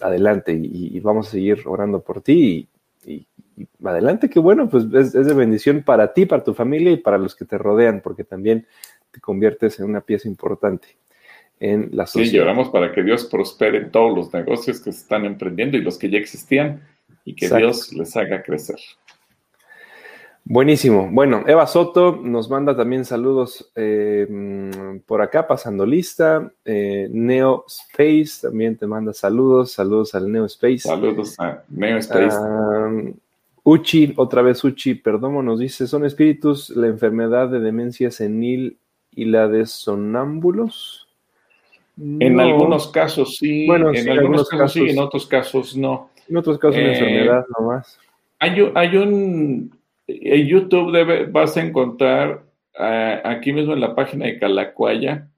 adelante 0.00 0.58
y, 0.58 0.98
vamos 1.00 1.28
a 1.28 1.32
seguir 1.32 1.60
orando 1.66 2.00
por 2.00 2.22
ti 2.22 2.66
y, 3.04 3.26
adelante, 3.84 4.30
que 4.30 4.40
bueno, 4.40 4.70
pues 4.70 4.84
es, 4.94 5.12
de 5.12 5.34
bendición 5.34 5.82
para 5.82 6.14
ti, 6.14 6.24
para 6.24 6.42
tu 6.42 6.54
familia 6.54 6.90
y 6.92 6.96
para 6.96 7.18
los 7.18 7.36
que 7.36 7.44
te 7.44 7.58
rodean, 7.58 8.00
porque 8.00 8.24
también 8.24 8.66
te 9.10 9.20
conviertes 9.20 9.78
en 9.78 9.84
una 9.86 10.00
pieza 10.00 10.26
importante 10.26 10.88
en 11.60 11.90
la 11.92 12.06
sociedad. 12.06 12.30
Sí, 12.30 12.38
oramos 12.38 12.70
para 12.70 12.94
que 12.94 13.02
Dios 13.02 13.26
prospere 13.26 13.84
todos 13.86 14.16
los 14.16 14.32
negocios 14.32 14.80
que 14.80 14.90
se 14.90 15.00
están 15.00 15.26
emprendiendo 15.26 15.76
y 15.76 15.82
los 15.82 15.98
que 15.98 16.08
ya 16.08 16.16
existían 16.16 16.82
y 17.26 17.34
que 17.34 17.50
Dios 17.50 17.92
les 17.92 18.16
haga 18.16 18.42
crecer. 18.42 18.78
Buenísimo. 20.50 21.10
Bueno, 21.12 21.44
Eva 21.46 21.66
Soto 21.66 22.18
nos 22.22 22.48
manda 22.48 22.74
también 22.74 23.04
saludos 23.04 23.70
eh, 23.76 24.26
por 25.04 25.20
acá, 25.20 25.46
pasando 25.46 25.84
lista. 25.84 26.50
Eh, 26.64 27.06
Neo 27.12 27.66
Space 27.68 28.48
también 28.48 28.74
te 28.74 28.86
manda 28.86 29.12
saludos. 29.12 29.72
Saludos 29.72 30.14
al 30.14 30.32
Neo 30.32 30.46
Space. 30.46 30.78
Saludos 30.78 31.38
a 31.38 31.64
Neo 31.68 31.98
Space. 31.98 32.34
Uchi, 33.62 34.14
otra 34.16 34.40
vez 34.40 34.64
Uchi, 34.64 34.94
perdón, 34.94 35.44
nos 35.44 35.60
dice, 35.60 35.86
son 35.86 36.06
espíritus 36.06 36.70
la 36.70 36.86
enfermedad 36.86 37.50
de 37.50 37.60
demencia 37.60 38.10
senil 38.10 38.78
y 39.14 39.26
la 39.26 39.48
de 39.48 39.66
sonámbulos. 39.66 41.08
En 41.98 42.40
algunos 42.40 42.88
casos 42.88 43.36
sí, 43.36 43.66
bueno, 43.66 43.92
en 43.92 44.08
algunos, 44.08 44.48
casos, 44.48 44.72
sí, 44.72 44.88
en 44.88 44.98
otros 44.98 45.26
casos 45.26 45.76
no. 45.76 46.08
En 46.26 46.38
otros 46.38 46.56
casos 46.58 46.78
una 46.78 46.92
enfermedad 46.94 47.40
eh, 47.40 47.52
nomás. 47.58 47.98
Hay, 48.38 48.72
hay 48.74 48.96
un 48.96 49.77
en 50.08 50.46
YouTube 50.46 50.90
debe, 50.90 51.26
vas 51.26 51.56
a 51.56 51.62
encontrar 51.62 52.42
eh, 52.78 53.20
aquí 53.24 53.52
mismo 53.52 53.74
en 53.74 53.80
la 53.80 53.94
página 53.94 54.26
de 54.26 54.38
Calacuaya 54.38 55.28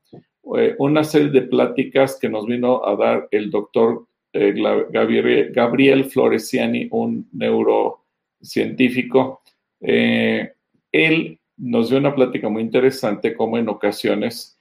eh, 0.57 0.75
una 0.79 1.05
serie 1.05 1.29
de 1.29 1.43
pláticas 1.43 2.19
que 2.21 2.29
nos 2.29 2.47
vino 2.47 2.87
a 2.87 2.97
dar 2.97 3.29
el 3.33 3.51
doctor 3.51 4.07
eh, 4.33 4.55
Gabriel, 4.91 5.53
Gabriel, 5.53 6.05
Floresiani, 6.05 6.89
un 6.93 7.29
neurocientífico. 7.33 9.43
él 9.81 11.39
nos 11.57 11.89
dio 11.89 11.99
una 11.99 12.15
plática 12.15 12.49
muy 12.49 12.63
interesante 12.63 13.35
como 13.35 13.59
en 13.59 13.69
ocasiones 13.69 14.57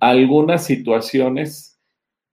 algunas 0.00 0.64
situaciones 0.64 1.72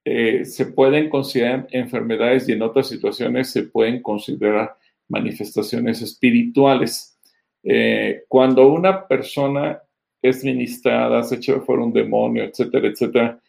se 0.06 0.66
pueden 0.76 1.10
considerar 1.10 1.66
enfermedades 1.72 2.50
y 2.50 2.52
en 2.52 2.62
otras 2.62 2.90
situaciones 2.90 3.52
se 3.52 3.64
pueden 3.64 4.02
considerar 4.02 4.76
manifestaciones 5.08 6.02
espirituales. 6.02 7.12
Eh, 7.64 8.24
cuando 8.28 8.68
una 8.68 9.07
persona 9.07 9.82
es 10.22 10.43
ministrada, 10.43 11.24
se 11.24 11.36
echa 11.36 11.59
fuera 11.61 11.84
un 11.84 11.93
demonio, 11.93 12.43
etcétera, 12.43 12.88
etcétera, 12.88 13.39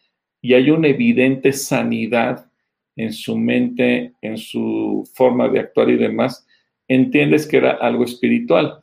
y 0.41 0.53
hay 0.53 0.69
una 0.69 0.87
evidente 0.89 1.51
sanidad 1.53 2.49
en 2.95 3.11
su 3.11 3.37
mente, 3.37 4.13
en 4.21 4.37
su 4.37 5.09
forma 5.13 5.49
de 5.49 5.59
actuar 5.59 5.89
y 5.89 5.97
demás, 5.97 6.45
entiendes 6.87 7.47
que 7.47 7.57
era 7.57 7.71
algo 7.71 8.03
espiritual. 8.03 8.81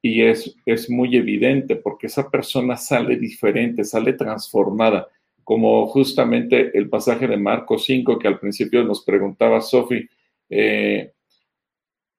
Y 0.00 0.22
es, 0.22 0.56
es 0.66 0.90
muy 0.90 1.16
evidente 1.16 1.76
porque 1.76 2.08
esa 2.08 2.28
persona 2.28 2.76
sale 2.76 3.16
diferente, 3.16 3.84
sale 3.84 4.14
transformada, 4.14 5.06
como 5.44 5.86
justamente 5.86 6.76
el 6.76 6.88
pasaje 6.88 7.28
de 7.28 7.36
Marcos 7.36 7.84
5 7.84 8.18
que 8.18 8.26
al 8.26 8.40
principio 8.40 8.82
nos 8.82 9.04
preguntaba 9.04 9.60
Sofi, 9.60 10.08
eh, 10.50 11.12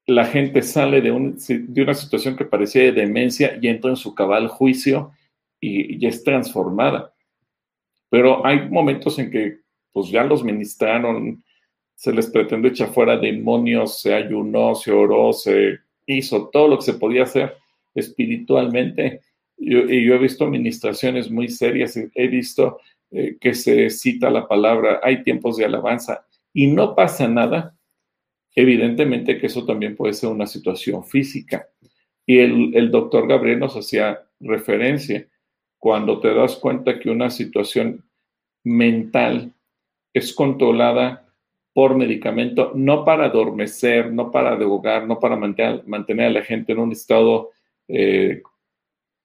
la 0.06 0.26
gente 0.26 0.62
sale 0.62 1.02
de, 1.02 1.12
una 1.12 1.94
situación 1.94 2.36
que 2.36 2.46
parecía 2.46 2.84
de 2.84 2.92
demencia 2.92 3.58
y 3.62 3.68
entra 3.68 3.90
en 3.90 3.96
su 3.96 4.14
cabal 4.14 4.48
juicio 4.48 5.12
y, 5.60 6.06
es 6.06 6.24
transformada. 6.24 7.14
Pero 8.10 8.46
hay 8.46 8.70
momentos 8.70 9.18
en 9.20 9.32
que 9.32 9.60
pues 9.92 10.10
ya 10.10 10.24
los 10.24 10.44
ministraron, 10.44 11.44
se 11.96 12.12
les 12.12 12.28
pretende 12.28 12.70
echar 12.70 12.90
fuera 12.90 13.18
demonios, 13.18 14.02
se 14.02 14.14
ayunó, 14.14 14.76
se 14.76 14.92
oró, 14.92 15.32
se 15.32 15.80
hizo 16.06 16.50
todo 16.50 16.68
lo 16.68 16.78
que 16.78 16.86
se 16.86 16.94
podía 16.96 17.24
hacer 17.24 17.56
espiritualmente. 17.96 19.22
y 19.58 20.06
yo 20.06 20.16
he 20.16 20.18
visto 20.18 20.46
administraciones 20.46 21.30
muy 21.32 21.48
serias, 21.48 21.96
he 21.96 22.28
visto 22.28 22.80
eh, 23.12 23.38
que 23.40 23.54
se 23.54 23.92
cita 23.92 24.32
la 24.32 24.48
palabra, 24.48 25.00
hay 25.04 25.24
tiempos 25.24 25.58
de 25.58 25.66
alabanza 25.66 26.26
y 26.52 26.66
no 26.66 26.96
pasa 26.96 27.28
nada 27.28 27.73
Evidentemente 28.56 29.38
que 29.40 29.48
eso 29.48 29.66
también 29.66 29.96
puede 29.96 30.14
ser 30.14 30.30
una 30.30 30.46
situación 30.46 31.04
física. 31.04 31.68
Y 32.26 32.40
el, 32.40 32.92
doctor 32.92 33.28
Gabriel 33.28 33.60
nos 33.60 33.76
hacía 33.76 34.24
referencia 34.40 35.28
cuando 35.78 36.20
te 36.20 36.34
das 36.34 36.56
cuenta 36.56 37.00
que 37.00 37.10
una 37.10 37.30
situación 37.30 38.06
mental 38.64 39.54
es 40.14 40.34
controlada 40.34 41.28
por 41.74 41.96
medicamento, 41.96 42.72
no 42.76 43.04
para 43.04 43.26
adormecer, 43.26 44.14
no 44.14 44.32
para 44.32 44.56
dehogar, 44.56 45.08
no 45.08 45.20
para 45.20 45.36
mantener, 45.36 45.84
mantener 45.88 46.28
a 46.28 46.40
la 46.40 46.44
gente 46.44 46.72
en 46.72 46.80
un 46.80 46.92
estado 46.92 47.50
eh, 47.88 48.44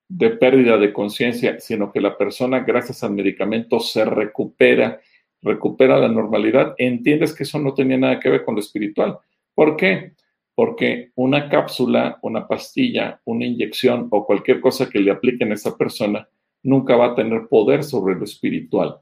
de 0.09 0.31
pérdida 0.31 0.79
de 0.79 0.93
conciencia, 0.93 1.61
sino 1.61 1.93
que 1.93 2.01
la 2.01 2.17
persona, 2.17 2.61
gracias 2.61 3.05
al 3.05 3.13
medicamento, 3.13 3.79
se 3.79 4.05
recupera 4.07 5.01
recupera 5.43 5.99
la 5.99 6.09
normalidad, 6.09 6.75
entiendes 6.79 7.35
que 7.35 7.45
eso 7.45 7.59
no 7.59 7.75
tenía 7.75 7.97
nada 7.97 8.21
que 8.21 8.31
ver 8.31 8.45
con 8.45 8.55
lo 8.55 8.61
espiritual. 8.61 9.19
¿Por 9.55 9.77
qué? 9.77 10.13
Porque 10.55 11.11
una 11.15 11.49
cápsula, 11.49 12.19
una 12.23 12.47
pastilla, 12.47 13.21
una 13.25 13.47
inyección 13.47 14.09
o 14.11 14.27
cualquier 14.27 14.61
cosa 14.61 14.89
que 14.89 14.99
le 14.99 15.11
apliquen 15.11 15.53
a 15.53 15.55
esa 15.55 15.77
persona 15.77 16.29
nunca 16.63 16.97
va 16.97 17.07
a 17.07 17.15
tener 17.15 17.47
poder 17.49 17.85
sobre 17.85 18.17
lo 18.17 18.25
espiritual. 18.25 18.99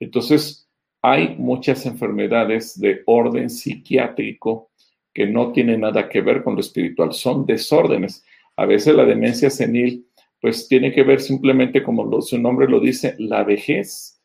Entonces, 0.00 0.68
hay 1.02 1.36
muchas 1.38 1.86
enfermedades 1.86 2.78
de 2.80 3.02
orden 3.06 3.48
psiquiátrico 3.48 4.70
que 5.14 5.26
no 5.26 5.52
tienen 5.52 5.80
nada 5.80 6.08
que 6.08 6.20
ver 6.20 6.42
con 6.42 6.54
lo 6.54 6.60
espiritual, 6.60 7.12
son 7.12 7.46
desórdenes. 7.46 8.24
A 8.56 8.66
veces 8.66 8.94
la 8.94 9.04
demencia 9.04 9.48
senil, 9.48 10.06
pues 10.40 10.68
tiene 10.68 10.92
que 10.92 11.04
ver 11.04 11.20
simplemente, 11.20 11.82
como 11.82 12.20
su 12.20 12.38
nombre 12.38 12.68
lo 12.68 12.80
dice, 12.80 13.14
la 13.18 13.44
vejez 13.44 14.15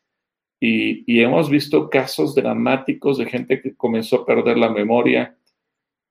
y, 0.64 1.20
hemos 1.20 1.50
visto 1.50 1.90
casos 1.90 2.36
dramáticos 2.36 3.18
de 3.18 3.26
gente 3.26 3.60
que 3.60 3.76
comenzó 3.76 4.18
a 4.18 4.26
perder 4.28 4.60
la 4.60 4.70
memoria, 4.70 5.36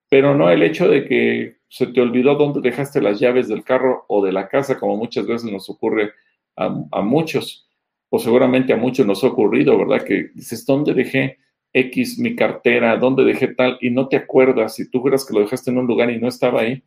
pero 0.08 0.34
no 0.34 0.50
el 0.50 0.64
hecho 0.64 0.88
de 0.88 1.04
que 1.04 1.58
se 1.68 1.86
te 1.86 2.00
olvidó 2.00 2.34
dónde 2.34 2.60
dejaste 2.60 3.00
las 3.00 3.20
llaves 3.20 3.46
del 3.46 3.62
carro 3.62 4.04
o 4.08 4.24
de 4.24 4.32
la 4.32 4.48
casa, 4.48 4.76
como 4.76 4.96
muchas 4.96 5.24
veces 5.24 5.50
nos 5.50 5.70
ocurre 5.70 6.12
a, 6.56 7.00
muchos, 7.00 7.70
o 8.10 8.18
seguramente 8.18 8.72
a 8.72 8.76
muchos 8.76 9.06
nos 9.06 9.22
ha 9.22 9.28
ocurrido, 9.28 9.78
¿verdad? 9.78 10.04
Que 10.04 10.30
dices, 10.34 10.66
¿dónde 10.66 10.94
dejé 10.94 11.38
X 11.72 12.18
mi 12.18 12.34
cartera? 12.34 12.96
¿Dónde 12.96 13.22
dejé 13.22 13.54
tal? 13.54 13.78
Y 13.80 13.90
no 13.90 14.08
te 14.08 14.16
acuerdas, 14.16 14.80
y 14.80 14.90
tú 14.90 15.00
crees 15.00 15.24
que 15.24 15.32
lo 15.32 15.40
dejaste 15.40 15.70
en 15.70 15.78
un 15.78 15.86
lugar 15.86 16.10
y 16.10 16.18
no 16.18 16.26
estaba 16.26 16.62
ahí. 16.62 16.82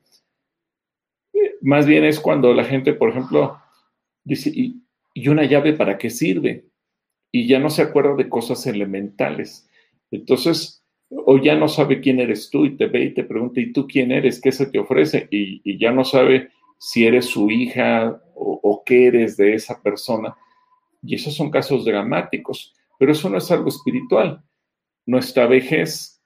Más 1.61 1.85
bien 1.85 2.03
es 2.03 2.19
cuando 2.19 2.53
la 2.53 2.65
gente, 2.65 2.93
por 2.93 3.09
ejemplo, 3.09 3.57
dice, 4.25 4.51
¿y 4.53 5.27
una 5.29 5.45
llave 5.45 5.71
para 5.71 5.97
qué 5.97 6.09
sirve? 6.09 6.65
Y 7.35 7.47
ya 7.47 7.59
no 7.59 7.71
se 7.71 7.81
acuerda 7.81 8.15
de 8.15 8.29
cosas 8.29 8.67
elementales. 8.67 9.67
Entonces, 10.11 10.85
o 11.09 11.39
ya 11.39 11.55
no 11.55 11.67
sabe 11.67 11.99
quién 11.99 12.19
eres 12.19 12.51
tú 12.51 12.63
y 12.63 12.77
te 12.77 12.85
ve 12.85 13.05
y 13.05 13.13
te 13.15 13.23
pregunta, 13.23 13.59
¿y 13.59 13.73
tú 13.73 13.87
quién 13.87 14.11
eres? 14.11 14.39
¿Qué 14.39 14.51
se 14.51 14.67
te 14.67 14.77
ofrece? 14.77 15.27
Y, 15.31 15.79
ya 15.79 15.91
no 15.91 16.05
sabe 16.05 16.51
si 16.77 17.07
eres 17.07 17.25
su 17.25 17.49
hija 17.49 18.21
o, 18.35 18.59
o, 18.61 18.83
qué 18.85 19.07
eres 19.07 19.35
de 19.35 19.55
esa 19.55 19.81
persona. 19.81 20.35
Y 21.01 21.15
esos 21.15 21.33
son 21.35 21.49
casos 21.49 21.85
dramáticos, 21.85 22.75
pero 22.99 23.11
eso 23.11 23.27
no 23.31 23.39
es 23.39 23.49
algo 23.49 23.69
espiritual. 23.69 24.43
Nuestra 25.07 25.47
vejez, 25.47 26.21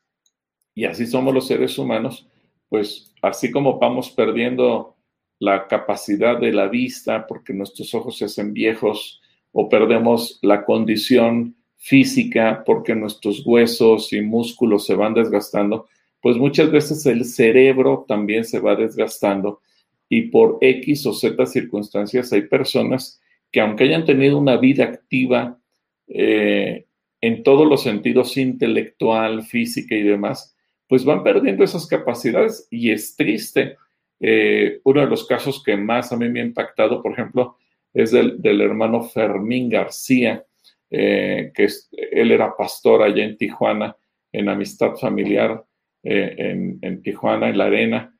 y 0.76 0.84
así 0.84 1.08
somos 1.08 1.34
los 1.34 1.47
seres 1.47 1.78
humanos, 1.78 2.28
pues 2.68 3.14
así 3.22 3.49
como 3.49 3.80
vamos 3.80 4.10
perdiendo 4.10 4.97
la 5.39 5.68
capacidad 5.68 6.38
de 6.38 6.51
la 6.51 6.68
vista 6.68 7.28
porque 7.28 7.53
nuestros 7.53 7.93
ojos 7.93 8.18
se 8.18 8.26
hacen 8.26 8.51
viejos, 8.51 9.22
o 9.60 9.70
perdemos 9.70 10.39
la 10.41 10.66
condición 10.66 11.55
física 11.78 12.64
porque 12.66 12.93
nuestros 12.93 13.45
huesos 13.45 14.14
y 14.14 14.22
músculos 14.22 14.86
se 14.86 14.95
van 14.95 15.14
desgastando, 15.14 15.88
pues 16.22 16.38
muchas 16.38 16.70
veces 16.72 17.05
el 17.05 17.26
cerebro 17.26 18.05
también 18.08 18.45
se 18.45 18.60
va 18.60 18.76
desgastando 18.76 19.62
y 20.10 20.24
por 20.24 20.58
X 20.62 21.05
o 21.05 21.14
Z 21.14 21.45
circunstancias 21.45 22.32
hay 22.34 22.41
personas 22.41 23.20
que 23.20 23.28
que 23.51 23.62
aunque 23.62 23.86
hayan 23.86 24.05
tenido 24.05 24.38
una 24.38 24.58
vida 24.58 24.86
activa 24.86 25.58
eh, 26.08 26.86
en 27.22 27.43
todos 27.43 27.68
los 27.68 27.84
sentidos, 27.84 28.38
intelectual, 28.38 29.43
física 29.43 29.95
y 29.95 30.03
demás, 30.03 30.55
pues 30.88 31.03
van 31.03 31.24
perdiendo 31.24 31.64
esas 31.64 31.88
capacidades 31.88 32.68
y 32.72 32.91
es 32.91 33.16
triste. 33.16 33.76
Eh, 34.20 34.80
uno 34.84 35.01
de 35.01 35.08
los 35.08 35.26
casos 35.26 35.64
que 35.64 35.76
más 35.76 36.12
a 36.12 36.18
mí 36.18 36.30
me 36.30 36.41
ha 36.41 36.45
impactado, 36.45 37.01
por 37.01 37.14
ejemplo, 37.14 37.58
es 38.02 38.12
del, 38.12 38.62
hermano 38.62 39.04
Fermín 39.04 39.70
García, 39.70 40.43
eh, 40.89 41.52
que 41.54 41.68
él 42.12 42.32
era 42.32 42.56
pastor 42.56 43.04
allá 43.04 43.24
en 43.24 43.38
Tijuana, 43.38 43.95
en 44.32 44.50
Amistad 44.50 44.95
Familiar, 44.95 45.64
en, 46.04 46.80
en, 46.82 47.02
Tijuana, 47.02 47.50
en 47.50 47.58
la 47.58 47.66
Arena, 47.66 48.16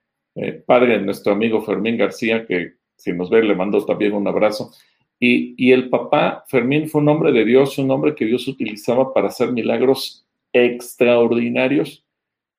padre 0.66 0.98
de 0.98 1.06
nuestro 1.06 1.32
amigo 1.32 1.62
Fermín 1.62 1.96
García, 1.96 2.46
que 2.46 2.74
si 2.98 3.14
nos 3.14 3.30
ve 3.30 3.44
le 3.44 3.56
mando 3.56 3.86
también 3.86 4.14
un 4.14 4.28
abrazo. 4.28 4.72
Y, 5.20 5.72
el 5.72 5.90
papá 5.90 6.46
Fermín 6.48 6.88
fue 6.88 7.02
un 7.02 7.10
hombre 7.10 7.32
de 7.32 7.44
Dios, 7.44 7.78
un 7.78 7.90
hombre 7.90 8.14
que 8.14 8.26
Dios 8.26 8.48
utilizaba 8.48 9.14
para 9.14 9.30
hacer 9.30 9.52
milagros 9.52 10.28
extraordinarios, 10.54 12.06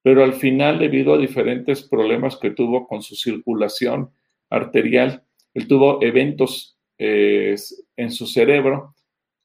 pero 0.02 0.24
al 0.24 0.34
final, 0.34 0.78
debido 0.78 1.14
a 1.14 1.18
diferentes 1.18 1.82
problemas 1.82 2.36
que 2.36 2.50
tuvo 2.50 2.86
con 2.88 3.02
su 3.02 3.14
circulación 3.14 4.10
arterial, 4.50 5.22
él 5.54 5.68
tuvo 5.68 6.02
eventos 6.02 6.77
en 6.98 8.10
su 8.10 8.26
cerebro 8.26 8.94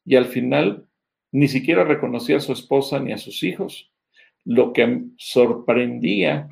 y 0.04 0.16
al 0.16 0.26
final 0.26 0.86
ni 1.32 1.48
siquiera 1.48 1.84
reconocía 1.84 2.36
a 2.36 2.40
su 2.40 2.52
esposa 2.52 3.00
ni 3.00 3.12
a 3.12 3.18
sus 3.18 3.42
hijos. 3.42 3.90
Lo 4.44 4.72
que 4.72 5.02
sorprendía 5.16 6.48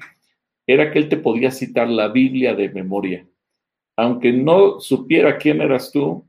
era 0.67 0.91
que 0.91 0.99
él 0.99 1.09
te 1.09 1.17
podía 1.17 1.51
citar 1.51 1.89
la 1.89 2.09
Biblia 2.09 2.55
de 2.55 2.69
memoria. 2.69 3.27
Aunque 3.97 4.33
no 4.33 4.81
supiera 4.81 5.39
quién 5.39 5.61
eras 5.61 5.93
tú, 5.93 6.27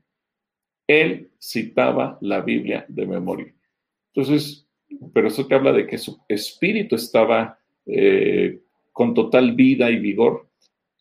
él 0.86 1.30
citaba 1.40 2.18
la 2.20 2.42
Biblia 2.42 2.84
de 2.88 3.06
memoria. 3.06 3.54
Entonces, 4.12 4.68
pero 5.12 5.28
eso 5.28 5.46
te 5.46 5.54
habla 5.54 5.72
de 5.72 5.86
que 5.86 5.98
su 5.98 6.20
espíritu 6.28 6.94
estaba 6.94 7.58
eh, 7.86 8.60
con 8.92 9.14
total 9.14 9.52
vida 9.52 9.90
y 9.90 9.98
vigor, 9.98 10.48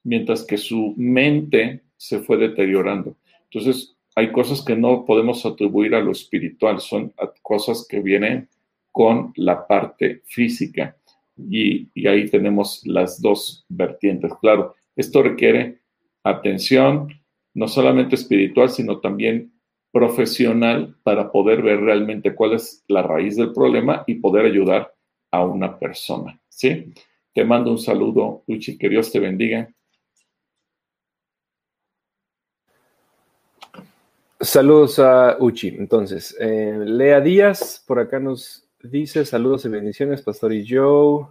mientras 0.03 0.43
que 0.43 0.57
su 0.57 0.93
mente 0.97 1.82
se 1.97 2.19
fue 2.19 2.38
deteriorando. 2.38 3.17
Entonces, 3.54 3.95
hay 4.16 4.32
cosas 4.32 4.64
que 4.64 4.76
no 4.76 5.06
podemos 5.06 5.45
atribuir 5.45 5.93
a 5.95 6.01
lo 6.01 6.12
espiritual, 6.12 6.80
son 6.80 7.14
cosas 7.41 7.86
que 7.88 7.99
vienen 7.99 8.49
con 8.91 9.34
la 9.36 9.68
parte 9.68 10.22
física. 10.26 10.97
Y, 11.38 11.89
ahí 12.08 12.30
tenemos 12.30 12.86
las 12.86 13.22
dos 13.22 13.66
vertientes. 13.70 14.32
Claro, 14.39 14.76
esto 14.95 15.24
requiere 15.24 15.80
atención, 16.24 17.10
no 17.54 17.68
solamente 17.68 18.16
espiritual, 18.16 18.70
sino 18.70 18.99
también 18.99 19.51
profesional 19.91 20.95
para 21.04 21.32
poder 21.32 21.62
ver 21.62 21.82
realmente 21.82 22.34
cuál 22.34 22.54
es 22.54 22.84
la 22.88 23.04
raíz 23.04 23.36
del 23.36 23.51
problema 23.51 24.04
y 24.08 24.16
poder 24.16 24.45
ayudar 24.45 24.93
a 25.32 25.43
una 25.43 25.78
persona. 25.78 26.39
¿Sí? 26.49 26.93
Te 27.34 27.43
mando 27.43 27.72
un 27.72 27.80
saludo, 27.80 28.43
Uchi, 28.47 28.78
que 28.78 28.89
Dios 28.89 29.12
te 29.12 29.20
bendiga. 29.20 29.72
Saludos 34.44 35.00
a 35.00 35.38
Uchi. 35.39 35.70
Entonces, 35.70 36.36
eh, 36.38 36.78
Lea 36.78 37.22
Díaz, 37.22 37.82
por 37.88 38.00
acá 38.00 38.20
nos 38.20 38.68
dice 38.84 39.24
saludos 39.26 39.64
y 39.64 39.70
bendiciones, 39.70 40.22
Pastor 40.22 40.52
y 40.52 40.68
Joe. 40.68 41.28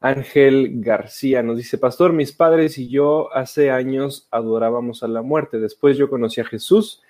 Ángel 0.00 0.72
García 0.82 1.42
nos 1.42 1.56
dice, 1.56 1.78
Pastor, 1.78 2.12
mis 2.12 2.32
padres 2.32 2.76
y 2.76 2.88
yo 2.90 3.34
hace 3.34 3.70
años 3.70 4.28
adorábamos 4.30 5.02
a 5.02 5.08
la 5.08 5.22
muerte. 5.22 5.60
Después 5.60 5.96
yo 5.96 6.10
conocí 6.10 6.42
a 6.42 6.44
Jesús 6.44 7.00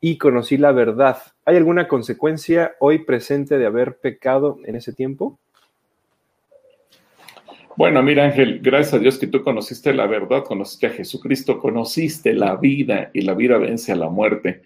y 0.00 0.18
conocí 0.18 0.56
la 0.56 0.72
verdad. 0.72 1.18
¿Hay 1.44 1.56
alguna 1.56 1.86
consecuencia 1.86 2.74
hoy 2.80 2.98
presente 2.98 3.56
de 3.56 3.66
haber 3.66 3.98
pecado 3.98 4.58
en 4.64 4.74
ese 4.74 4.92
tiempo? 4.92 5.38
Bueno, 7.76 8.02
mira 8.02 8.24
Ángel, 8.24 8.58
gracias 8.60 8.94
a 8.94 8.98
Dios 8.98 9.16
que 9.16 9.28
tú 9.28 9.44
conociste 9.44 9.94
la 9.94 10.08
verdad, 10.08 10.42
conociste 10.42 10.88
a 10.88 10.90
Jesucristo, 10.90 11.60
conociste 11.60 12.32
la 12.32 12.56
vida 12.56 13.10
y 13.14 13.20
la 13.20 13.34
vida 13.34 13.58
vence 13.58 13.92
a 13.92 13.96
la 13.96 14.08
muerte. 14.08 14.62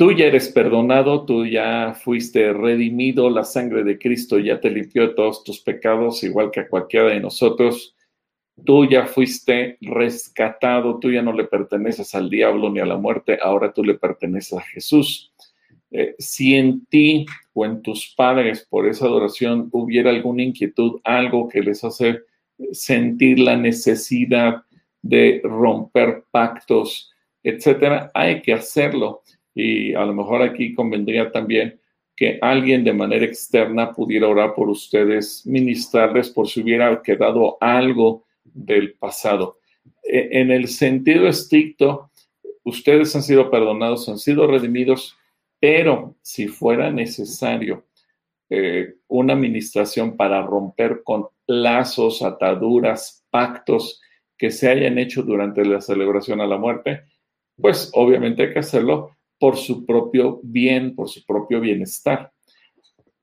Tú 0.00 0.12
ya 0.12 0.24
eres 0.24 0.48
perdonado, 0.48 1.26
tú 1.26 1.44
ya 1.44 1.92
fuiste 1.92 2.54
redimido, 2.54 3.28
la 3.28 3.44
sangre 3.44 3.84
de 3.84 3.98
Cristo 3.98 4.38
ya 4.38 4.58
te 4.58 4.70
limpió 4.70 5.08
de 5.08 5.14
todos 5.14 5.44
tus 5.44 5.60
pecados, 5.60 6.24
igual 6.24 6.50
que 6.50 6.60
a 6.60 6.68
cualquiera 6.68 7.08
de 7.08 7.20
nosotros 7.20 7.94
tú 8.64 8.88
ya 8.88 9.04
fuiste 9.04 9.76
rescatado, 9.82 10.98
tú 11.00 11.12
ya 11.12 11.20
no 11.20 11.34
le 11.34 11.44
perteneces 11.44 12.14
al 12.14 12.30
diablo 12.30 12.70
ni 12.70 12.80
a 12.80 12.86
la 12.86 12.96
muerte, 12.96 13.38
ahora 13.42 13.74
tú 13.74 13.84
le 13.84 13.92
perteneces 13.92 14.54
a 14.54 14.62
Jesús. 14.62 15.34
Eh, 15.90 16.14
si 16.18 16.54
en 16.54 16.86
ti 16.86 17.26
o 17.52 17.66
en 17.66 17.82
tus 17.82 18.14
padres 18.16 18.66
por 18.70 18.88
esa 18.88 19.04
adoración 19.04 19.68
hubiera 19.70 20.08
alguna 20.08 20.44
inquietud, 20.44 21.02
algo 21.04 21.46
que 21.46 21.60
les 21.60 21.84
hace 21.84 22.20
sentir 22.72 23.38
la 23.38 23.58
necesidad 23.58 24.62
de 25.02 25.42
romper 25.44 26.24
pactos, 26.30 27.12
etcétera, 27.42 28.10
hay 28.14 28.40
que 28.40 28.54
hacerlo. 28.54 29.20
Y 29.54 29.94
a 29.94 30.04
lo 30.04 30.14
mejor 30.14 30.42
aquí 30.42 30.74
convendría 30.74 31.30
también 31.30 31.80
que 32.16 32.38
alguien 32.42 32.84
de 32.84 32.92
manera 32.92 33.24
externa 33.24 33.92
pudiera 33.92 34.28
orar 34.28 34.54
por 34.54 34.68
ustedes, 34.68 35.46
ministrarles 35.46 36.28
por 36.28 36.48
si 36.48 36.60
hubiera 36.60 37.00
quedado 37.02 37.56
algo 37.60 38.26
del 38.44 38.92
pasado. 38.92 39.58
E, 40.02 40.28
en 40.40 40.50
el 40.50 40.68
sentido 40.68 41.26
estricto, 41.26 42.10
ustedes 42.62 43.16
han 43.16 43.22
sido 43.22 43.50
perdonados, 43.50 44.08
han 44.08 44.18
sido 44.18 44.46
redimidos, 44.46 45.16
pero 45.58 46.16
si 46.20 46.46
fuera 46.48 46.90
necesario 46.90 47.86
eh, 48.50 48.96
una 49.08 49.32
administración 49.32 50.16
para 50.16 50.42
romper 50.42 51.02
con 51.04 51.28
lazos, 51.46 52.22
ataduras, 52.22 53.24
pactos 53.30 54.00
que 54.36 54.50
se 54.50 54.68
hayan 54.68 54.98
hecho 54.98 55.22
durante 55.22 55.64
la 55.64 55.80
celebración 55.80 56.40
a 56.40 56.46
la 56.46 56.58
muerte, 56.58 57.02
pues 57.56 57.90
obviamente 57.94 58.42
hay 58.42 58.52
que 58.52 58.58
hacerlo 58.58 59.16
por 59.40 59.56
su 59.56 59.84
propio 59.84 60.38
bien, 60.44 60.94
por 60.94 61.08
su 61.08 61.24
propio 61.24 61.60
bienestar. 61.60 62.30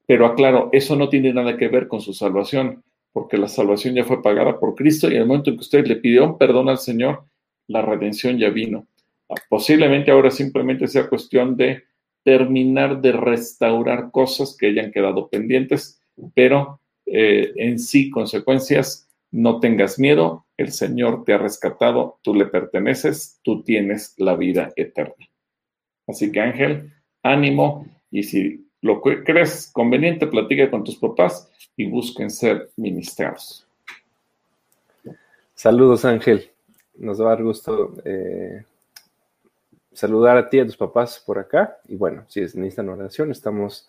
Pero 0.05 0.25
aclaro, 0.25 0.69
eso 0.73 0.97
no 0.97 1.07
tiene 1.07 1.31
nada 1.33 1.55
que 1.55 1.69
ver 1.69 1.87
con 1.87 2.01
su 2.01 2.13
salvación 2.13 2.83
porque 3.13 3.37
la 3.37 3.47
salvación 3.47 3.95
ya 3.95 4.03
fue 4.03 4.21
pagada 4.21 4.59
por 4.59 4.75
Cristo 4.75 5.07
y 5.09 5.15
en 5.15 5.21
el 5.21 5.27
momento 5.27 5.49
en 5.49 5.55
que 5.55 5.61
usted 5.61 5.87
le 5.87 5.95
pidió 5.95 6.37
perdón 6.37 6.69
al 6.69 6.77
Señor, 6.77 7.25
la 7.67 7.81
redención 7.81 8.37
ya 8.37 8.49
vino. 8.49 8.85
Posiblemente 9.49 10.11
ahora 10.11 10.29
simplemente 10.29 10.87
sea 10.87 11.09
cuestión 11.09 11.57
de 11.57 11.83
terminar 12.23 13.01
de 13.01 13.13
restaurar 13.13 14.11
cosas 14.11 14.55
que 14.55 14.67
hayan 14.67 14.91
quedado 14.91 15.29
pendientes, 15.29 15.99
pero 16.33 16.79
eh, 17.05 17.53
en 17.55 17.79
sí, 17.79 18.09
consecuencias, 18.09 19.09
no 19.31 19.59
tengas 19.59 19.97
miedo, 19.97 20.45
el 20.57 20.71
Señor 20.71 21.23
te 21.25 21.33
ha 21.33 21.37
rescatado, 21.37 22.19
tú 22.21 22.35
le 22.35 22.45
perteneces, 22.45 23.39
tú 23.43 23.63
tienes 23.63 24.13
la 24.17 24.35
vida 24.35 24.71
eterna. 24.75 25.27
Así 26.07 26.31
que 26.31 26.39
Ángel, 26.39 26.93
ánimo 27.21 27.85
y 28.09 28.23
si 28.23 28.65
lo 28.81 29.01
que 29.01 29.23
crees 29.23 29.69
conveniente, 29.71 30.27
platica 30.27 30.69
con 30.69 30.83
tus 30.83 30.95
papás 30.95 31.51
y 31.75 31.85
busquen 31.85 32.29
ser 32.29 32.71
ministrados. 32.77 33.67
Saludos, 35.53 36.05
Ángel. 36.05 36.49
Nos 36.97 37.19
va 37.21 37.25
a 37.25 37.29
dar 37.29 37.43
gusto 37.43 37.93
eh, 38.05 38.63
saludar 39.91 40.37
a 40.37 40.49
ti 40.49 40.57
y 40.57 40.59
a 40.61 40.65
tus 40.65 40.77
papás 40.77 41.21
por 41.25 41.39
acá. 41.39 41.77
Y 41.87 41.95
bueno, 41.95 42.23
si 42.27 42.41
necesitan 42.41 42.89
oración, 42.89 43.31
estamos 43.31 43.87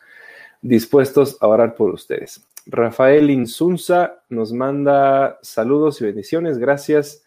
dispuestos 0.62 1.36
a 1.40 1.46
orar 1.46 1.74
por 1.74 1.90
ustedes. 1.90 2.42
Rafael 2.66 3.30
Insunza 3.30 4.22
nos 4.28 4.52
manda 4.52 5.38
saludos 5.42 6.00
y 6.00 6.04
bendiciones. 6.04 6.58
Gracias. 6.58 7.22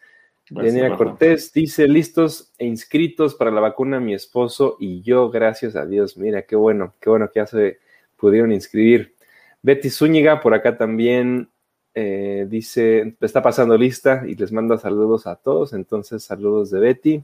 Daniela 0.51 0.97
Cortés 0.97 1.53
dice, 1.53 1.87
listos 1.87 2.51
e 2.57 2.65
inscritos 2.65 3.35
para 3.35 3.51
la 3.51 3.61
vacuna 3.61 4.01
mi 4.01 4.13
esposo 4.13 4.75
y 4.79 5.01
yo, 5.01 5.29
gracias 5.29 5.77
a 5.77 5.85
Dios. 5.85 6.17
Mira, 6.17 6.41
qué 6.41 6.57
bueno, 6.57 6.93
qué 6.99 7.09
bueno 7.09 7.31
que 7.31 7.39
ya 7.39 7.47
se 7.47 7.79
pudieron 8.17 8.51
inscribir. 8.51 9.15
Betty 9.61 9.89
Zúñiga 9.89 10.41
por 10.41 10.53
acá 10.53 10.77
también 10.77 11.49
eh, 11.93 12.45
dice, 12.49 13.15
está 13.21 13.41
pasando 13.41 13.77
lista 13.77 14.23
y 14.27 14.35
les 14.35 14.51
manda 14.51 14.77
saludos 14.77 15.25
a 15.25 15.37
todos. 15.37 15.71
Entonces, 15.71 16.23
saludos 16.23 16.69
de 16.69 16.79
Betty. 16.81 17.23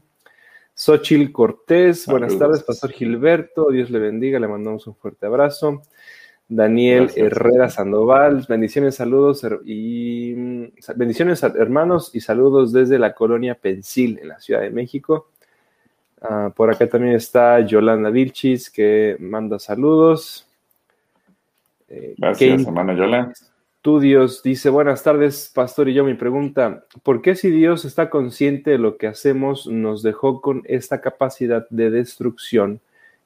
Xochil 0.74 1.30
Cortés, 1.30 2.06
buenas 2.06 2.38
tardes, 2.38 2.62
Pastor 2.62 2.92
Gilberto, 2.92 3.70
Dios 3.70 3.90
le 3.90 3.98
bendiga, 3.98 4.38
le 4.38 4.48
mandamos 4.48 4.86
un 4.86 4.94
fuerte 4.94 5.26
abrazo. 5.26 5.82
Daniel 6.48 7.10
Herrera 7.14 7.68
Sandoval, 7.68 8.46
bendiciones, 8.48 8.94
saludos 8.94 9.46
y 9.66 10.32
bendiciones 10.96 11.42
hermanos 11.42 12.10
y 12.14 12.20
saludos 12.20 12.72
desde 12.72 12.98
la 12.98 13.14
colonia 13.14 13.54
Pensil 13.54 14.18
en 14.22 14.28
la 14.28 14.40
Ciudad 14.40 14.62
de 14.62 14.70
México. 14.70 15.28
Ah, 16.22 16.50
por 16.54 16.72
acá 16.72 16.88
también 16.88 17.14
está 17.14 17.60
Yolanda 17.60 18.08
Vilchis 18.08 18.70
que 18.70 19.16
manda 19.20 19.58
saludos. 19.58 20.46
Eh, 21.88 22.14
Gracias, 22.16 22.66
hermana 22.66 22.94
Yolanda. 22.94 23.34
Estudios 23.76 24.42
dice, 24.42 24.70
buenas 24.70 25.02
tardes, 25.02 25.52
pastor 25.54 25.88
y 25.88 25.94
yo, 25.94 26.02
mi 26.02 26.14
pregunta, 26.14 26.84
¿por 27.02 27.22
qué 27.22 27.36
si 27.36 27.50
Dios 27.50 27.84
está 27.84 28.10
consciente 28.10 28.72
de 28.72 28.78
lo 28.78 28.96
que 28.96 29.06
hacemos, 29.06 29.66
nos 29.66 30.02
dejó 30.02 30.40
con 30.40 30.62
esta 30.64 31.00
capacidad 31.00 31.66
de 31.70 31.90
destrucción 31.90 32.80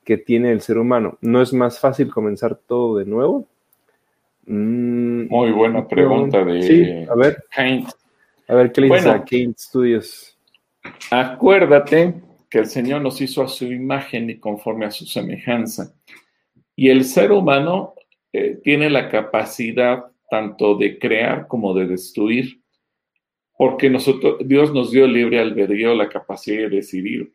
que 0.04 0.18
tiene 0.18 0.52
el 0.52 0.60
ser 0.60 0.78
humano? 0.78 1.18
¿No 1.20 1.42
es 1.42 1.52
más 1.52 1.78
fácil 1.78 2.10
comenzar 2.10 2.56
todo 2.56 2.98
de 2.98 3.04
nuevo? 3.04 3.46
Mm, 4.46 5.28
Muy 5.28 5.52
buena 5.52 5.86
pregunta 5.86 6.44
de 6.44 6.62
sí, 6.62 7.10
a 7.10 7.14
ver, 7.14 7.44
A 8.48 8.54
ver, 8.54 8.72
¿qué 8.72 8.80
le 8.80 8.98
a 8.98 9.24
Kane 9.24 9.54
Studios? 9.56 10.36
Acuérdate 11.10 12.14
que 12.50 12.58
el 12.58 12.66
Señor 12.66 13.02
nos 13.02 13.20
hizo 13.20 13.42
a 13.42 13.48
su 13.48 13.66
imagen 13.66 14.30
y 14.30 14.38
conforme 14.38 14.84
a 14.84 14.90
su 14.90 15.06
semejanza. 15.06 15.94
Y 16.74 16.88
el 16.88 17.04
ser 17.04 17.32
humano 17.32 17.94
eh, 18.32 18.58
tiene 18.62 18.90
la 18.90 19.08
capacidad 19.08 20.04
tanto 20.28 20.76
de 20.76 20.98
crear 20.98 21.46
como 21.46 21.74
de 21.74 21.86
destruir, 21.86 22.62
porque 23.56 23.90
nosotros, 23.90 24.36
Dios 24.44 24.72
nos 24.72 24.90
dio 24.90 25.06
libre 25.06 25.38
albedrío, 25.38 25.94
la 25.94 26.08
capacidad 26.08 26.62
de 26.62 26.76
decidir. 26.76 27.32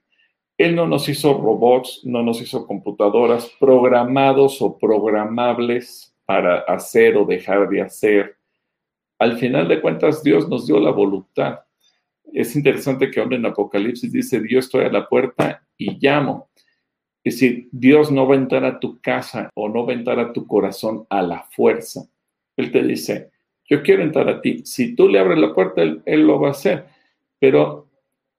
Él 0.57 0.75
no 0.75 0.87
nos 0.87 1.07
hizo 1.07 1.35
robots, 1.35 2.01
no 2.03 2.23
nos 2.23 2.41
hizo 2.41 2.65
computadoras 2.65 3.51
programados 3.59 4.61
o 4.61 4.77
programables 4.77 6.15
para 6.25 6.59
hacer 6.59 7.15
o 7.15 7.25
dejar 7.25 7.69
de 7.69 7.81
hacer. 7.81 8.37
Al 9.19 9.37
final 9.37 9.67
de 9.67 9.81
cuentas, 9.81 10.23
Dios 10.23 10.49
nos 10.49 10.65
dio 10.65 10.79
la 10.79 10.91
voluntad. 10.91 11.59
Es 12.33 12.55
interesante 12.55 13.09
que 13.09 13.19
ahora 13.19 13.35
en 13.35 13.45
Apocalipsis 13.45 14.11
dice, 14.11 14.41
Dios 14.41 14.65
estoy 14.65 14.85
a 14.85 14.91
la 14.91 15.07
puerta 15.07 15.63
y 15.77 15.97
llamo. 15.99 16.49
Es 17.23 17.35
decir, 17.35 17.69
Dios 17.71 18.11
no 18.11 18.27
va 18.27 18.35
a 18.35 18.39
entrar 18.39 18.65
a 18.65 18.79
tu 18.79 18.99
casa 18.99 19.49
o 19.53 19.69
no 19.69 19.85
va 19.85 19.93
a 19.93 19.95
entrar 19.95 20.19
a 20.19 20.33
tu 20.33 20.47
corazón 20.47 21.05
a 21.09 21.21
la 21.21 21.43
fuerza. 21.51 22.07
Él 22.55 22.71
te 22.71 22.83
dice, 22.83 23.31
yo 23.65 23.83
quiero 23.83 24.01
entrar 24.01 24.27
a 24.29 24.41
ti. 24.41 24.61
Si 24.65 24.95
tú 24.95 25.07
le 25.07 25.19
abres 25.19 25.37
la 25.37 25.53
puerta, 25.53 25.81
él, 25.81 26.01
él 26.05 26.25
lo 26.25 26.39
va 26.39 26.49
a 26.49 26.51
hacer. 26.51 26.85
Pero 27.39 27.86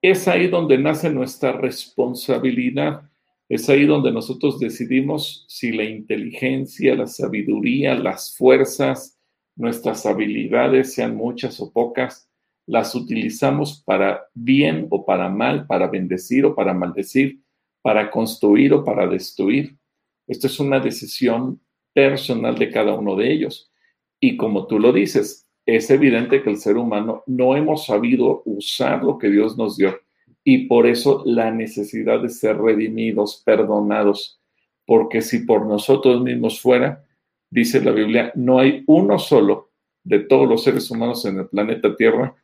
es 0.03 0.28
ahí 0.28 0.49
donde 0.49 0.78
nace 0.78 1.11
nuestra 1.11 1.53
responsabilidad 1.53 3.09
es 3.49 3.70
ahí 3.70 3.86
donde 3.86 4.12
nosotros 4.12 4.61
decidimos 4.61 5.46
si 5.49 5.72
la 5.72 5.84
inteligencia, 5.84 6.94
la 6.94 7.07
sabiduría, 7.07 7.94
las 7.94 8.36
fuerzas, 8.36 9.18
nuestras 9.57 10.05
habilidades, 10.05 10.92
sean 10.92 11.16
muchas 11.16 11.59
o 11.61 11.72
pocas, 11.72 12.28
las 12.66 12.94
utilizamos 12.94 13.82
para 13.82 14.26
bien 14.34 14.86
o 14.90 15.07
para 15.07 15.30
mal, 15.30 15.66
para 15.66 15.86
bendecir 15.86 16.44
o 16.44 16.55
para 16.55 16.74
maldecir, 16.74 17.40
para 17.80 18.11
construir 18.11 18.74
o 18.74 18.84
para 18.84 19.07
destruir. 19.07 19.78
Esto 20.26 20.46
es 20.46 20.61
una 20.61 20.78
decisión 20.78 21.62
personal 21.94 22.59
de 22.59 22.70
cada 22.70 22.94
uno 22.94 23.16
de 23.16 23.32
ellos. 23.32 23.72
Y 24.20 24.36
como 24.36 24.66
tú 24.66 24.78
lo 24.78 24.92
dices, 24.92 25.47
es 25.68 25.90
evidente 25.90 26.42
que 26.42 26.48
el 26.48 26.56
ser 26.56 26.78
humano 26.78 27.22
no 27.26 27.54
hemos 27.54 27.84
sabido 27.84 28.40
usar 28.46 29.04
lo 29.04 29.18
que 29.18 29.28
Dios 29.28 29.58
nos 29.58 29.76
dio 29.76 30.00
y 30.42 30.66
por 30.66 30.86
eso 30.86 31.22
la 31.26 31.50
necesidad 31.50 32.22
de 32.22 32.30
ser 32.30 32.56
redimidos, 32.56 33.42
perdonados, 33.44 34.40
porque 34.86 35.20
si 35.20 35.40
por 35.40 35.66
nosotros 35.66 36.22
mismos 36.22 36.58
fuera, 36.58 37.04
dice 37.50 37.84
la 37.84 37.90
Biblia, 37.90 38.32
no 38.34 38.58
hay 38.58 38.82
uno 38.86 39.18
solo 39.18 39.68
de 40.04 40.20
todos 40.20 40.48
los 40.48 40.64
seres 40.64 40.90
humanos 40.90 41.26
en 41.26 41.40
el 41.40 41.48
planeta 41.48 41.94
Tierra 41.94 42.34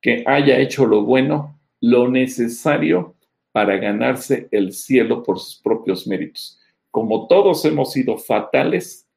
que 0.00 0.22
haya 0.24 0.60
hecho 0.60 0.86
lo 0.86 1.02
bueno, 1.02 1.58
lo 1.80 2.08
necesario 2.08 3.16
para 3.50 3.78
ganarse 3.78 4.46
el 4.52 4.72
cielo 4.72 5.24
por 5.24 5.40
sus 5.40 5.60
propios 5.60 6.06
méritos. 6.06 6.60
Como 6.92 7.26
todos 7.26 7.64
hemos 7.64 7.90
sido 7.92 8.16
fatales, 8.16 9.08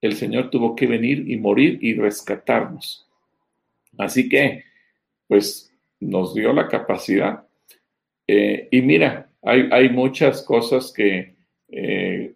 el 0.00 0.14
Señor 0.14 0.50
tuvo 0.50 0.76
que 0.76 0.86
venir 0.86 1.28
y 1.30 1.36
morir 1.36 1.78
y 1.82 1.94
rescatarnos. 1.94 3.06
Así 3.96 4.28
que, 4.28 4.64
pues, 5.26 5.74
nos 6.00 6.34
dio 6.34 6.52
la 6.52 6.68
capacidad 6.68 7.48
eh, 8.28 8.68
y 8.70 8.82
mira, 8.82 9.30
hay, 9.42 9.88
muchas 9.88 10.42
cosas 10.42 10.92
que 10.92 11.34
eh, 11.68 12.34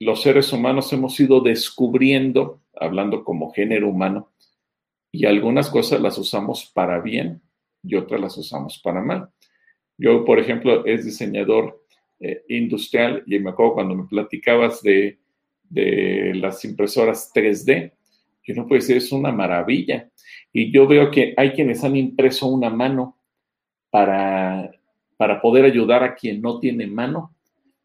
los 0.00 0.22
seres 0.22 0.52
humanos 0.52 0.90
hemos 0.94 1.20
ido 1.20 1.40
descubriendo, 1.42 2.62
hablando 2.74 3.22
como 3.24 3.52
género 3.52 3.90
humano, 3.90 4.30
y 5.12 5.26
algunas 5.26 5.68
cosas 5.68 6.00
las 6.00 6.16
usamos 6.16 6.64
para 6.64 7.00
bien 7.00 7.42
y 7.82 7.96
otras 7.96 8.20
las 8.20 8.38
usamos 8.38 8.80
para 8.82 9.02
mal. 9.02 9.28
Yo, 9.98 10.24
por 10.24 10.38
ejemplo, 10.38 10.86
es 10.86 11.04
diseñador 11.04 11.84
eh, 12.20 12.44
industrial 12.48 13.22
y 13.26 13.38
me 13.38 13.50
acuerdo 13.50 13.74
cuando 13.74 13.94
me 13.94 14.04
platicabas 14.04 14.82
de, 14.82 15.17
de 15.70 16.32
las 16.34 16.64
impresoras 16.64 17.30
3D, 17.34 17.92
yo 18.44 18.54
no 18.54 18.66
puedo 18.66 18.80
decir, 18.80 18.96
es 18.96 19.12
una 19.12 19.32
maravilla. 19.32 20.08
Y 20.52 20.72
yo 20.72 20.86
veo 20.86 21.10
que 21.10 21.34
hay 21.36 21.52
quienes 21.52 21.84
han 21.84 21.96
impreso 21.96 22.46
una 22.46 22.70
mano 22.70 23.16
para 23.90 24.70
para 25.18 25.42
poder 25.42 25.64
ayudar 25.66 26.02
a 26.04 26.14
quien 26.14 26.40
no 26.40 26.60
tiene 26.60 26.86
mano, 26.86 27.34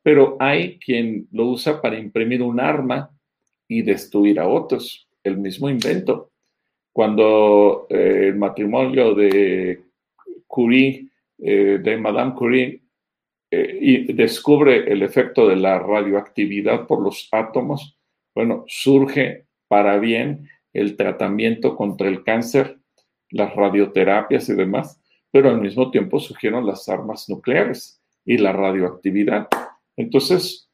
pero 0.03 0.37
hay 0.39 0.77
quien 0.77 1.27
lo 1.31 1.47
usa 1.47 1.81
para 1.81 1.97
imprimir 1.97 2.41
un 2.43 2.59
arma 2.59 3.09
y 3.67 3.81
destruir 3.81 4.39
a 4.39 4.47
otros, 4.47 5.09
el 5.23 5.37
mismo 5.37 5.67
invento. 5.67 6.29
Cuando 6.93 7.87
eh, 7.89 8.27
el 8.27 8.35
matrimonio 8.35 9.15
de 9.15 9.81
Curie, 10.45 11.07
eh, 11.39 11.79
de 11.81 11.97
Madame 11.97 12.35
Curie, 12.35 12.82
eh, 13.55 13.77
y 13.79 14.13
descubre 14.13 14.91
el 14.91 15.03
efecto 15.03 15.47
de 15.47 15.55
la 15.55 15.77
radioactividad 15.77 16.87
por 16.87 17.03
los 17.03 17.29
átomos, 17.31 17.99
bueno, 18.33 18.65
surge 18.67 19.45
para 19.67 19.99
bien 19.99 20.49
el 20.73 20.97
tratamiento 20.97 21.75
contra 21.75 22.07
el 22.07 22.23
cáncer, 22.23 22.79
las 23.29 23.55
radioterapias 23.55 24.49
y 24.49 24.55
demás, 24.55 24.99
pero 25.29 25.51
al 25.51 25.61
mismo 25.61 25.91
tiempo 25.91 26.19
surgieron 26.19 26.65
las 26.65 26.89
armas 26.89 27.29
nucleares 27.29 28.01
y 28.25 28.39
la 28.39 28.53
radioactividad. 28.53 29.47
Entonces, 29.97 30.67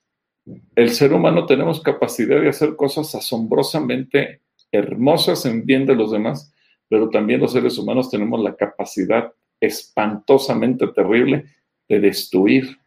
el 0.73 0.91
ser 0.91 1.11
humano 1.11 1.45
tenemos 1.45 1.81
capacidad 1.81 2.39
de 2.39 2.47
hacer 2.47 2.77
cosas 2.77 3.13
asombrosamente 3.13 4.39
hermosas 4.71 5.45
en 5.45 5.65
bien 5.65 5.85
de 5.85 5.95
los 5.95 6.11
demás, 6.11 6.53
pero 6.87 7.09
también 7.09 7.41
los 7.41 7.51
seres 7.51 7.77
humanos 7.77 8.09
tenemos 8.09 8.41
la 8.41 8.55
capacidad 8.55 9.33
espantosamente 9.59 10.87
terrible 10.87 11.43
de 11.89 11.99
destruir. 11.99 12.77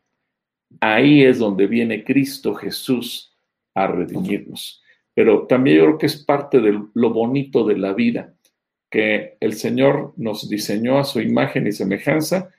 Ahí 0.81 1.23
es 1.23 1.39
donde 1.39 1.67
viene 1.67 2.05
Cristo 2.05 2.55
Jesús 2.55 3.37
a 3.75 3.87
redimirnos. 3.87 4.83
Pero 5.15 5.47
también 5.47 5.79
yo 5.79 5.85
creo 5.85 5.99
que 5.99 6.07
es 6.07 6.25
parte 6.25 6.61
de 6.61 6.83
lo 6.95 7.11
bonito 7.11 7.67
de 7.67 7.77
la 7.77 7.93
vida 7.93 8.35
que 8.93 9.39
el 9.41 9.55
Señor 9.55 10.13
nos 10.17 10.49
diseñó 10.49 10.99
a 10.99 11.05
su 11.05 11.21
imagen 11.21 11.67
y 11.67 11.73
semejanza 11.73 12.51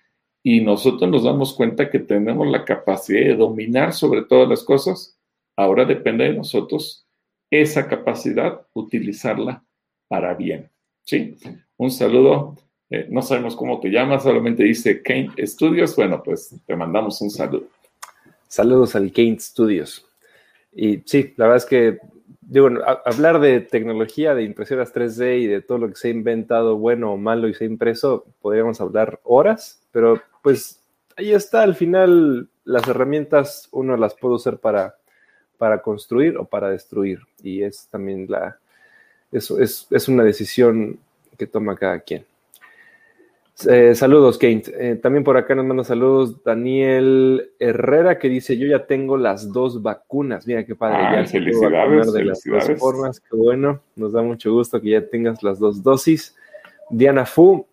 y 0.41 0.61
nosotros 0.61 1.09
nos 1.09 1.23
damos 1.23 1.53
cuenta 1.53 1.89
que 1.89 1.99
tenemos 1.99 2.47
la 2.47 2.65
capacidad 2.65 3.21
de 3.21 3.35
dominar 3.35 3.93
sobre 3.93 4.23
todas 4.23 4.49
las 4.49 4.63
cosas. 4.63 5.17
Ahora 5.55 5.85
depende 5.85 6.25
de 6.25 6.33
nosotros 6.33 7.05
esa 7.51 7.87
capacidad, 7.87 8.65
utilizarla 8.73 9.63
para 10.07 10.33
bien. 10.33 10.69
¿Sí? 11.03 11.37
Un 11.77 11.91
saludo. 11.91 12.57
Eh, 12.93 13.07
no 13.09 13.23
sabemos 13.23 13.55
cómo 13.55 13.79
te 13.79 13.89
llamas, 13.89 14.21
solamente 14.21 14.63
dice 14.63 15.01
Kane 15.01 15.31
Studios. 15.47 15.95
Bueno, 15.95 16.21
pues 16.21 16.53
te 16.63 16.75
mandamos 16.75 17.19
un 17.21 17.31
saludo. 17.31 17.65
Saludos 18.47 18.95
al 18.95 19.11
Kane 19.11 19.39
Studios. 19.39 20.05
Y 20.71 20.99
sí, 21.03 21.33
la 21.37 21.45
verdad 21.45 21.57
es 21.57 21.65
que 21.65 21.97
digo, 22.41 22.69
hablar 23.05 23.39
de 23.39 23.61
tecnología, 23.61 24.35
de 24.35 24.43
impresoras 24.43 24.93
3D 24.93 25.39
y 25.39 25.47
de 25.47 25.61
todo 25.61 25.79
lo 25.79 25.89
que 25.89 25.95
se 25.95 26.09
ha 26.09 26.11
inventado 26.11 26.77
bueno 26.77 27.13
o 27.13 27.17
malo 27.17 27.47
y 27.47 27.55
se 27.55 27.63
ha 27.63 27.67
impreso, 27.67 28.27
podríamos 28.43 28.79
hablar 28.79 29.19
horas, 29.23 29.81
pero 29.91 30.21
pues 30.43 30.79
ahí 31.17 31.31
está, 31.31 31.63
al 31.63 31.73
final 31.73 32.47
las 32.63 32.87
herramientas 32.87 33.69
uno 33.71 33.97
las 33.97 34.13
puede 34.13 34.35
usar 34.35 34.59
para, 34.59 34.97
para 35.57 35.81
construir 35.81 36.37
o 36.37 36.45
para 36.45 36.69
destruir 36.69 37.21
y 37.41 37.63
es 37.63 37.87
también 37.87 38.27
la, 38.29 38.59
eso 39.31 39.59
es, 39.59 39.87
es 39.89 40.07
una 40.07 40.23
decisión 40.23 40.99
que 41.39 41.47
toma 41.47 41.75
cada 41.75 41.99
quien. 41.99 42.23
Eh, 43.67 43.93
saludos, 43.95 44.37
Kate. 44.37 44.63
Eh, 44.77 44.95
también 44.95 45.23
por 45.23 45.37
acá 45.37 45.53
nos 45.53 45.65
manda 45.65 45.83
saludos 45.83 46.43
Daniel 46.43 47.51
Herrera 47.59 48.17
que 48.17 48.27
dice: 48.27 48.57
Yo 48.57 48.67
ya 48.67 48.85
tengo 48.85 49.15
las 49.17 49.51
dos 49.51 49.81
vacunas. 49.81 50.47
Mira 50.47 50.65
qué 50.65 50.75
padre. 50.75 50.97
Ah, 50.99 51.25
felicidades, 51.25 52.11
de 52.11 52.25
Las 52.25 52.43
dos 52.43 52.79
formas. 52.79 53.19
Qué 53.19 53.35
bueno. 53.35 53.81
Nos 53.95 54.13
da 54.13 54.21
mucho 54.21 54.51
gusto 54.51 54.81
que 54.81 54.89
ya 54.89 55.07
tengas 55.07 55.43
las 55.43 55.59
dos 55.59 55.83
dosis. 55.83 56.35
Diana 56.89 57.25
Fu, 57.25 57.67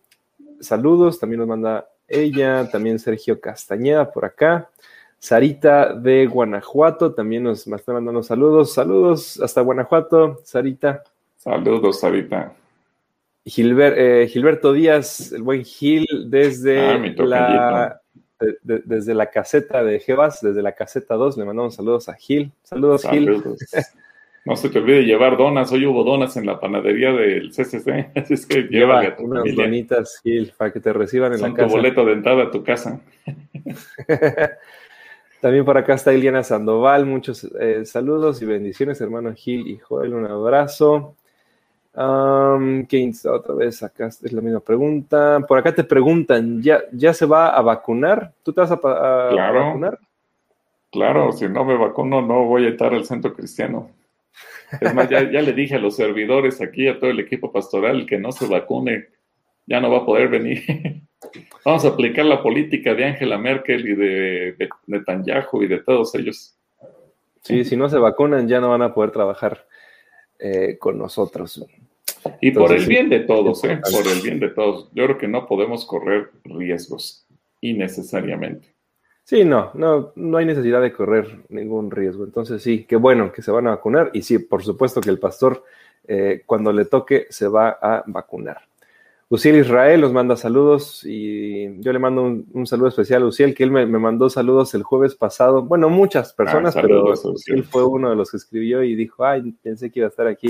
saludos. 0.61 1.19
También 1.19 1.41
nos 1.41 1.49
manda 1.49 1.89
ella. 2.07 2.69
También 2.71 2.99
Sergio 2.99 3.41
Castañeda 3.41 4.11
por 4.13 4.27
acá. 4.27 4.69
Sarita 5.19 5.93
de 5.93 6.27
Guanajuato 6.27 7.13
también 7.13 7.43
nos 7.43 7.67
está 7.67 7.93
mandando 7.93 8.23
saludos. 8.23 8.73
Saludos 8.73 9.39
hasta 9.41 9.61
Guanajuato, 9.61 10.41
Sarita. 10.45 11.05
Saludos, 11.37 12.01
Sarita. 12.01 12.55
Eh, 13.57 14.29
Gilberto 14.29 14.73
Díaz, 14.73 15.33
el 15.33 15.43
buen 15.43 15.65
Gil, 15.65 16.07
desde, 16.27 16.81
ah, 16.81 16.99
la, 17.17 18.01
desde 18.63 19.15
la 19.15 19.31
caseta 19.31 19.83
de 19.83 20.01
Jebas, 20.01 20.41
desde 20.41 20.63
la 20.63 20.73
caseta 20.73 21.15
2, 21.15 21.37
le 21.37 21.45
mandamos 21.45 21.75
saludos 21.75 22.09
a 22.09 22.15
Gil. 22.15 22.53
Saludos, 22.63 23.07
Gil. 23.09 23.43
No 24.47 24.57
se 24.57 24.71
te 24.71 24.79
olvide 24.79 25.03
llevar 25.03 25.37
donas. 25.37 25.71
Hoy 25.71 25.85
hubo 25.85 26.03
donas 26.03 26.35
en 26.39 26.47
la 26.47 26.59
panadería 26.59 27.13
del 27.13 27.51
CCC. 27.51 28.11
Así 28.17 28.35
es 28.35 28.47
que 28.47 28.63
lleva 28.63 29.01
a 29.01 29.17
tu 29.17 29.25
unas 29.25 29.55
donitas, 29.55 30.19
Gil, 30.23 30.53
para 30.57 30.73
que 30.73 30.81
te 30.81 30.95
reciban 30.95 31.35
en 31.35 31.43
la 31.43 31.53
casa. 31.53 31.69
tu 31.69 31.75
boleto 31.75 32.07
de 32.07 32.13
entrada 32.15 32.45
a 32.45 32.51
tu 32.51 32.65
casa. 32.65 33.01
También 35.43 35.65
por 35.65 35.77
acá 35.77 35.95
está 35.95 36.15
Iliana 36.15 36.43
Sandoval. 36.43 37.05
Muchos 37.05 37.45
eh, 37.61 37.85
saludos 37.85 38.41
y 38.41 38.47
bendiciones, 38.47 39.01
hermano 39.01 39.35
Gil 39.35 39.67
y 39.67 39.79
Joel. 39.79 40.15
Un 40.15 40.27
abrazo. 40.27 41.17
Um, 41.93 42.87
otra 43.25 43.55
vez 43.55 43.83
acá 43.83 44.07
es 44.07 44.33
la 44.33 44.41
misma 44.41 44.61
pregunta. 44.61 45.41
Por 45.47 45.59
acá 45.59 45.75
te 45.75 45.85
preguntan, 45.85 46.63
¿ya, 46.63 46.81
ya 46.93 47.13
se 47.13 47.27
va 47.27 47.49
a 47.49 47.61
vacunar? 47.63 48.33
¿Tú 48.45 48.53
te 48.53 48.61
vas 48.61 48.71
a, 48.71 48.77
vacunar? 48.77 49.99
Claro, 50.93 51.33
si 51.33 51.49
no 51.49 51.65
me 51.65 51.77
vacuno 51.77 52.21
no 52.21 52.45
voy 52.45 52.67
a 52.67 52.71
estar 52.71 52.93
al 52.93 53.05
centro 53.05 53.33
cristiano. 53.35 53.91
Es 54.81 54.95
más, 54.95 55.09
ya, 55.09 55.23
le 55.23 55.53
dije 55.53 55.77
a 55.77 55.81
los 55.81 55.97
servidores 55.97 56.61
aquí, 56.61 56.87
a 56.87 56.99
todo 56.99 57.11
el 57.11 57.21
equipo 57.21 57.51
pastoral, 57.51 58.07
que 58.07 58.19
no 58.19 58.31
se 58.31 58.47
vacune, 58.47 59.09
ya 59.67 59.81
no 59.81 59.91
va 59.91 59.99
a 59.99 60.07
poder 60.07 60.29
venir. 60.29 60.63
Vamos 61.65 61.85
a 61.85 61.89
aplicar 61.89 62.25
la 62.25 62.43
política 62.43 62.95
de 62.95 63.05
Angela 63.05 63.37
Merkel 63.37 63.89
y 63.89 63.95
de, 63.95 64.69
Netanyahu 64.87 65.63
y 65.63 65.69
de 65.69 65.79
todos 65.79 66.15
ellos. 66.15 66.57
Sí, 67.43 67.65
si 67.65 67.77
no 67.77 67.89
se 67.89 67.99
vacunan 67.99 68.47
ya 68.47 68.61
no 68.61 68.69
van 68.69 68.83
a 68.83 68.95
poder 68.95 69.11
trabajar 69.11 69.67
eh, 70.39 70.77
con 70.79 70.99
nosotros. 70.99 71.65
Y 72.41 72.51
por 72.51 72.73
el 72.73 72.87
bien 72.87 73.09
de 73.09 73.21
todos, 73.21 73.65
¿eh? 73.65 73.81
por 73.93 74.07
el 74.07 74.21
bien 74.21 74.41
de 74.41 74.49
todos. 74.49 74.91
Yo 74.93 75.05
creo 75.05 75.19
que 75.19 75.29
no 75.29 75.47
podemos 75.47 75.85
correr 75.85 76.31
riesgos 76.45 77.27
innecesariamente. 77.61 78.75
Sí, 79.25 79.45
no, 79.45 79.71
no, 79.75 80.13
no 80.17 80.39
hay 80.39 80.45
necesidad 80.45 80.83
de 80.83 80.93
correr 80.93 81.45
ningún 81.49 81.91
riesgo. 81.91 82.25
Entonces 82.25 82.63
sí, 82.63 82.85
qué 82.85 82.97
bueno 82.97 83.33
que 83.33 83.43
se 83.43 83.51
van 83.51 83.67
a 83.69 83.71
vacunar 83.71 84.11
y 84.13 84.23
sí, 84.23 84.39
por 84.39 84.63
supuesto 84.63 85.01
que 85.01 85.11
el 85.11 85.19
pastor 85.19 85.65
eh, 86.09 86.43
cuando 86.47 86.73
le 86.73 86.87
toque 86.87 87.27
se 87.31 87.47
va 87.47 87.79
a 87.81 88.03
vacunar. 88.07 88.63
Uciel 89.29 89.61
Israel 89.61 90.01
nos 90.01 90.13
manda 90.13 90.37
saludos 90.37 91.05
y 91.05 91.81
yo 91.81 91.93
le 91.93 92.01
mando 92.01 92.23
un, 92.25 92.67
saludo 92.67 92.89
especial 92.89 93.23
a 93.23 93.27
Uciel, 93.27 93.55
que 93.55 93.63
él 93.63 93.71
me, 93.71 93.87
mandó 93.87 94.29
saludos 94.29 94.75
el 94.75 94.83
jueves 94.83 95.15
pasado. 95.15 95.63
Bueno, 95.63 95.89
muchas 95.89 96.33
personas, 96.33 96.75
ah, 96.77 96.81
pero 96.83 97.15
él 97.47 97.63
fue 97.63 97.85
uno 97.85 98.11
de 98.11 98.17
los 98.17 98.33
que 98.33 98.39
escribió 98.39 98.83
y 98.83 98.97
dijo, 98.97 99.25
ay, 99.25 99.55
pensé 99.63 99.93
que 99.93 100.01
iba 100.01 100.09
a 100.09 100.11
estar 100.11 100.27
aquí. 100.27 100.49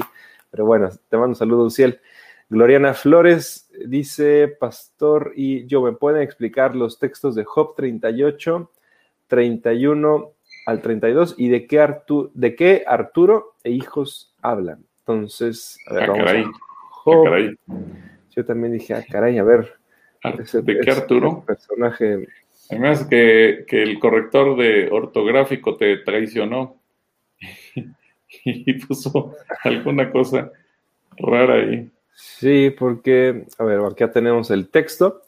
Pero 0.50 0.66
bueno, 0.66 0.88
te 1.08 1.16
mando 1.16 1.30
un 1.30 1.36
saludo, 1.36 1.64
Uciel. 1.64 2.00
Gloriana 2.48 2.94
Flores 2.94 3.70
dice, 3.86 4.48
Pastor 4.48 5.32
y 5.36 5.66
yo, 5.66 5.82
¿me 5.82 5.92
pueden 5.92 6.22
explicar 6.22 6.74
los 6.74 6.98
textos 6.98 7.36
de 7.36 7.44
Job 7.44 7.76
38, 7.76 8.70
31 9.28 10.32
al 10.66 10.82
32 10.82 11.36
y 11.38 11.48
de 11.48 11.66
qué, 11.68 11.78
Arturo, 11.78 12.30
de 12.34 12.56
qué 12.56 12.82
Arturo 12.86 13.54
e 13.62 13.70
hijos 13.70 14.34
hablan? 14.42 14.84
Entonces, 14.98 15.78
a 15.86 15.94
ver, 15.94 16.10
ah, 16.10 16.12
caray. 16.12 16.44
Ah, 17.06 17.22
caray. 17.24 17.56
Yo 18.34 18.44
también 18.44 18.72
dije, 18.72 18.94
ah, 18.94 19.04
caray, 19.08 19.38
a 19.38 19.44
ver. 19.44 19.74
¿De 20.62 20.80
qué 20.80 20.90
Arturo? 20.90 21.44
personaje. 21.46 22.26
Además 22.68 23.04
que, 23.04 23.64
que 23.66 23.82
el 23.82 23.98
corrector 24.00 24.56
de 24.56 24.88
ortográfico 24.90 25.76
te 25.76 25.98
traicionó 25.98 26.80
y 28.44 28.72
puso 28.74 29.34
alguna 29.64 30.10
cosa 30.10 30.50
rara 31.16 31.54
ahí. 31.54 31.90
Sí, 32.14 32.70
porque, 32.78 33.46
a 33.58 33.64
ver, 33.64 33.80
ya 33.96 34.10
tenemos 34.10 34.50
el 34.50 34.68
texto. 34.68 35.22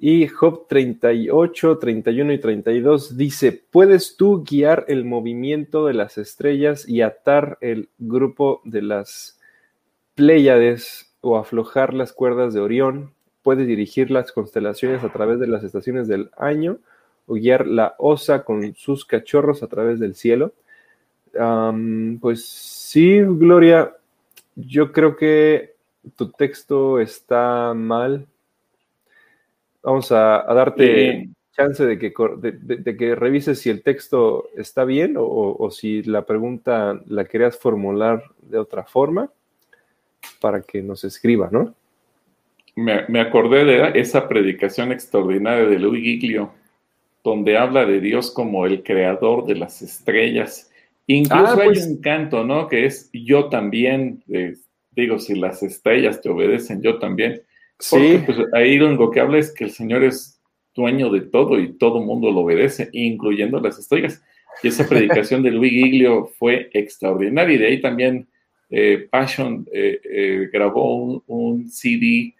Y 0.00 0.28
Job 0.28 0.68
38, 0.68 1.78
31 1.78 2.32
y 2.32 2.38
32 2.38 3.16
dice, 3.16 3.52
¿puedes 3.52 4.16
tú 4.16 4.44
guiar 4.48 4.84
el 4.86 5.04
movimiento 5.04 5.86
de 5.86 5.94
las 5.94 6.18
estrellas 6.18 6.88
y 6.88 7.02
atar 7.02 7.58
el 7.60 7.88
grupo 7.98 8.60
de 8.64 8.82
las 8.82 9.38
Pléyades 10.18 11.14
o 11.20 11.38
aflojar 11.38 11.94
las 11.94 12.12
cuerdas 12.12 12.52
de 12.52 12.58
Orión, 12.58 13.12
puede 13.42 13.64
dirigir 13.64 14.10
las 14.10 14.32
constelaciones 14.32 15.04
a 15.04 15.12
través 15.12 15.38
de 15.38 15.46
las 15.46 15.62
estaciones 15.62 16.08
del 16.08 16.30
año 16.36 16.78
o 17.26 17.34
guiar 17.34 17.68
la 17.68 17.94
osa 17.98 18.42
con 18.42 18.74
sus 18.74 19.04
cachorros 19.04 19.62
a 19.62 19.68
través 19.68 20.00
del 20.00 20.16
cielo. 20.16 20.54
Pues 22.20 22.44
sí, 22.44 23.20
Gloria, 23.20 23.94
yo 24.56 24.92
creo 24.92 25.16
que 25.16 25.74
tu 26.16 26.30
texto 26.30 27.00
está 27.00 27.72
mal. 27.74 28.26
Vamos 29.82 30.10
a, 30.12 30.44
darte 30.54 31.28
chance 31.52 31.84
de 31.84 31.98
que, 31.98 32.12
de, 32.38 32.96
que 32.96 33.14
revises 33.14 33.60
si 33.60 33.70
el 33.70 33.82
texto 33.82 34.48
está 34.56 34.84
bien 34.84 35.16
o, 35.16 35.56
o 35.58 35.70
si 35.70 36.02
la 36.02 36.24
pregunta 36.24 37.00
la 37.06 37.24
querías 37.24 37.58
formular 37.58 38.22
de 38.40 38.58
otra 38.58 38.84
forma 38.84 39.30
para 40.40 40.62
que 40.62 40.82
nos 40.82 41.04
escriba, 41.04 41.48
¿no? 41.50 41.74
Me, 42.78 43.20
acordé 43.20 43.64
de 43.64 43.98
esa 43.98 44.28
predicación 44.28 44.92
extraordinaria 44.92 45.66
de 45.66 45.80
Luis 45.80 46.00
Giglio, 46.00 46.52
donde 47.24 47.58
habla 47.58 47.84
de 47.84 47.98
Dios 47.98 48.30
como 48.30 48.66
el 48.66 48.84
creador 48.84 49.46
de 49.46 49.56
las 49.56 49.82
estrellas. 49.82 50.70
Incluso 51.08 51.46
ah, 51.46 51.58
hay 51.62 51.68
pues 51.68 51.86
un 51.86 52.00
canto, 52.00 52.44
¿no? 52.44 52.68
Que 52.68 52.84
es 52.84 53.10
yo 53.12 53.48
también, 53.48 54.22
digo, 54.92 55.18
si 55.18 55.34
las 55.34 55.62
estrellas 55.62 56.20
te 56.20 56.28
obedecen, 56.28 56.82
yo 56.82 56.98
también. 56.98 57.42
sí. 57.80 58.20
Pues, 58.24 58.38
ahí 58.52 58.76
lo 58.76 58.88
único 58.88 59.10
que 59.10 59.20
habla 59.20 59.38
es 59.38 59.52
que 59.52 59.64
el 59.64 59.70
Señor 59.70 60.04
es 60.04 60.38
dueño 60.74 61.10
de 61.10 61.22
todo 61.22 61.58
y 61.58 61.72
todo 61.72 62.00
mundo 62.02 62.30
lo 62.30 62.40
obedece, 62.40 62.88
incluyendo 62.92 63.58
las 63.58 63.78
estrellas. 63.78 64.22
Y 64.62 64.68
esa 64.68 64.86
predicación 64.88 65.42
de 65.42 65.50
Luis 65.50 65.72
Giglio 65.72 66.30
fue 66.38 66.70
extraordinaria 66.72 67.54
y 67.54 67.58
de 67.58 67.66
ahí 67.66 67.80
también 67.80 68.28
eh, 68.70 69.08
Passion 69.10 69.66
eh, 69.72 70.00
eh, 70.04 70.50
grabó 70.52 71.22
un, 71.26 71.68
CD 71.70 72.34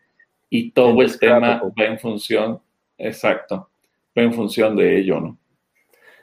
y 0.51 0.71
todo 0.73 1.01
el 1.01 1.19
tema 1.19 1.63
va 1.79 1.85
en 1.85 1.99
función, 1.99 2.61
exacto, 2.99 3.71
va 4.17 4.23
en 4.23 4.33
función 4.33 4.77
de 4.77 4.99
ello, 4.99 5.21
¿no? 5.21 5.39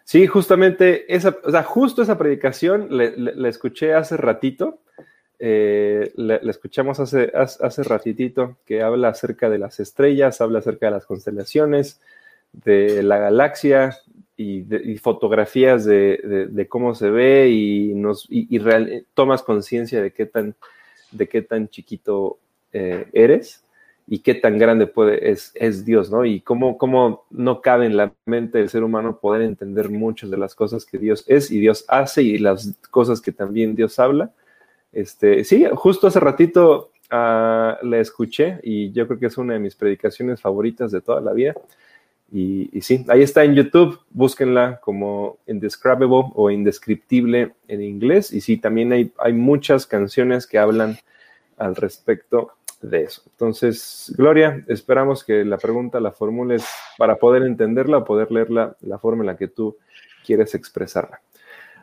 Sí, 0.05 0.27
justamente, 0.27 1.13
esa, 1.13 1.35
o 1.43 1.51
sea, 1.51 1.63
justo 1.63 2.03
esa 2.03 2.17
predicación 2.17 2.87
la 2.91 3.49
escuché 3.49 3.95
hace 3.95 4.15
ratito, 4.17 4.79
la, 5.39 6.35
escuchamos 6.35 6.99
hace, 6.99 7.31
hace 7.35 7.83
ratitito, 7.83 8.55
que 8.65 8.83
habla 8.83 9.09
acerca 9.09 9.49
de 9.49 9.57
las 9.57 9.79
estrellas, 9.79 10.41
habla 10.41 10.59
acerca 10.59 10.85
de 10.85 10.91
las 10.91 11.07
constelaciones, 11.07 11.99
de 12.53 13.01
la 13.01 13.17
galaxia, 13.17 13.97
y, 14.37 14.97
fotografías 14.97 15.85
de, 15.85 16.67
cómo 16.69 16.93
se 16.93 17.09
ve 17.09 17.49
y, 17.49 17.93
nos, 17.95 18.27
y, 18.29 18.59
tomas 19.13 19.43
conciencia 19.43 20.01
de, 20.01 20.11
qué 20.11 20.27
tan, 20.27 20.55
de 21.11 21.27
qué 21.27 21.41
tan 21.41 21.69
chiquito 21.69 22.37
eh, 22.73 23.07
eres 23.13 23.64
y 24.07 24.19
qué 24.19 24.35
tan 24.35 24.57
grande 24.57 24.85
puede, 24.85 25.31
es, 25.31 25.51
es 25.55 25.83
Dios, 25.83 26.11
¿no? 26.11 26.25
Y 26.25 26.41
cómo, 26.41 26.77
cómo 26.77 27.25
no 27.31 27.61
cabe 27.61 27.87
en 27.87 27.97
la 27.97 28.13
mente 28.25 28.59
del 28.59 28.69
ser 28.69 28.83
humano 28.83 29.19
poder 29.19 29.41
entender 29.41 29.89
muchas 29.89 30.29
de 30.29 30.37
las 30.37 30.53
cosas 30.53 30.85
que 30.85 30.99
Dios 30.99 31.23
es 31.27 31.49
y 31.49 31.59
Dios 31.59 31.85
hace 31.87 32.21
y 32.21 32.37
las 32.37 32.77
cosas 32.91 33.19
que 33.19 33.31
también 33.31 33.75
Dios 33.75 33.97
habla. 33.97 34.31
Este, 34.91 35.43
sí, 35.43 35.65
justo 35.73 36.07
hace 36.07 36.19
ratito 36.19 36.91
uh, 37.11 37.85
la 37.85 37.97
escuché 37.99 38.59
y 38.61 38.91
yo 38.91 39.07
creo 39.07 39.19
que 39.19 39.25
es 39.25 39.37
una 39.37 39.53
de 39.53 39.59
mis 39.59 39.75
predicaciones 39.75 40.39
favoritas 40.39 40.91
de 40.91 41.01
toda 41.01 41.19
la 41.19 41.33
vida. 41.33 41.55
Y, 42.31 42.69
sí, 42.81 43.05
ahí 43.07 43.21
está 43.21 43.43
en 43.43 43.55
YouTube, 43.55 43.99
búsquenla 44.09 44.79
como 44.81 45.37
Indescribable 45.47 46.31
o 46.33 46.51
Indescriptible 46.51 47.53
en 47.67 47.81
inglés. 47.81 48.33
Y 48.33 48.41
sí, 48.41 48.57
también 48.57 48.91
hay, 48.91 49.11
hay 49.17 49.33
muchas 49.33 49.87
canciones 49.87 50.45
que 50.45 50.57
hablan 50.57 50.97
al 51.57 51.75
respecto 51.75 52.51
de 52.89 53.03
eso. 53.03 53.23
Entonces, 53.31 54.13
Gloria, 54.17 54.63
esperamos 54.67 55.23
que 55.23 55.43
la 55.45 55.57
pregunta 55.57 55.99
la 55.99 56.11
formules 56.11 56.65
para 56.97 57.17
poder 57.17 57.43
entenderla 57.43 57.99
o 57.99 58.05
poder 58.05 58.31
leerla 58.31 58.75
la 58.81 58.99
forma 58.99 59.23
en 59.23 59.27
la 59.27 59.37
que 59.37 59.47
tú 59.47 59.77
quieres 60.25 60.55
expresarla. 60.55 61.21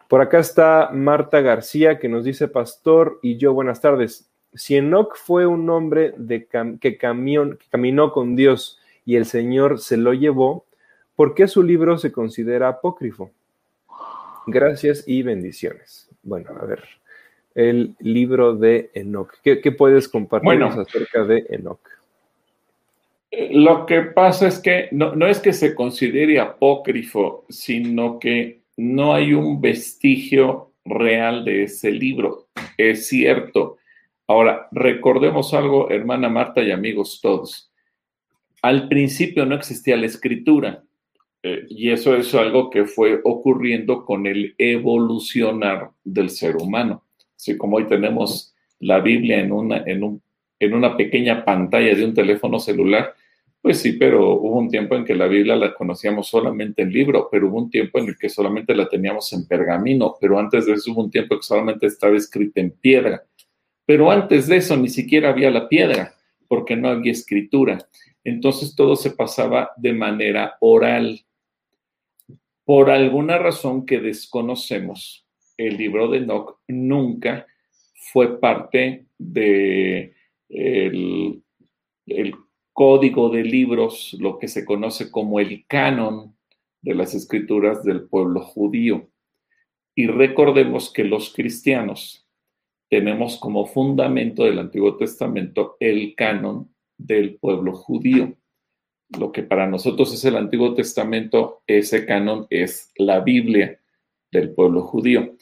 Por 0.08 0.20
acá 0.20 0.38
está 0.38 0.90
Marta 0.92 1.40
García 1.40 1.98
que 1.98 2.08
nos 2.08 2.24
dice, 2.24 2.48
Pastor 2.48 3.18
y 3.22 3.36
yo, 3.36 3.54
buenas 3.54 3.80
tardes. 3.80 4.28
Si 4.54 4.76
Enoch 4.76 5.16
fue 5.16 5.46
un 5.46 5.68
hombre 5.70 6.12
de 6.16 6.46
que, 6.46 6.76
que 6.80 6.98
caminó 6.98 8.12
con 8.12 8.36
Dios, 8.36 8.78
y 9.04 9.16
el 9.16 9.26
Señor 9.26 9.80
se 9.80 9.96
lo 9.96 10.12
llevó, 10.14 10.66
¿por 11.14 11.34
qué 11.34 11.48
su 11.48 11.62
libro 11.62 11.98
se 11.98 12.12
considera 12.12 12.68
apócrifo? 12.68 13.30
Gracias 14.46 15.04
y 15.06 15.22
bendiciones. 15.22 16.08
Bueno, 16.22 16.50
a 16.60 16.64
ver, 16.64 16.82
el 17.54 17.94
libro 18.00 18.54
de 18.54 18.90
Enoch. 18.94 19.32
¿Qué, 19.42 19.56
puedes 19.72 20.08
compartirnos 20.08 20.76
acerca 20.76 21.24
de 21.24 21.46
Enoch? 21.50 21.80
Lo 23.50 23.86
que 23.86 24.02
pasa 24.02 24.48
es 24.48 24.58
que 24.58 24.88
no, 24.92 25.14
no 25.14 25.26
es 25.26 25.40
que 25.40 25.52
se 25.52 25.74
considere 25.74 26.38
apócrifo, 26.38 27.44
sino 27.48 28.18
que 28.18 28.60
no 28.76 29.14
hay 29.14 29.32
un 29.32 29.60
vestigio 29.60 30.72
real 30.84 31.44
de 31.44 31.64
ese 31.64 31.90
libro. 31.90 32.48
Es 32.76 33.06
cierto. 33.06 33.78
Ahora, 34.26 34.68
recordemos 34.72 35.54
algo, 35.54 35.90
hermana 35.90 36.28
Marta 36.28 36.62
y 36.62 36.70
amigos 36.70 37.20
todos. 37.22 37.70
Al 38.62 38.88
principio 38.88 39.44
no 39.44 39.54
existía 39.54 39.96
la 39.96 40.06
escritura 40.06 40.84
eh, 41.42 41.66
y 41.68 41.90
eso 41.90 42.14
es 42.14 42.34
algo 42.34 42.70
que 42.70 42.84
fue 42.84 43.20
ocurriendo 43.24 44.04
con 44.04 44.26
el 44.26 44.54
evolucionar 44.58 45.90
del 46.04 46.30
ser 46.30 46.56
humano. 46.56 47.01
Así 47.42 47.58
como 47.58 47.78
hoy 47.78 47.88
tenemos 47.88 48.54
la 48.78 49.00
Biblia 49.00 49.40
en 49.40 49.50
una, 49.50 49.78
en, 49.84 50.04
un, 50.04 50.22
en 50.60 50.74
una 50.74 50.96
pequeña 50.96 51.44
pantalla 51.44 51.92
de 51.92 52.04
un 52.04 52.14
teléfono 52.14 52.60
celular, 52.60 53.14
pues 53.60 53.80
sí, 53.80 53.94
pero 53.94 54.34
hubo 54.34 54.60
un 54.60 54.68
tiempo 54.68 54.94
en 54.94 55.04
que 55.04 55.16
la 55.16 55.26
Biblia 55.26 55.56
la 55.56 55.74
conocíamos 55.74 56.28
solamente 56.28 56.82
en 56.82 56.92
libro, 56.92 57.28
pero 57.32 57.48
hubo 57.48 57.58
un 57.58 57.68
tiempo 57.68 57.98
en 57.98 58.10
el 58.10 58.16
que 58.16 58.28
solamente 58.28 58.76
la 58.76 58.88
teníamos 58.88 59.32
en 59.32 59.48
pergamino, 59.48 60.14
pero 60.20 60.38
antes 60.38 60.66
de 60.66 60.74
eso 60.74 60.92
hubo 60.92 61.02
un 61.02 61.10
tiempo 61.10 61.36
que 61.36 61.42
solamente 61.42 61.86
estaba 61.86 62.16
escrita 62.16 62.60
en 62.60 62.70
piedra. 62.70 63.24
Pero 63.84 64.08
antes 64.12 64.46
de 64.46 64.58
eso 64.58 64.76
ni 64.76 64.88
siquiera 64.88 65.30
había 65.30 65.50
la 65.50 65.68
piedra, 65.68 66.14
porque 66.46 66.76
no 66.76 66.90
había 66.90 67.10
escritura. 67.10 67.88
Entonces 68.22 68.76
todo 68.76 68.94
se 68.94 69.10
pasaba 69.10 69.72
de 69.76 69.94
manera 69.94 70.58
oral. 70.60 71.24
Por 72.64 72.88
alguna 72.88 73.36
razón 73.38 73.84
que 73.84 73.98
desconocemos, 73.98 75.21
el 75.66 75.76
libro 75.76 76.08
de 76.08 76.18
Enoch 76.18 76.58
nunca 76.68 77.46
fue 78.12 78.40
parte 78.40 79.06
de 79.18 80.14
el, 80.48 81.42
el 82.06 82.34
código 82.72 83.30
de 83.30 83.44
libros, 83.44 84.16
lo 84.18 84.38
que 84.38 84.48
se 84.48 84.64
conoce 84.64 85.10
como 85.10 85.40
el 85.40 85.66
canon 85.66 86.36
de 86.80 86.94
las 86.94 87.14
escrituras 87.14 87.84
del 87.84 88.08
pueblo 88.08 88.40
judío. 88.40 89.08
Y 89.94 90.06
recordemos 90.06 90.92
que 90.92 91.04
los 91.04 91.32
cristianos 91.32 92.26
tenemos 92.88 93.38
como 93.38 93.66
fundamento 93.66 94.44
del 94.44 94.58
Antiguo 94.58 94.96
Testamento 94.96 95.76
el 95.80 96.14
canon 96.14 96.74
del 96.98 97.36
pueblo 97.36 97.74
judío. 97.74 98.34
Lo 99.18 99.32
que 99.32 99.42
para 99.42 99.66
nosotros 99.66 100.12
es 100.12 100.24
el 100.24 100.36
Antiguo 100.36 100.74
Testamento, 100.74 101.62
ese 101.66 102.06
canon 102.06 102.46
es 102.50 102.92
la 102.96 103.20
Biblia 103.20 103.78
del 104.30 104.50
pueblo 104.54 104.82
judío. 104.82 105.36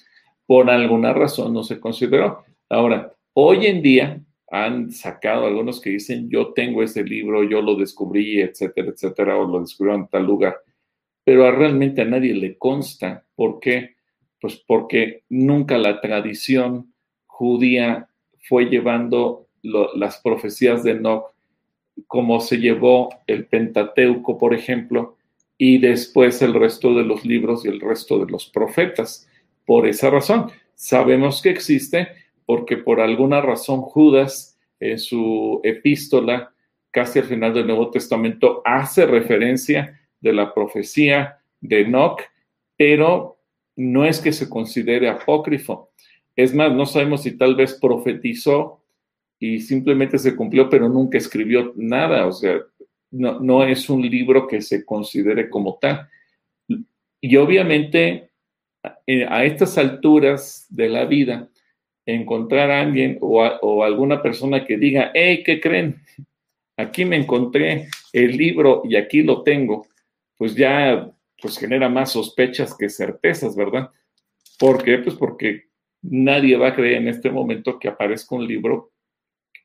Por 0.50 0.68
alguna 0.68 1.12
razón 1.12 1.54
no 1.54 1.62
se 1.62 1.78
consideró. 1.78 2.42
Ahora, 2.68 3.14
hoy 3.34 3.66
en 3.66 3.82
día 3.82 4.20
han 4.50 4.90
sacado 4.90 5.46
algunos 5.46 5.80
que 5.80 5.90
dicen, 5.90 6.28
yo 6.28 6.52
tengo 6.54 6.82
ese 6.82 7.04
libro, 7.04 7.44
yo 7.44 7.62
lo 7.62 7.76
descubrí, 7.76 8.40
etcétera, 8.40 8.88
etcétera, 8.88 9.36
o 9.36 9.46
lo 9.46 9.60
descubrió 9.60 9.94
en 9.94 10.08
tal 10.08 10.26
lugar, 10.26 10.56
pero 11.22 11.52
realmente 11.52 12.02
a 12.02 12.04
nadie 12.04 12.34
le 12.34 12.58
consta. 12.58 13.24
¿Por 13.36 13.60
qué? 13.60 13.94
Pues 14.40 14.56
porque 14.66 15.22
nunca 15.28 15.78
la 15.78 16.00
tradición 16.00 16.92
judía 17.26 18.08
fue 18.48 18.64
llevando 18.64 19.46
las 19.62 20.18
profecías 20.18 20.82
de 20.82 20.90
Enoch 20.90 21.26
como 22.08 22.40
se 22.40 22.56
llevó 22.56 23.10
el 23.28 23.46
Pentateuco, 23.46 24.36
por 24.36 24.52
ejemplo, 24.52 25.16
y 25.56 25.78
después 25.78 26.42
el 26.42 26.54
resto 26.54 26.92
de 26.96 27.04
los 27.04 27.24
libros 27.24 27.64
y 27.64 27.68
el 27.68 27.78
resto 27.78 28.18
de 28.18 28.32
los 28.32 28.46
profetas. 28.46 29.29
Por 29.70 29.86
esa 29.86 30.10
razón, 30.10 30.50
sabemos 30.74 31.40
que 31.40 31.50
existe, 31.50 32.08
porque 32.44 32.76
por 32.76 33.00
alguna 33.00 33.40
razón 33.40 33.82
Judas 33.82 34.58
en 34.80 34.98
su 34.98 35.60
epístola, 35.62 36.52
casi 36.90 37.20
al 37.20 37.26
final 37.26 37.54
del 37.54 37.68
Nuevo 37.68 37.88
Testamento, 37.88 38.62
hace 38.64 39.06
referencia 39.06 40.00
de 40.20 40.32
la 40.32 40.52
profecía 40.52 41.38
de 41.60 41.82
Enoch, 41.82 42.20
pero 42.76 43.38
no 43.76 44.04
es 44.04 44.18
que 44.18 44.32
se 44.32 44.50
considere 44.50 45.08
apócrifo. 45.08 45.92
Es 46.34 46.52
más, 46.52 46.74
no 46.74 46.84
sabemos 46.84 47.22
si 47.22 47.38
tal 47.38 47.54
vez 47.54 47.78
profetizó 47.80 48.82
y 49.38 49.60
simplemente 49.60 50.18
se 50.18 50.34
cumplió, 50.34 50.68
pero 50.68 50.88
nunca 50.88 51.16
escribió 51.16 51.72
nada. 51.76 52.26
O 52.26 52.32
sea, 52.32 52.58
no, 53.12 53.38
no 53.38 53.62
es 53.62 53.88
un 53.88 54.02
libro 54.02 54.48
que 54.48 54.62
se 54.62 54.84
considere 54.84 55.48
como 55.48 55.78
tal. 55.80 56.08
Y 57.20 57.36
obviamente, 57.36 58.29
a 59.28 59.44
estas 59.44 59.78
alturas 59.78 60.66
de 60.68 60.88
la 60.88 61.04
vida, 61.04 61.48
encontrar 62.06 62.70
a 62.70 62.80
alguien 62.80 63.18
o, 63.20 63.82
alguna 63.82 64.22
persona 64.22 64.64
que 64.64 64.76
diga, 64.76 65.10
hey, 65.14 65.42
¿qué 65.44 65.60
creen? 65.60 66.02
Aquí 66.76 67.04
me 67.04 67.16
encontré 67.16 67.88
el 68.12 68.36
libro 68.36 68.82
y 68.84 68.96
aquí 68.96 69.22
lo 69.22 69.42
tengo, 69.42 69.86
pues 70.36 70.54
ya 70.54 71.10
pues 71.40 71.58
genera 71.58 71.88
más 71.88 72.12
sospechas 72.12 72.76
que 72.76 72.88
certezas, 72.88 73.56
¿verdad? 73.56 73.90
¿Por 74.58 74.82
qué? 74.82 74.98
Pues 74.98 75.16
porque 75.16 75.68
nadie 76.02 76.56
va 76.56 76.68
a 76.68 76.74
creer 76.74 76.96
en 76.96 77.08
este 77.08 77.30
momento 77.30 77.78
que 77.78 77.88
aparezca 77.88 78.34
un 78.34 78.46
libro 78.46 78.92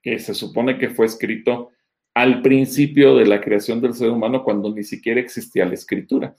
que 0.02 0.20
se 0.20 0.34
supone 0.34 0.78
que 0.78 0.90
fue 0.90 1.06
escrito 1.06 1.72
al 2.14 2.42
principio 2.42 3.16
de 3.16 3.26
la 3.26 3.42
creación 3.42 3.82
del 3.82 3.94
ser 3.94 4.10
humano 4.10 4.44
cuando 4.44 4.74
ni 4.74 4.84
siquiera 4.84 5.20
existía 5.20 5.66
la 5.66 5.74
escritura. 5.74 6.36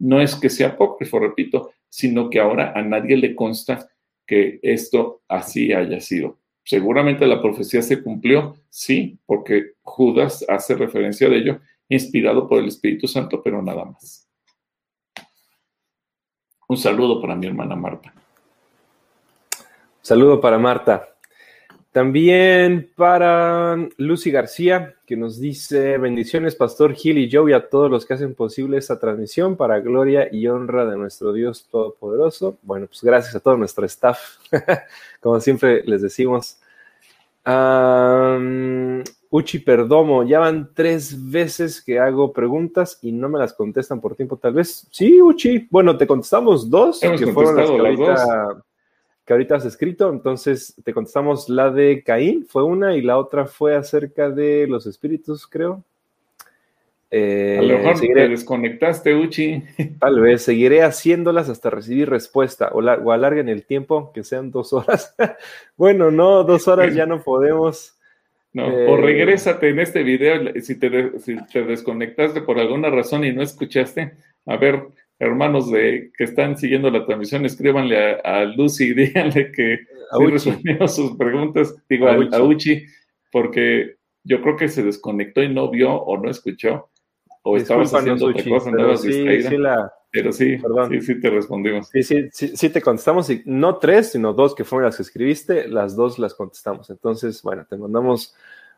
No 0.00 0.20
es 0.20 0.34
que 0.34 0.50
sea 0.50 0.70
apócrifo, 0.70 1.20
repito, 1.20 1.70
sino 1.88 2.28
que 2.28 2.40
ahora 2.40 2.72
a 2.74 2.82
nadie 2.82 3.16
le 3.16 3.34
consta 3.34 3.88
que 4.26 4.58
esto 4.62 5.22
así 5.28 5.72
haya 5.72 6.00
sido. 6.00 6.38
Seguramente 6.64 7.26
la 7.26 7.40
profecía 7.40 7.82
se 7.82 8.02
cumplió, 8.02 8.56
sí, 8.68 9.18
porque 9.26 9.72
Judas 9.82 10.44
hace 10.48 10.74
referencia 10.74 11.28
de 11.28 11.36
ello, 11.36 11.60
inspirado 11.88 12.48
por 12.48 12.58
el 12.58 12.68
Espíritu 12.68 13.06
Santo, 13.08 13.42
pero 13.42 13.62
nada 13.62 13.84
más. 13.84 14.28
Un 16.68 16.76
saludo 16.76 17.20
para 17.20 17.34
mi 17.34 17.46
hermana 17.46 17.74
Marta. 17.74 18.14
Saludo 20.00 20.40
para 20.40 20.58
Marta. 20.58 21.16
También 21.92 22.88
para 22.94 23.76
Lucy 23.96 24.30
García, 24.30 24.94
que 25.06 25.16
nos 25.16 25.40
dice 25.40 25.98
bendiciones, 25.98 26.54
Pastor 26.54 26.94
Gil 26.94 27.18
y 27.18 27.28
Joe 27.30 27.50
y 27.50 27.54
a 27.54 27.68
todos 27.68 27.90
los 27.90 28.06
que 28.06 28.14
hacen 28.14 28.36
posible 28.36 28.78
esta 28.78 29.00
transmisión 29.00 29.56
para 29.56 29.80
gloria 29.80 30.28
y 30.30 30.46
honra 30.46 30.84
de 30.84 30.96
nuestro 30.96 31.32
Dios 31.32 31.66
Todopoderoso. 31.68 32.58
Bueno, 32.62 32.86
pues 32.86 33.02
gracias 33.02 33.34
a 33.34 33.40
todo 33.40 33.56
nuestro 33.56 33.84
staff, 33.86 34.36
como 35.20 35.40
siempre 35.40 35.82
les 35.84 36.00
decimos. 36.00 36.58
Uchi 39.30 39.58
Perdomo, 39.58 40.22
ya 40.22 40.38
van 40.38 40.70
tres 40.72 41.30
veces 41.30 41.82
que 41.82 41.98
hago 41.98 42.32
preguntas 42.32 43.00
y 43.02 43.10
no 43.10 43.28
me 43.28 43.40
las 43.40 43.52
contestan 43.52 44.00
por 44.00 44.14
tiempo, 44.14 44.36
tal 44.36 44.52
vez. 44.52 44.86
Sí, 44.92 45.20
Uchi. 45.20 45.66
Bueno, 45.70 45.96
te 45.96 46.06
contestamos 46.06 46.70
dos, 46.70 47.00
que 47.00 47.32
fueron 47.32 47.56
las 47.56 47.68
que 47.68 48.69
que 49.30 49.34
ahorita 49.34 49.54
has 49.54 49.64
escrito. 49.64 50.10
Entonces 50.10 50.74
te 50.82 50.92
contestamos 50.92 51.48
la 51.48 51.70
de 51.70 52.02
Caín, 52.02 52.46
fue 52.48 52.64
una, 52.64 52.96
y 52.96 53.00
la 53.00 53.16
otra 53.16 53.46
fue 53.46 53.76
acerca 53.76 54.28
de 54.28 54.66
los 54.66 54.86
espíritus, 54.86 55.46
creo. 55.46 55.84
Eh, 57.12 57.58
a 57.60 57.62
lo 57.62 57.78
mejor 57.78 58.00
te 58.00 58.28
desconectaste, 58.28 59.14
Uchi. 59.14 59.62
Tal 60.00 60.20
vez, 60.20 60.42
seguiré 60.42 60.82
haciéndolas 60.82 61.48
hasta 61.48 61.70
recibir 61.70 62.10
respuesta 62.10 62.70
o, 62.72 62.80
o 62.80 63.12
alarguen 63.12 63.48
el 63.48 63.62
tiempo, 63.62 64.10
que 64.12 64.24
sean 64.24 64.50
dos 64.50 64.72
horas. 64.72 65.14
bueno, 65.76 66.10
no, 66.10 66.42
dos 66.42 66.66
horas 66.66 66.92
ya 66.92 67.06
no 67.06 67.22
podemos. 67.22 67.96
No, 68.52 68.66
o 68.66 68.98
eh, 68.98 69.00
regrésate 69.00 69.68
en 69.68 69.78
este 69.78 70.02
video, 70.02 70.60
si 70.60 70.74
te, 70.74 71.20
si 71.20 71.36
te 71.52 71.62
desconectaste 71.62 72.40
por 72.40 72.58
alguna 72.58 72.90
razón 72.90 73.24
y 73.24 73.32
no 73.32 73.42
escuchaste, 73.42 74.12
a 74.46 74.56
ver, 74.56 74.88
hermanos 75.20 75.70
de 75.70 76.10
que 76.16 76.24
están 76.24 76.56
siguiendo 76.56 76.90
la 76.90 77.04
transmisión, 77.04 77.44
escríbanle 77.44 78.20
a, 78.24 78.44
Lucy 78.44 78.86
y 78.86 78.94
díganle 79.06 79.52
que 79.52 79.80
resolvieron 80.18 80.88
sus 80.88 81.16
preguntas, 81.16 81.76
digo 81.88 82.08
a, 82.08 82.42
Uchi, 82.42 82.84
porque 83.30 83.96
yo 84.24 84.40
creo 84.40 84.56
que 84.56 84.68
se 84.68 84.82
desconectó 84.82 85.42
y 85.42 85.52
no 85.52 85.70
vio 85.70 85.94
o 85.94 86.16
no 86.16 86.30
escuchó, 86.30 86.90
o 87.42 87.56
estabas 87.56 87.94
haciendo 87.94 88.26
otra 88.26 88.44
cosa, 88.44 88.70
andabas 88.70 89.02
sí, 89.02 89.08
distraída. 89.08 89.92
pero 90.10 90.32
sí, 90.32 90.58
sí, 90.88 91.00
sí 91.00 91.20
te 91.20 91.30
respondimos. 91.30 91.88
Sí, 91.88 92.02
sí, 92.02 92.28
sí, 92.32 92.70
te 92.70 92.80
contestamos, 92.80 93.28
y 93.30 93.42
no 93.44 93.76
tres, 93.76 94.12
sino 94.12 94.32
dos 94.32 94.54
que 94.54 94.64
fueron 94.64 94.86
las 94.86 94.96
que 94.96 95.02
escribiste, 95.02 95.68
las 95.68 95.94
dos 95.96 96.18
las 96.18 96.34
contestamos. 96.34 96.88
Entonces, 96.90 97.42
bueno, 97.42 97.66
te 97.68 97.76
mandamos 97.76 98.34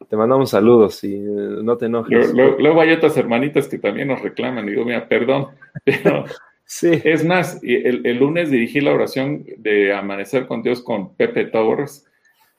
te 0.09 0.17
mandamos 0.17 0.51
saludos 0.51 1.03
y 1.05 1.15
eh, 1.15 1.21
no 1.63 1.77
te 1.77 1.87
enojes. 1.87 2.33
Luego, 2.33 2.81
hay 2.81 2.93
otras 2.93 3.17
hermanitas 3.17 3.69
que 3.69 3.79
también 3.79 4.09
nos 4.09 4.23
reclaman. 4.23 4.67
Digo, 4.67 4.85
mira, 4.85 5.09
perdón, 5.09 5.49
pero 5.85 6.25
sí. 6.65 7.01
es 7.05 7.25
más, 7.25 7.61
el, 7.63 8.07
el, 8.07 8.19
lunes 8.19 8.51
dirigí 8.51 8.81
la 8.81 8.93
oración 8.93 9.45
de 9.59 9.93
Amanecer 9.93 10.47
con 10.47 10.63
Dios 10.63 10.83
con 10.83 11.15
Pepe 11.15 11.47
Torres 11.47 12.07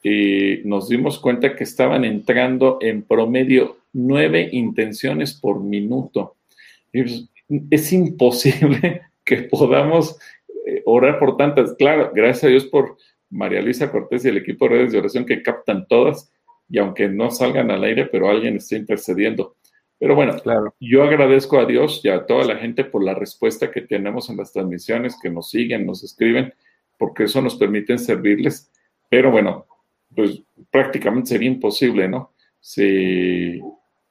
y 0.04 0.62
nos 0.66 0.90
dimos 0.90 1.20
cuenta 1.20 1.56
que 1.56 1.64
estaban 1.64 2.04
entrando 2.04 2.78
en 2.82 3.04
promedio 3.04 3.78
nueve 3.94 4.50
intenciones 4.52 5.34
por 5.34 5.62
minuto. 5.62 6.36
Es, 6.92 7.30
es 7.70 7.94
imposible 7.94 9.04
que 9.24 9.44
podamos 9.44 10.18
eh, 10.66 10.82
orar 10.86 11.20
por 11.20 11.38
tantas. 11.38 11.74
Claro, 11.78 12.12
gracias 12.14 12.44
a 12.44 12.48
Dios 12.48 12.66
por 12.66 12.98
María 13.30 13.62
Luisa 13.62 13.92
Cortés 13.92 14.26
y 14.26 14.30
el 14.30 14.38
equipo 14.38 14.66
de 14.66 14.76
redes 14.76 14.92
de 14.92 15.00
oración 15.00 15.26
que 15.26 15.42
captan 15.42 15.88
todas 15.88 16.32
y 16.70 16.80
aunque 16.80 17.08
no 17.08 17.30
salgan 17.32 17.72
al 17.72 17.84
aire, 17.84 18.06
pero 18.06 18.30
alguien 18.30 18.58
está 18.58 18.76
intercediendo. 18.76 19.56
Pero 20.00 20.16
bueno, 20.16 20.38
claro. 20.40 20.76
yo 20.80 21.04
agradezco 21.04 21.60
a 21.60 21.66
Dios 21.66 22.02
y 22.04 22.10
a 22.10 22.26
toda 22.26 22.44
la 22.46 22.58
gente 22.58 22.84
por 22.84 23.04
la 23.04 23.14
respuesta 23.14 23.72
que 23.72 23.82
tenemos 23.82 24.30
en 24.30 24.38
las 24.38 24.52
transmisiones, 24.52 25.18
que 25.22 25.30
nos 25.30 25.50
siguen, 25.50 25.86
nos 25.86 26.04
escriben, 26.04 26.54
porque 26.98 27.24
eso 27.24 27.42
nos 27.42 27.56
permite 27.56 27.98
servirles. 27.98 28.70
Pero 29.10 29.32
bueno, 29.32 29.66
pues 30.14 30.42
prácticamente 30.72 31.30
sería 31.30 31.48
imposible, 31.48 32.08
¿no? 32.08 32.34
Si, 32.60 33.62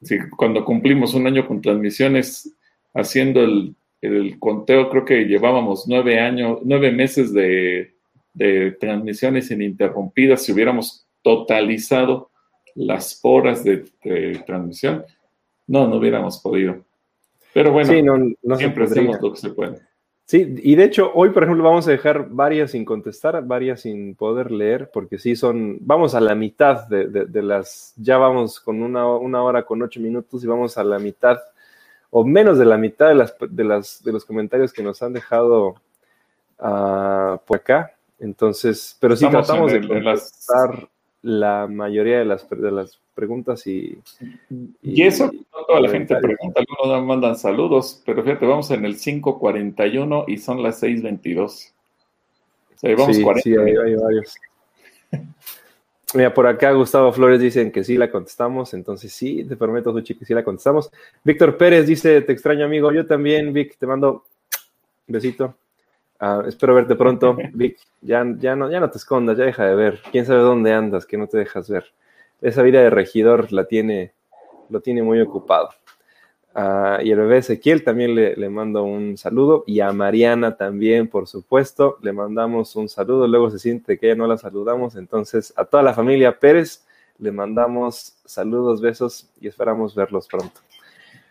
si 0.00 0.18
cuando 0.36 0.64
cumplimos 0.64 1.14
un 1.14 1.26
año 1.26 1.46
con 1.46 1.60
transmisiones, 1.60 2.54
haciendo 2.94 3.42
el, 3.42 3.74
el, 4.00 4.38
conteo, 4.38 4.90
creo 4.90 5.04
que 5.04 5.24
llevábamos 5.24 5.86
nueve 5.88 6.20
años, 6.20 6.60
nueve 6.64 6.90
meses 6.90 7.32
de, 7.32 7.94
de 8.34 8.72
transmisiones 8.72 9.50
ininterrumpidas, 9.50 10.42
si 10.42 10.52
hubiéramos 10.52 11.06
totalizado 11.22 12.31
las 12.74 13.20
horas 13.22 13.64
de, 13.64 13.84
transmisión, 14.46 15.04
no, 15.66 15.86
no 15.86 15.96
hubiéramos 15.96 16.38
podido. 16.40 16.84
Pero 17.52 17.72
bueno, 17.72 18.34
siempre 18.56 18.84
hacemos 18.84 19.20
lo 19.20 19.32
que 19.32 19.38
se 19.38 19.50
puede. 19.50 19.80
Sí, 20.24 20.54
y 20.62 20.76
de 20.76 20.84
hecho, 20.84 21.10
hoy, 21.14 21.30
por 21.30 21.42
ejemplo, 21.42 21.64
vamos 21.64 21.86
a 21.86 21.90
dejar 21.90 22.28
varias 22.30 22.70
sin 22.70 22.84
contestar, 22.84 23.44
varias 23.44 23.82
sin 23.82 24.14
poder 24.14 24.50
leer, 24.50 24.90
porque 24.90 25.18
sí 25.18 25.36
son, 25.36 25.76
vamos 25.80 26.14
a 26.14 26.20
la 26.20 26.34
mitad 26.34 26.86
de, 26.86 27.42
las, 27.42 27.92
ya 27.96 28.16
vamos 28.16 28.60
con 28.60 28.82
una, 28.82 29.04
hora 29.06 29.64
con 29.64 29.82
ocho 29.82 30.00
minutos 30.00 30.42
y 30.42 30.46
vamos 30.46 30.78
a 30.78 30.84
la 30.84 30.98
mitad, 30.98 31.38
o 32.10 32.24
menos 32.24 32.58
de 32.58 32.64
la 32.64 32.78
mitad 32.78 33.08
de, 33.08 33.14
las, 33.14 33.36
de, 33.50 33.64
las, 33.64 34.02
de 34.02 34.12
los 34.12 34.24
comentarios 34.24 34.72
que 34.72 34.82
nos 34.82 35.02
han 35.02 35.12
dejado 35.12 35.74
uh, 36.60 37.36
por 37.44 37.56
acá. 37.56 37.94
Entonces, 38.18 38.96
pero 39.00 39.16
sí 39.16 39.28
tratamos 39.28 39.72
de 39.72 39.86
contestar 39.86 40.88
la 41.22 41.68
mayoría 41.68 42.18
de 42.18 42.24
las, 42.24 42.48
de 42.50 42.70
las 42.70 43.00
preguntas 43.14 43.66
y, 43.66 43.96
y, 44.82 45.02
eso, 45.02 45.26
no 45.26 45.64
toda 45.66 45.80
la 45.80 45.88
gente 45.88 46.16
pregunta, 46.16 46.60
algunos 46.60 47.06
mandan 47.06 47.36
saludos, 47.36 48.02
pero 48.04 48.24
fíjate, 48.24 48.44
vamos 48.44 48.70
en 48.72 48.84
el 48.84 48.96
5.41 48.96 50.24
y 50.26 50.38
son 50.38 50.62
las 50.62 50.82
6.22. 50.82 51.44
O 51.44 51.48
sea, 52.76 52.96
vamos 52.96 53.16
sí, 53.16 53.24
Sí, 53.42 53.56
hay, 53.56 53.94
varios. 53.94 54.34
Mira, 56.14 56.34
por 56.34 56.46
acá 56.46 56.72
Gustavo 56.72 57.12
Flores 57.12 57.40
dicen 57.40 57.70
que 57.70 57.84
sí 57.84 57.96
la 57.96 58.10
contestamos, 58.10 58.74
entonces 58.74 59.12
sí, 59.12 59.44
te 59.44 59.56
prometo, 59.56 59.92
Suchi, 59.92 60.14
que 60.14 60.26
sí 60.26 60.34
la 60.34 60.44
contestamos. 60.44 60.90
Víctor 61.24 61.56
Pérez 61.56 61.86
dice, 61.86 62.20
te 62.20 62.32
extraño 62.32 62.66
amigo, 62.66 62.92
yo 62.92 63.06
también, 63.06 63.52
Vic, 63.52 63.78
te 63.78 63.86
mando 63.86 64.24
un 65.06 65.12
besito. 65.12 65.54
Ah, 66.24 66.44
espero 66.46 66.72
verte 66.76 66.94
pronto, 66.94 67.36
Vic. 67.52 67.78
Ya, 68.00 68.24
ya, 68.38 68.54
no, 68.54 68.70
ya 68.70 68.78
no 68.78 68.88
te 68.88 68.96
escondas, 68.96 69.36
ya 69.36 69.44
deja 69.44 69.66
de 69.66 69.74
ver. 69.74 70.00
Quién 70.12 70.24
sabe 70.24 70.38
dónde 70.38 70.72
andas, 70.72 71.04
que 71.04 71.18
no 71.18 71.26
te 71.26 71.36
dejas 71.36 71.68
ver. 71.68 71.92
Esa 72.40 72.62
vida 72.62 72.80
de 72.80 72.90
regidor 72.90 73.52
la 73.52 73.64
tiene, 73.64 74.12
lo 74.70 74.80
tiene 74.80 75.02
muy 75.02 75.20
ocupado. 75.20 75.70
Ah, 76.54 77.00
y 77.02 77.10
el 77.10 77.18
bebé 77.18 77.38
Ezequiel 77.38 77.82
también 77.82 78.14
le, 78.14 78.36
le, 78.36 78.48
mando 78.48 78.84
un 78.84 79.16
saludo. 79.16 79.64
Y 79.66 79.80
a 79.80 79.90
Mariana 79.90 80.56
también, 80.56 81.08
por 81.08 81.26
supuesto, 81.26 81.98
le 82.02 82.12
mandamos 82.12 82.76
un 82.76 82.88
saludo. 82.88 83.26
Luego 83.26 83.50
se 83.50 83.58
siente 83.58 83.98
que 83.98 84.06
ya 84.06 84.14
no 84.14 84.28
la 84.28 84.38
saludamos. 84.38 84.94
Entonces, 84.94 85.52
a 85.56 85.64
toda 85.64 85.82
la 85.82 85.92
familia 85.92 86.38
Pérez 86.38 86.86
le 87.18 87.32
mandamos 87.32 88.14
saludos, 88.24 88.80
besos 88.80 89.28
y 89.40 89.48
esperamos 89.48 89.96
verlos 89.96 90.28
pronto. 90.28 90.60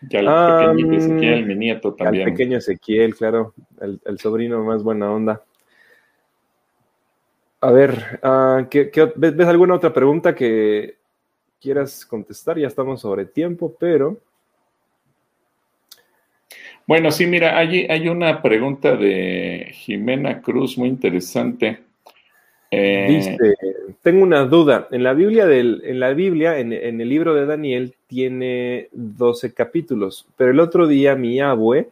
Ya 0.08 0.20
el 0.20 0.76
pequeño 0.76 0.96
Ezequiel, 0.98 1.46
mi 1.46 1.54
nieto 1.54 1.94
también. 1.94 2.26
El 2.26 2.34
pequeño 2.34 2.58
Ezequiel, 2.58 3.14
claro, 3.14 3.54
el, 3.80 4.18
sobrino 4.18 4.62
más 4.64 4.82
buena 4.82 5.10
onda. 5.10 5.42
A 7.60 7.70
ver, 7.70 8.18
ah, 8.22 8.66
ves, 9.16 9.46
alguna 9.46 9.74
otra 9.74 9.92
pregunta 9.92 10.34
que 10.34 10.96
quieras 11.60 12.04
contestar? 12.04 12.58
Ya 12.58 12.66
estamos 12.66 13.00
sobre 13.00 13.24
tiempo, 13.26 13.76
pero... 13.78 14.18
Bueno, 16.84 17.12
sí, 17.12 17.26
mira, 17.26 17.56
hay, 17.56 17.86
hay 17.88 18.08
una 18.08 18.42
pregunta 18.42 18.96
de 18.96 19.68
Jimena 19.72 20.42
Cruz 20.42 20.76
muy 20.76 20.88
interesante. 20.88 21.84
Eh, 22.72 23.06
Dice, 23.08 23.38
tengo 24.02 24.22
una 24.22 24.44
duda. 24.44 24.88
En 24.90 25.04
la 25.04 25.14
Biblia, 25.14 25.46
del, 25.46 25.80
en, 25.84 26.00
la 26.00 26.12
Biblia 26.12 26.58
en, 26.58 26.72
el 26.72 27.08
libro 27.08 27.34
de 27.34 27.46
Daniel, 27.46 27.94
tiene 28.08 28.88
12 28.92 29.54
capítulos, 29.54 30.26
pero 30.36 30.50
el 30.50 30.60
otro 30.60 30.86
día 30.86 31.14
mi 31.14 31.40
abue 31.40 31.88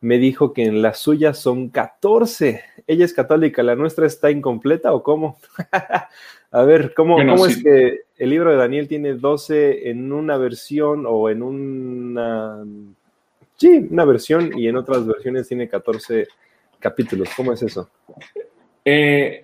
me 0.00 0.18
dijo 0.18 0.52
que 0.52 0.64
en 0.64 0.82
la 0.82 0.92
suya 0.94 1.32
son 1.32 1.70
14. 1.70 2.62
Ella 2.86 3.04
es 3.04 3.14
católica, 3.14 3.62
¿la 3.62 3.76
nuestra 3.76 4.06
está 4.06 4.30
incompleta 4.30 4.92
o 4.92 5.02
cómo? 5.02 5.38
A 6.50 6.62
ver, 6.62 6.92
¿cómo, 6.94 7.16
¿cómo 7.16 7.46
es 7.46 7.62
que 7.62 8.02
el 8.16 8.30
libro 8.30 8.50
de 8.50 8.56
Daniel 8.56 8.86
tiene 8.86 9.14
12 9.14 9.90
en 9.90 10.12
una 10.12 10.36
versión 10.36 11.04
o 11.06 11.28
en 11.30 11.42
una... 11.42 12.64
Sí, 13.56 13.88
una 13.90 14.04
versión 14.04 14.56
y 14.56 14.68
en 14.68 14.76
otras 14.76 15.06
versiones 15.06 15.48
tiene 15.48 15.68
14 15.68 16.28
capítulos? 16.78 17.30
¿Cómo 17.36 17.52
es 17.52 17.62
eso? 17.62 17.88
Eh, 18.84 19.42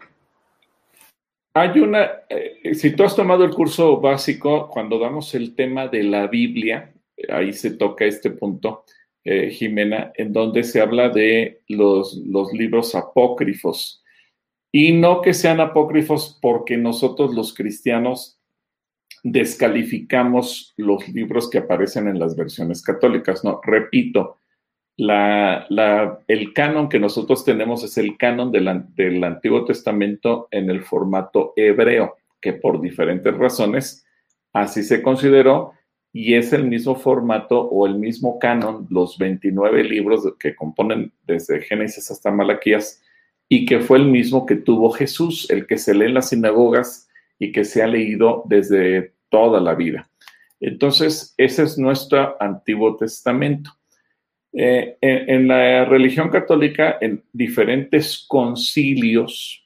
hay 1.55 1.81
una, 1.81 2.11
eh, 2.29 2.75
si 2.75 2.95
tú 2.95 3.03
has 3.03 3.17
tomado 3.17 3.45
el 3.45 3.51
curso 3.51 4.01
básico, 4.01 4.69
cuando 4.69 4.99
damos 4.99 5.35
el 5.35 5.55
tema 5.55 5.89
de 5.89 6.05
la 6.05 6.27
Biblia, 6.27 6.95
ahí 7.29 7.53
se 7.53 7.73
toca 7.73 8.05
este 8.05 8.31
punto, 8.31 8.85
eh, 9.25 9.51
Jimena, 9.51 10.13
en 10.15 10.33
donde 10.33 10.63
se 10.63 10.81
habla 10.81 11.09
de 11.09 11.63
los, 11.69 12.17
los 12.27 12.53
libros 12.53 12.95
apócrifos. 12.95 14.03
Y 14.73 14.93
no 14.93 15.21
que 15.21 15.35
sean 15.35 15.61
apócrifos 15.61 16.39
porque 16.41 16.77
nosotros 16.77 17.35
los 17.35 17.53
cristianos 17.53 18.41
descalificamos 19.23 20.73
los 20.77 21.07
libros 21.09 21.51
que 21.51 21.59
aparecen 21.59 22.09
en 22.09 22.19
las 22.19 22.37
versiones 22.37 22.83
católicas. 22.83 23.45
No, 23.45 23.61
repito, 23.63 24.40
el 24.97 26.53
canon 26.55 26.89
que 26.89 26.99
nosotros 26.99 27.45
tenemos 27.45 27.85
es 27.85 27.97
el 27.99 28.17
canon 28.19 28.53
del 28.53 29.25
Antiguo 29.25 29.65
Testamento 29.65 30.49
en 30.51 30.71
el 30.71 30.83
formato 30.83 31.53
hebreo, 31.57 32.17
que 32.41 32.53
por 32.53 32.81
diferentes 32.81 33.35
razones 33.37 34.05
así 34.53 34.83
se 34.83 35.03
consideró 35.03 35.73
y 36.13 36.35
es 36.35 36.53
el 36.53 36.65
mismo 36.67 36.97
formato 36.97 37.61
o 37.61 37.87
el 37.87 37.95
mismo 37.95 38.39
canon, 38.39 38.87
los 38.91 39.17
29 39.17 39.85
libros 39.85 40.25
que 40.39 40.57
componen 40.57 41.13
desde 41.27 41.61
Génesis 41.61 42.11
hasta 42.11 42.31
Malaquías, 42.31 43.01
y 43.49 43.67
que 43.67 43.81
fue 43.81 43.99
el 43.99 44.07
mismo 44.07 44.47
que 44.47 44.57
tuvo 44.57 44.91
Jesús, 44.91 45.49
el 45.51 45.67
que 45.67 45.79
se 45.79 45.95
lee 45.95 46.07
en 46.07 46.15
las 46.15 46.29
sinagogas 46.29 47.09
y 47.39 47.53
que 47.53 47.65
se 47.65 47.83
ha 47.83 47.87
leído 47.87 48.45
desde 48.47 49.15
toda 49.29 49.61
la 49.61 49.75
vida. 49.75 50.09
Entonces, 50.61 51.35
ese 51.37 51.63
es 51.63 51.79
nuestro 51.79 52.37
Antiguo 52.41 52.97
Testamento. 52.97 53.71
Eh, 54.53 54.97
en, 55.01 55.47
la 55.47 55.85
religión 55.85 56.29
católica, 56.29 56.99
en 57.01 57.23
diferentes 57.33 58.25
concilios, 58.27 59.65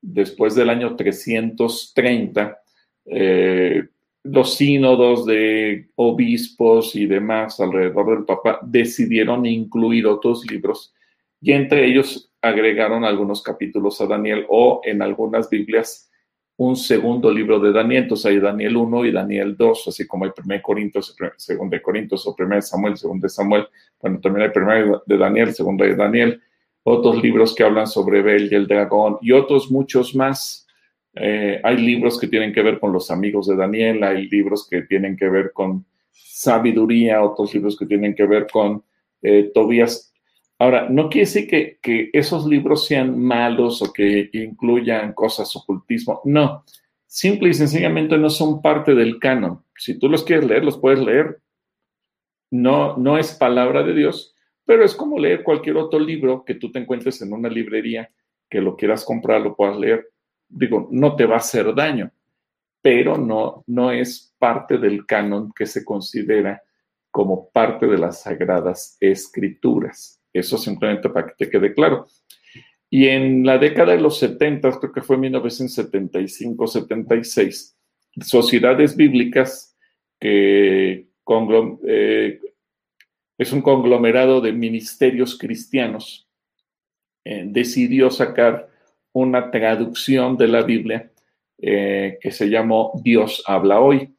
después 0.00 0.54
del 0.54 0.70
año 0.70 0.96
330, 0.96 2.58
eh, 3.06 3.84
los 4.24 4.54
sínodos 4.54 5.24
de 5.24 5.88
obispos 5.94 6.94
y 6.94 7.06
demás 7.06 7.58
alrededor 7.60 8.16
del 8.16 8.24
Papa 8.26 8.60
decidieron 8.62 9.46
incluir 9.46 10.06
otros 10.06 10.44
libros 10.50 10.94
y 11.40 11.52
entre 11.52 11.86
ellos 11.86 12.30
agregaron 12.42 13.04
algunos 13.04 13.42
capítulos 13.42 14.00
a 14.00 14.06
Daniel 14.06 14.44
o 14.48 14.82
en 14.84 15.02
algunas 15.02 15.48
Biblias 15.48 16.07
un 16.58 16.74
segundo 16.74 17.30
libro 17.32 17.60
de 17.60 17.72
Daniel, 17.72 18.02
entonces 18.02 18.26
hay 18.26 18.40
Daniel 18.40 18.76
1 18.76 19.04
y 19.04 19.12
Daniel 19.12 19.56
2, 19.56 19.88
así 19.88 20.06
como 20.08 20.24
hay 20.24 20.32
1 20.44 20.60
Corintios, 20.60 21.16
2 21.16 21.80
Corintios 21.80 22.26
o 22.26 22.34
1 22.36 22.62
Samuel, 22.62 22.94
2 23.00 23.32
Samuel, 23.32 23.68
bueno, 24.00 24.18
también 24.20 24.50
hay 24.50 24.82
1 24.82 25.02
de 25.06 25.16
Daniel, 25.16 25.54
2 25.56 25.76
de 25.76 25.94
Daniel, 25.94 26.42
otros 26.82 27.22
libros 27.22 27.54
que 27.54 27.62
hablan 27.62 27.86
sobre 27.86 28.22
Bel 28.22 28.50
y 28.50 28.56
el 28.56 28.66
dragón 28.66 29.18
y 29.20 29.32
otros 29.32 29.70
muchos 29.70 30.16
más. 30.16 30.66
Eh, 31.14 31.60
hay 31.62 31.76
libros 31.76 32.18
que 32.18 32.26
tienen 32.26 32.52
que 32.52 32.62
ver 32.62 32.80
con 32.80 32.92
los 32.92 33.10
amigos 33.10 33.46
de 33.46 33.56
Daniel, 33.56 34.02
hay 34.02 34.28
libros 34.28 34.66
que 34.68 34.82
tienen 34.82 35.16
que 35.16 35.28
ver 35.28 35.52
con 35.52 35.84
sabiduría, 36.10 37.22
otros 37.22 37.54
libros 37.54 37.76
que 37.76 37.86
tienen 37.86 38.14
que 38.14 38.26
ver 38.26 38.48
con 38.50 38.82
eh, 39.22 39.50
Tobías. 39.54 40.07
Ahora, 40.60 40.88
no 40.88 41.08
quiere 41.08 41.26
decir 41.26 41.48
que, 41.80 42.10
esos 42.12 42.46
libros 42.46 42.86
sean 42.86 43.18
malos 43.18 43.80
o 43.80 43.92
que 43.92 44.28
incluyan 44.32 45.12
cosas 45.12 45.54
ocultismo. 45.54 46.20
No, 46.24 46.64
simple 47.06 47.50
y 47.50 47.54
sencillamente 47.54 48.18
no 48.18 48.28
son 48.28 48.60
parte 48.60 48.94
del 48.94 49.20
canon. 49.20 49.62
Si 49.76 49.98
tú 49.98 50.08
los 50.08 50.24
quieres 50.24 50.46
leer, 50.46 50.64
los 50.64 50.78
puedes 50.78 50.98
leer. 50.98 51.40
No, 52.50 52.96
no 52.96 53.18
es 53.18 53.34
palabra 53.34 53.84
de 53.84 53.94
Dios, 53.94 54.34
pero 54.64 54.84
es 54.84 54.94
como 54.96 55.18
leer 55.18 55.44
cualquier 55.44 55.76
otro 55.76 56.00
libro 56.00 56.44
que 56.44 56.54
tú 56.54 56.72
te 56.72 56.80
encuentres 56.80 57.22
en 57.22 57.32
una 57.32 57.48
librería, 57.48 58.10
que 58.50 58.60
lo 58.60 58.76
quieras 58.76 59.04
comprar, 59.04 59.40
lo 59.40 59.54
puedas 59.54 59.78
leer. 59.78 60.08
Digo, 60.48 60.88
no 60.90 61.14
te 61.14 61.26
va 61.26 61.34
a 61.34 61.38
hacer 61.38 61.72
daño, 61.74 62.10
pero 62.82 63.16
no, 63.16 63.62
no 63.66 63.92
es 63.92 64.34
parte 64.38 64.78
del 64.78 65.06
canon 65.06 65.52
que 65.52 65.66
se 65.66 65.84
considera 65.84 66.62
como 67.10 67.48
parte 67.50 67.86
de 67.86 67.98
las 67.98 68.22
sagradas 68.22 68.96
escrituras. 69.00 70.17
Eso 70.32 70.58
simplemente 70.58 71.08
para 71.08 71.28
que 71.28 71.44
te 71.44 71.50
quede 71.50 71.74
claro. 71.74 72.06
Y 72.90 73.08
en 73.08 73.44
la 73.44 73.58
década 73.58 73.92
de 73.92 74.00
los 74.00 74.18
70, 74.18 74.78
creo 74.78 74.92
que 74.92 75.02
fue 75.02 75.18
1975-76, 75.18 77.74
sociedades 78.22 78.96
bíblicas 78.96 79.76
que 80.18 81.08
eh, 81.86 82.40
es 83.36 83.52
un 83.52 83.60
conglomerado 83.60 84.40
de 84.40 84.52
ministerios 84.52 85.38
cristianos, 85.38 86.26
eh, 87.24 87.44
decidió 87.46 88.10
sacar 88.10 88.70
una 89.12 89.50
traducción 89.50 90.36
de 90.36 90.48
la 90.48 90.62
Biblia 90.62 91.12
eh, 91.58 92.18
que 92.20 92.30
se 92.30 92.48
llamó 92.48 92.92
Dios 93.02 93.42
habla 93.46 93.80
hoy. 93.80 94.14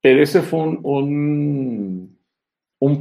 Pero 0.00 0.22
ese 0.22 0.40
fue 0.40 0.60
un, 0.60 0.80
un 0.82 2.15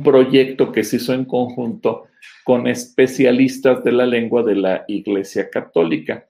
proyecto 0.03 0.71
que 0.71 0.83
se 0.83 0.97
hizo 0.97 1.13
en 1.13 1.25
conjunto 1.25 2.07
con 2.43 2.67
especialistas 2.67 3.83
de 3.83 3.91
la 3.91 4.05
lengua 4.05 4.43
de 4.43 4.55
la 4.55 4.85
Iglesia 4.87 5.49
Católica. 5.49 6.27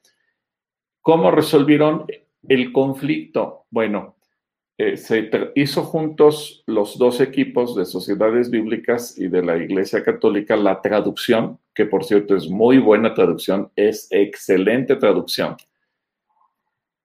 ¿Cómo 1.01 1.31
resolvieron 1.31 2.05
el 2.47 2.71
conflicto? 2.71 3.65
Bueno, 3.69 4.15
eh, 4.77 4.97
se 4.97 5.29
hizo 5.55 5.83
juntos 5.83 6.63
los 6.65 6.97
dos 6.97 7.21
equipos 7.21 7.75
de 7.75 7.85
sociedades 7.85 8.49
bíblicas 8.49 9.17
y 9.17 9.27
de 9.29 9.41
la 9.41 9.55
Iglesia 9.57 10.03
Católica 10.03 10.57
la 10.57 10.81
traducción, 10.81 11.59
que 11.73 11.85
por 11.85 12.03
cierto 12.03 12.35
es 12.35 12.49
muy 12.49 12.79
buena 12.79 13.13
traducción, 13.13 13.71
es 13.75 14.07
excelente 14.11 14.97
traducción. 14.97 15.55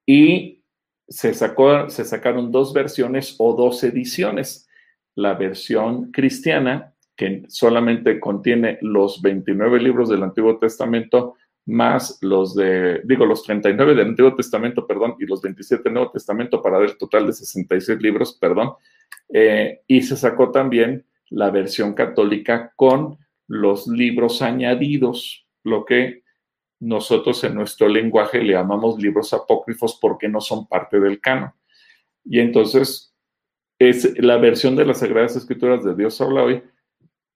Y 0.04 0.64
se, 1.08 1.34
sacó, 1.34 1.88
se 1.90 2.04
sacaron 2.04 2.50
dos 2.50 2.72
versiones 2.72 3.36
o 3.38 3.54
dos 3.54 3.84
ediciones. 3.84 4.68
La 5.14 5.34
versión 5.34 6.10
cristiana, 6.12 6.94
que 7.16 7.44
solamente 7.48 8.18
contiene 8.18 8.78
los 8.80 9.20
29 9.20 9.80
libros 9.80 10.08
del 10.08 10.22
Antiguo 10.22 10.58
Testamento, 10.58 11.34
más 11.66 12.18
los 12.22 12.54
de, 12.54 13.00
digo, 13.04 13.26
los 13.26 13.42
39 13.42 13.94
del 13.94 14.08
Antiguo 14.08 14.34
Testamento, 14.34 14.86
perdón, 14.86 15.16
y 15.18 15.26
los 15.26 15.40
27 15.42 15.84
del 15.84 15.94
Nuevo 15.94 16.10
Testamento 16.10 16.62
para 16.62 16.78
ver 16.78 16.96
total 16.96 17.26
de 17.26 17.32
66 17.32 18.00
libros, 18.00 18.36
perdón. 18.40 18.72
Eh, 19.32 19.80
y 19.86 20.02
se 20.02 20.16
sacó 20.16 20.50
también 20.50 21.04
la 21.28 21.50
versión 21.50 21.94
católica 21.94 22.72
con 22.76 23.18
los 23.46 23.86
libros 23.86 24.42
añadidos, 24.42 25.46
lo 25.64 25.84
que 25.84 26.22
nosotros 26.80 27.44
en 27.44 27.54
nuestro 27.54 27.88
lenguaje 27.88 28.42
le 28.42 28.54
llamamos 28.54 29.00
libros 29.00 29.32
apócrifos 29.32 29.98
porque 30.00 30.28
no 30.28 30.40
son 30.40 30.66
parte 30.66 30.98
del 30.98 31.20
canon. 31.20 31.52
Y 32.24 32.40
entonces, 32.40 33.09
es 33.80 34.22
la 34.22 34.36
versión 34.36 34.76
de 34.76 34.84
las 34.84 34.98
Sagradas 34.98 35.36
Escrituras 35.36 35.82
de 35.82 35.94
Dios 35.94 36.20
habla 36.20 36.42
hoy, 36.42 36.62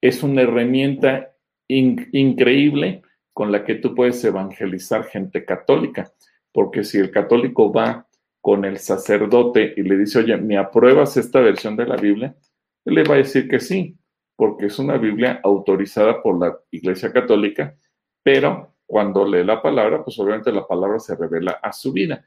es 0.02 0.22
una 0.22 0.42
herramienta 0.42 1.34
increíble 1.66 3.00
con 3.32 3.50
la 3.50 3.64
que 3.64 3.76
tú 3.76 3.94
puedes 3.94 4.22
evangelizar 4.22 5.04
gente 5.04 5.46
católica, 5.46 6.12
porque 6.52 6.84
si 6.84 6.98
el 6.98 7.10
católico 7.10 7.72
va 7.72 8.06
con 8.42 8.66
el 8.66 8.76
sacerdote 8.76 9.72
y 9.74 9.82
le 9.82 9.96
dice, 9.96 10.18
oye, 10.18 10.36
¿me 10.36 10.58
apruebas 10.58 11.16
esta 11.16 11.40
versión 11.40 11.76
de 11.76 11.86
la 11.86 11.96
Biblia? 11.96 12.36
Él 12.84 12.96
le 12.96 13.04
va 13.04 13.14
a 13.14 13.18
decir 13.18 13.48
que 13.48 13.58
sí, 13.58 13.96
porque 14.36 14.66
es 14.66 14.78
una 14.78 14.98
Biblia 14.98 15.40
autorizada 15.42 16.22
por 16.22 16.38
la 16.38 16.58
Iglesia 16.70 17.10
Católica, 17.10 17.74
pero 18.22 18.74
cuando 18.84 19.26
lee 19.26 19.44
la 19.44 19.62
palabra, 19.62 20.04
pues 20.04 20.18
obviamente 20.18 20.52
la 20.52 20.66
palabra 20.66 20.98
se 20.98 21.16
revela 21.16 21.52
a 21.52 21.72
su 21.72 21.90
vida. 21.90 22.22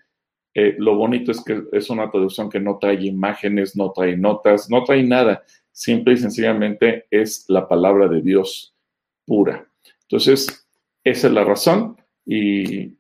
Eh, 0.60 0.76
lo 0.80 0.96
bonito 0.96 1.32
es 1.32 1.44
que 1.44 1.66
es 1.72 1.88
una 1.92 2.10
traducción 2.10 2.50
que 2.50 2.60
no 2.60 2.80
trae 2.80 3.06
imágenes, 3.06 3.76
no 3.76 3.92
trae 3.92 4.18
notas, 4.18 4.72
no 4.72 4.84
trae 4.84 5.04
nada. 5.04 5.44
Simple 5.72 6.16
y 6.16 6.18
sencillamente 6.18 7.06
es 7.12 7.46
la 7.48 7.68
palabra 7.68 8.08
de 8.08 8.24
Dios 8.24 8.76
pura. 9.24 9.68
Entonces, 10.02 10.68
esa 11.04 11.28
es 11.28 11.34
la 11.34 11.44
razón 11.44 11.96
y, 12.26 12.98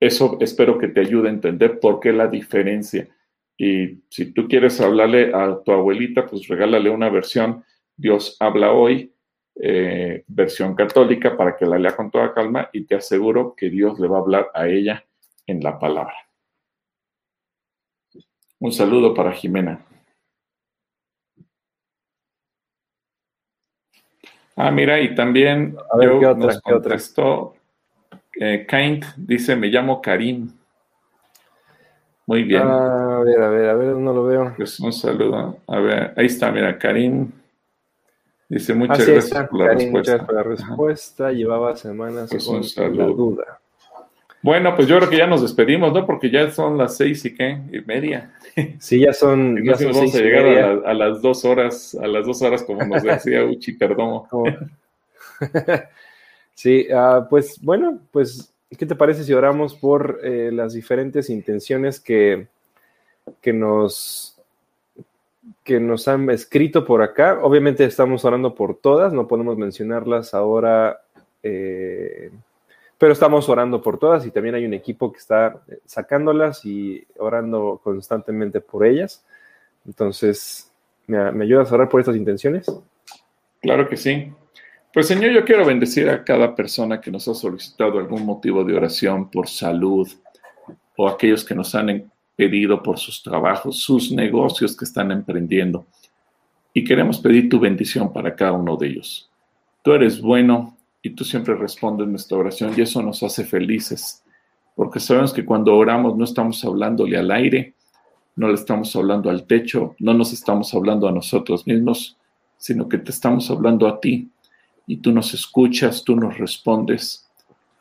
eso 0.00 0.38
espero 0.40 0.78
que 0.78 0.88
te 0.88 1.00
ayude 1.00 1.28
a 1.28 1.32
entender 1.32 1.80
por 1.80 1.98
qué 1.98 2.12
la 2.12 2.28
diferencia. 2.28 3.08
Y 3.56 4.02
si 4.08 4.32
tú 4.32 4.46
quieres 4.48 4.80
hablarle 4.80 5.34
a 5.34 5.60
tu 5.64 5.72
abuelita, 5.72 6.24
pues 6.26 6.46
regálale 6.46 6.88
una 6.88 7.10
versión 7.10 7.64
Dios 7.96 8.36
habla 8.38 8.72
hoy, 8.72 9.12
eh, 9.60 10.24
versión 10.28 10.74
católica, 10.74 11.36
para 11.36 11.56
que 11.56 11.66
la 11.66 11.78
lea 11.78 11.96
con 11.96 12.10
toda 12.10 12.32
calma 12.32 12.70
y 12.72 12.84
te 12.84 12.94
aseguro 12.94 13.54
que 13.56 13.68
Dios 13.70 13.98
le 13.98 14.08
va 14.08 14.18
a 14.18 14.20
hablar 14.20 14.50
a 14.54 14.68
ella 14.68 15.04
en 15.48 15.60
la 15.62 15.78
palabra. 15.78 16.14
Un 18.60 18.72
saludo 18.72 19.14
para 19.14 19.32
Jimena. 19.32 19.84
Ah, 24.56 24.70
mira, 24.70 25.00
y 25.00 25.14
también 25.14 25.76
a 25.90 25.96
ver, 25.96 26.18
¿qué 26.18 26.26
otra, 26.26 26.46
nos 26.46 26.60
contestó 26.60 27.54
eh, 28.40 28.66
Kaint, 28.68 29.04
dice, 29.16 29.56
me 29.56 29.68
llamo 29.68 30.02
Karim. 30.02 30.50
Muy 32.26 32.42
bien. 32.42 32.62
Ah, 32.64 33.18
a 33.18 33.20
ver, 33.20 33.40
a 33.40 33.48
ver, 33.48 33.68
a 33.70 33.74
ver, 33.74 33.96
no 33.96 34.12
lo 34.12 34.24
veo. 34.24 34.54
Pues 34.56 34.78
un 34.80 34.92
saludo. 34.92 35.58
A 35.66 35.78
ver, 35.78 36.12
ahí 36.16 36.26
está, 36.26 36.50
mira, 36.50 36.76
Karim. 36.76 37.30
Dice, 38.48 38.74
muchas 38.74 39.06
gracias 39.06 39.48
por 39.48 39.60
la 39.60 39.68
respuesta. 39.74 40.12
Muchas 40.12 40.26
por 40.26 40.34
la 40.34 40.42
respuesta. 40.42 41.32
Llevaba 41.32 41.76
semanas 41.76 42.28
pues 42.30 42.44
con 42.44 42.96
la 42.96 43.04
duda. 43.06 43.60
Bueno, 44.40 44.76
pues 44.76 44.86
yo 44.86 44.98
creo 44.98 45.10
que 45.10 45.16
ya 45.16 45.26
nos 45.26 45.42
despedimos, 45.42 45.92
¿no? 45.92 46.06
Porque 46.06 46.30
ya 46.30 46.50
son 46.50 46.78
las 46.78 46.96
seis 46.96 47.24
y 47.24 47.34
qué, 47.34 47.60
y 47.72 47.80
media. 47.80 48.32
Sí, 48.78 49.00
ya 49.00 49.12
son. 49.12 49.56
Ya 49.64 49.76
son 49.76 49.92
vamos 49.92 50.14
a 50.14 50.18
llegar 50.18 50.46
a, 50.86 50.94
las 50.94 51.20
dos 51.20 51.44
horas, 51.44 51.96
a 52.00 52.06
las 52.06 52.26
dos 52.26 52.40
horas, 52.42 52.62
como 52.62 52.84
nos 52.84 53.02
decía 53.02 53.44
Uchi 53.50 53.72
perdón. 53.72 54.22
sí, 56.54 56.86
uh, 56.90 57.28
pues 57.28 57.60
bueno, 57.60 58.00
pues, 58.12 58.54
¿qué 58.76 58.86
te 58.86 58.94
parece 58.94 59.24
si 59.24 59.32
oramos 59.32 59.74
por 59.74 60.20
eh, 60.22 60.50
las 60.52 60.72
diferentes 60.72 61.30
intenciones 61.30 62.00
que, 62.00 62.46
que 63.40 63.52
nos 63.52 64.36
que 65.64 65.80
nos 65.80 66.06
han 66.08 66.30
escrito 66.30 66.84
por 66.84 67.02
acá? 67.02 67.40
Obviamente 67.42 67.84
estamos 67.84 68.24
orando 68.24 68.54
por 68.54 68.76
todas, 68.76 69.12
no 69.12 69.26
podemos 69.26 69.58
mencionarlas 69.58 70.32
ahora. 70.32 71.00
Eh, 71.42 72.30
pero 72.98 73.12
estamos 73.12 73.48
orando 73.48 73.80
por 73.80 73.98
todas 73.98 74.26
y 74.26 74.32
también 74.32 74.56
hay 74.56 74.66
un 74.66 74.74
equipo 74.74 75.12
que 75.12 75.18
está 75.18 75.62
eh, 75.68 75.78
sacándolas 75.86 76.64
y 76.64 77.06
orando 77.18 77.80
constantemente 77.82 78.60
por 78.60 78.84
ellas. 78.84 79.24
Entonces, 79.86 80.72
¿me, 81.06 81.18
ayudas 81.42 81.70
a 81.70 81.76
orar 81.76 81.88
por 81.88 82.00
estas 82.00 82.16
intenciones? 82.16 82.66
Claro 83.62 83.88
que 83.88 83.96
sí. 83.96 84.32
Pues 84.92 85.06
Señor, 85.06 85.30
yo 85.30 85.44
quiero 85.44 85.64
bendecir 85.64 86.08
a 86.10 86.24
cada 86.24 86.54
persona 86.56 87.00
que 87.00 87.10
nos 87.10 87.28
ha 87.28 87.34
solicitado 87.34 87.98
algún 87.98 88.26
motivo 88.26 88.64
de 88.64 88.74
oración 88.76 89.30
por 89.30 89.48
salud 89.48 90.08
o 90.96 91.08
aquellos 91.08 91.44
que 91.44 91.54
nos 91.54 91.74
han 91.74 92.10
pedido 92.34 92.82
por 92.82 92.98
sus 92.98 93.22
trabajos, 93.22 93.80
sus 93.80 94.10
negocios 94.10 94.76
que 94.76 94.84
están 94.84 95.12
emprendiendo. 95.12 95.86
Y 96.72 96.84
queremos 96.84 97.18
pedir 97.18 97.48
tu 97.48 97.60
bendición 97.60 98.12
para 98.12 98.34
cada 98.34 98.52
uno 98.52 98.76
de 98.76 98.88
ellos. 98.88 99.30
Tú 99.82 99.92
eres 99.92 100.20
bueno, 100.20 100.77
y 101.02 101.10
tú 101.10 101.24
siempre 101.24 101.54
respondes 101.54 102.08
nuestra 102.08 102.38
oración 102.38 102.72
y 102.76 102.82
eso 102.82 103.02
nos 103.02 103.22
hace 103.22 103.44
felices, 103.44 104.22
porque 104.74 105.00
sabemos 105.00 105.32
que 105.32 105.44
cuando 105.44 105.76
oramos 105.76 106.16
no 106.16 106.24
estamos 106.24 106.64
hablándole 106.64 107.16
al 107.16 107.30
aire, 107.30 107.74
no 108.36 108.48
le 108.48 108.54
estamos 108.54 108.94
hablando 108.94 109.30
al 109.30 109.46
techo, 109.46 109.96
no 109.98 110.14
nos 110.14 110.32
estamos 110.32 110.72
hablando 110.74 111.08
a 111.08 111.12
nosotros 111.12 111.66
mismos, 111.66 112.16
sino 112.56 112.88
que 112.88 112.98
te 112.98 113.10
estamos 113.10 113.50
hablando 113.50 113.88
a 113.88 114.00
ti 114.00 114.28
y 114.86 114.98
tú 114.98 115.12
nos 115.12 115.34
escuchas, 115.34 116.04
tú 116.04 116.16
nos 116.16 116.38
respondes 116.38 117.28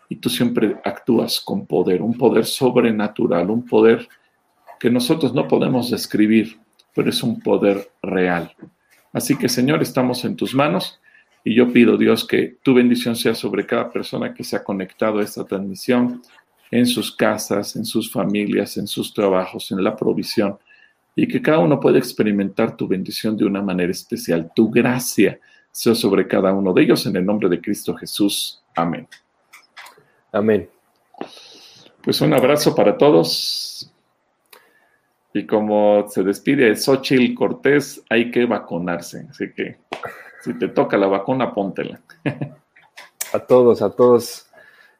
y 0.10 0.16
tú 0.18 0.30
siempre 0.30 0.78
actúas 0.84 1.40
con 1.40 1.66
poder, 1.66 2.02
un 2.02 2.18
poder 2.18 2.46
sobrenatural, 2.46 3.50
un 3.50 3.66
poder 3.66 4.08
que 4.80 4.90
nosotros 4.90 5.34
no 5.34 5.48
podemos 5.48 5.90
describir, 5.90 6.60
pero 6.94 7.10
es 7.10 7.22
un 7.24 7.40
poder 7.40 7.92
real. 8.02 8.54
Así 9.14 9.36
que 9.36 9.50
Señor, 9.50 9.82
estamos 9.82 10.26
en 10.26 10.36
tus 10.36 10.54
manos 10.54 11.00
y 11.48 11.56
yo 11.56 11.72
pido, 11.72 11.96
Dios, 11.96 12.28
que 12.28 12.58
tu 12.62 12.74
bendición 12.74 13.16
sea 13.16 13.34
sobre 13.34 13.66
cada 13.66 13.90
persona 13.90 14.34
que 14.34 14.44
se 14.44 14.58
ha 14.58 14.64
conectado 14.66 15.20
a 15.20 15.24
esta 15.24 15.46
transmisión, 15.46 16.22
en 16.70 16.86
sus 16.86 17.16
casas, 17.16 17.78
en 17.78 17.86
sus 17.86 18.12
familias, 18.12 18.76
en 18.76 18.86
sus 18.86 19.14
trabajos, 19.14 19.72
en 19.72 19.82
la 19.82 19.96
provisión, 19.96 20.58
y 21.16 21.26
que 21.26 21.42
cada 21.42 21.60
uno 21.60 21.80
pueda 21.80 22.00
experimentar 22.00 22.76
tu 22.76 22.86
bendición 22.86 23.38
de 23.38 23.46
una 23.46 23.62
manera 23.62 23.90
especial. 23.90 24.52
Tu 24.54 24.70
gracia 24.70 25.40
sea 25.72 25.96
sobre 25.96 26.28
cada 26.28 26.52
uno 26.52 26.74
de 26.74 26.84
ellos, 26.84 27.06
en 27.06 27.16
el 27.16 27.26
nombre 27.26 27.48
de 27.48 27.62
Cristo 27.62 27.96
Jesús. 27.96 28.62
Amén. 28.76 29.08
Amén. 30.34 30.70
Pues 32.04 32.20
un 32.20 32.34
abrazo 32.34 32.76
para 32.76 32.98
todos. 32.98 33.90
Y 35.34 35.46
como 35.46 36.10
se 36.10 36.24
despide 36.24 36.76
Xochitl 36.76 37.34
Cortés, 37.34 38.04
hay 38.10 38.32
que 38.32 38.44
vacunarse. 38.44 39.28
Así 39.30 39.46
que 39.56 39.78
si 40.48 40.58
te 40.58 40.70
toca 40.70 40.98
la 40.98 41.08
vacuna, 41.08 41.54
póntela. 41.54 42.00
a 43.34 43.40
todos, 43.40 43.82
a 43.82 43.90
todos. 43.90 44.48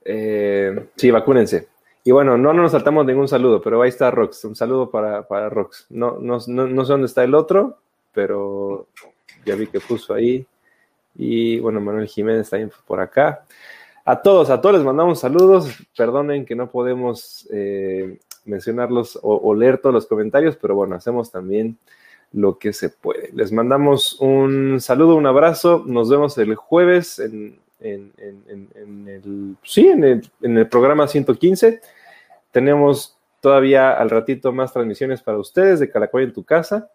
Eh, 0.04 0.90
sí, 0.96 1.10
vacúnense. 1.10 1.70
Y 2.04 2.12
bueno, 2.12 2.38
no, 2.38 2.54
nos 2.54 2.72
saltamos 2.74 3.06
ningún 3.06 3.28
saludo, 3.28 3.62
pero 3.62 3.82
ahí 3.82 3.90
está 3.90 4.12
Rox. 4.12 4.44
Un 4.46 4.56
saludo 4.56 4.92
para, 4.92 5.26
para 5.28 5.50
Rox. 5.50 5.88
No, 5.90 6.18
no, 6.20 6.40
no, 6.48 6.86
sé 6.86 6.92
dónde 6.92 7.08
está 7.08 7.24
el 7.24 7.34
otro, 7.34 7.78
pero 8.14 8.88
ya 9.46 9.56
vi 9.56 9.68
que 9.68 9.80
puso 9.80 10.14
ahí. 10.14 10.46
Y 11.16 11.60
bueno, 11.60 11.80
Manuel 11.80 12.08
Jiménez 12.08 12.50
también 12.50 12.72
por 12.86 13.00
acá. 13.00 13.46
A 14.04 14.22
todos, 14.22 14.50
a 14.50 14.60
todos 14.60 14.76
les 14.76 14.86
mandamos 14.86 15.20
saludos. 15.20 15.70
Perdonen 15.98 16.46
que 16.46 16.56
no 16.56 16.70
podemos 16.70 17.48
eh, 17.52 18.20
mencionarlos 18.46 19.18
o, 19.22 19.54
leer 19.56 19.78
todos 19.78 19.94
los 19.94 20.08
comentarios, 20.08 20.58
pero 20.58 20.76
bueno, 20.76 20.96
hacemos 20.96 21.32
también 21.32 21.78
lo 22.34 22.58
que 22.60 22.74
se 22.74 22.90
puede. 22.90 23.30
Les 23.34 23.52
mandamos 23.52 24.20
un 24.20 24.80
saludo, 24.82 25.16
un 25.16 25.26
abrazo. 25.26 25.84
Nos 25.86 26.10
vemos 26.10 26.38
el 26.38 26.56
jueves 26.56 27.20
en, 27.20 27.60
el, 27.80 28.12
sí, 29.64 29.88
en 29.88 30.58
el, 30.58 30.68
programa 30.68 31.08
115. 31.08 31.82
Tenemos 32.52 33.18
todavía 33.42 33.94
al 33.94 34.10
ratito 34.10 34.52
más 34.52 34.74
transmisiones 34.74 35.22
para 35.22 35.38
ustedes 35.38 35.80
de 35.80 35.90
Calacoy 35.90 36.24
en 36.24 36.34
tu 36.34 36.44
casa. 36.44 36.92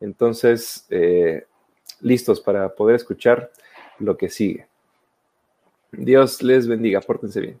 Entonces, 0.00 0.86
eh, 0.90 1.46
listos 2.00 2.40
para 2.40 2.74
poder 2.74 2.96
escuchar 2.96 3.50
lo 3.98 4.16
que 4.16 4.28
sigue. 4.28 4.66
Dios 5.92 6.42
les 6.42 6.66
bendiga, 6.66 7.00
pórtense 7.00 7.40
bien. 7.40 7.60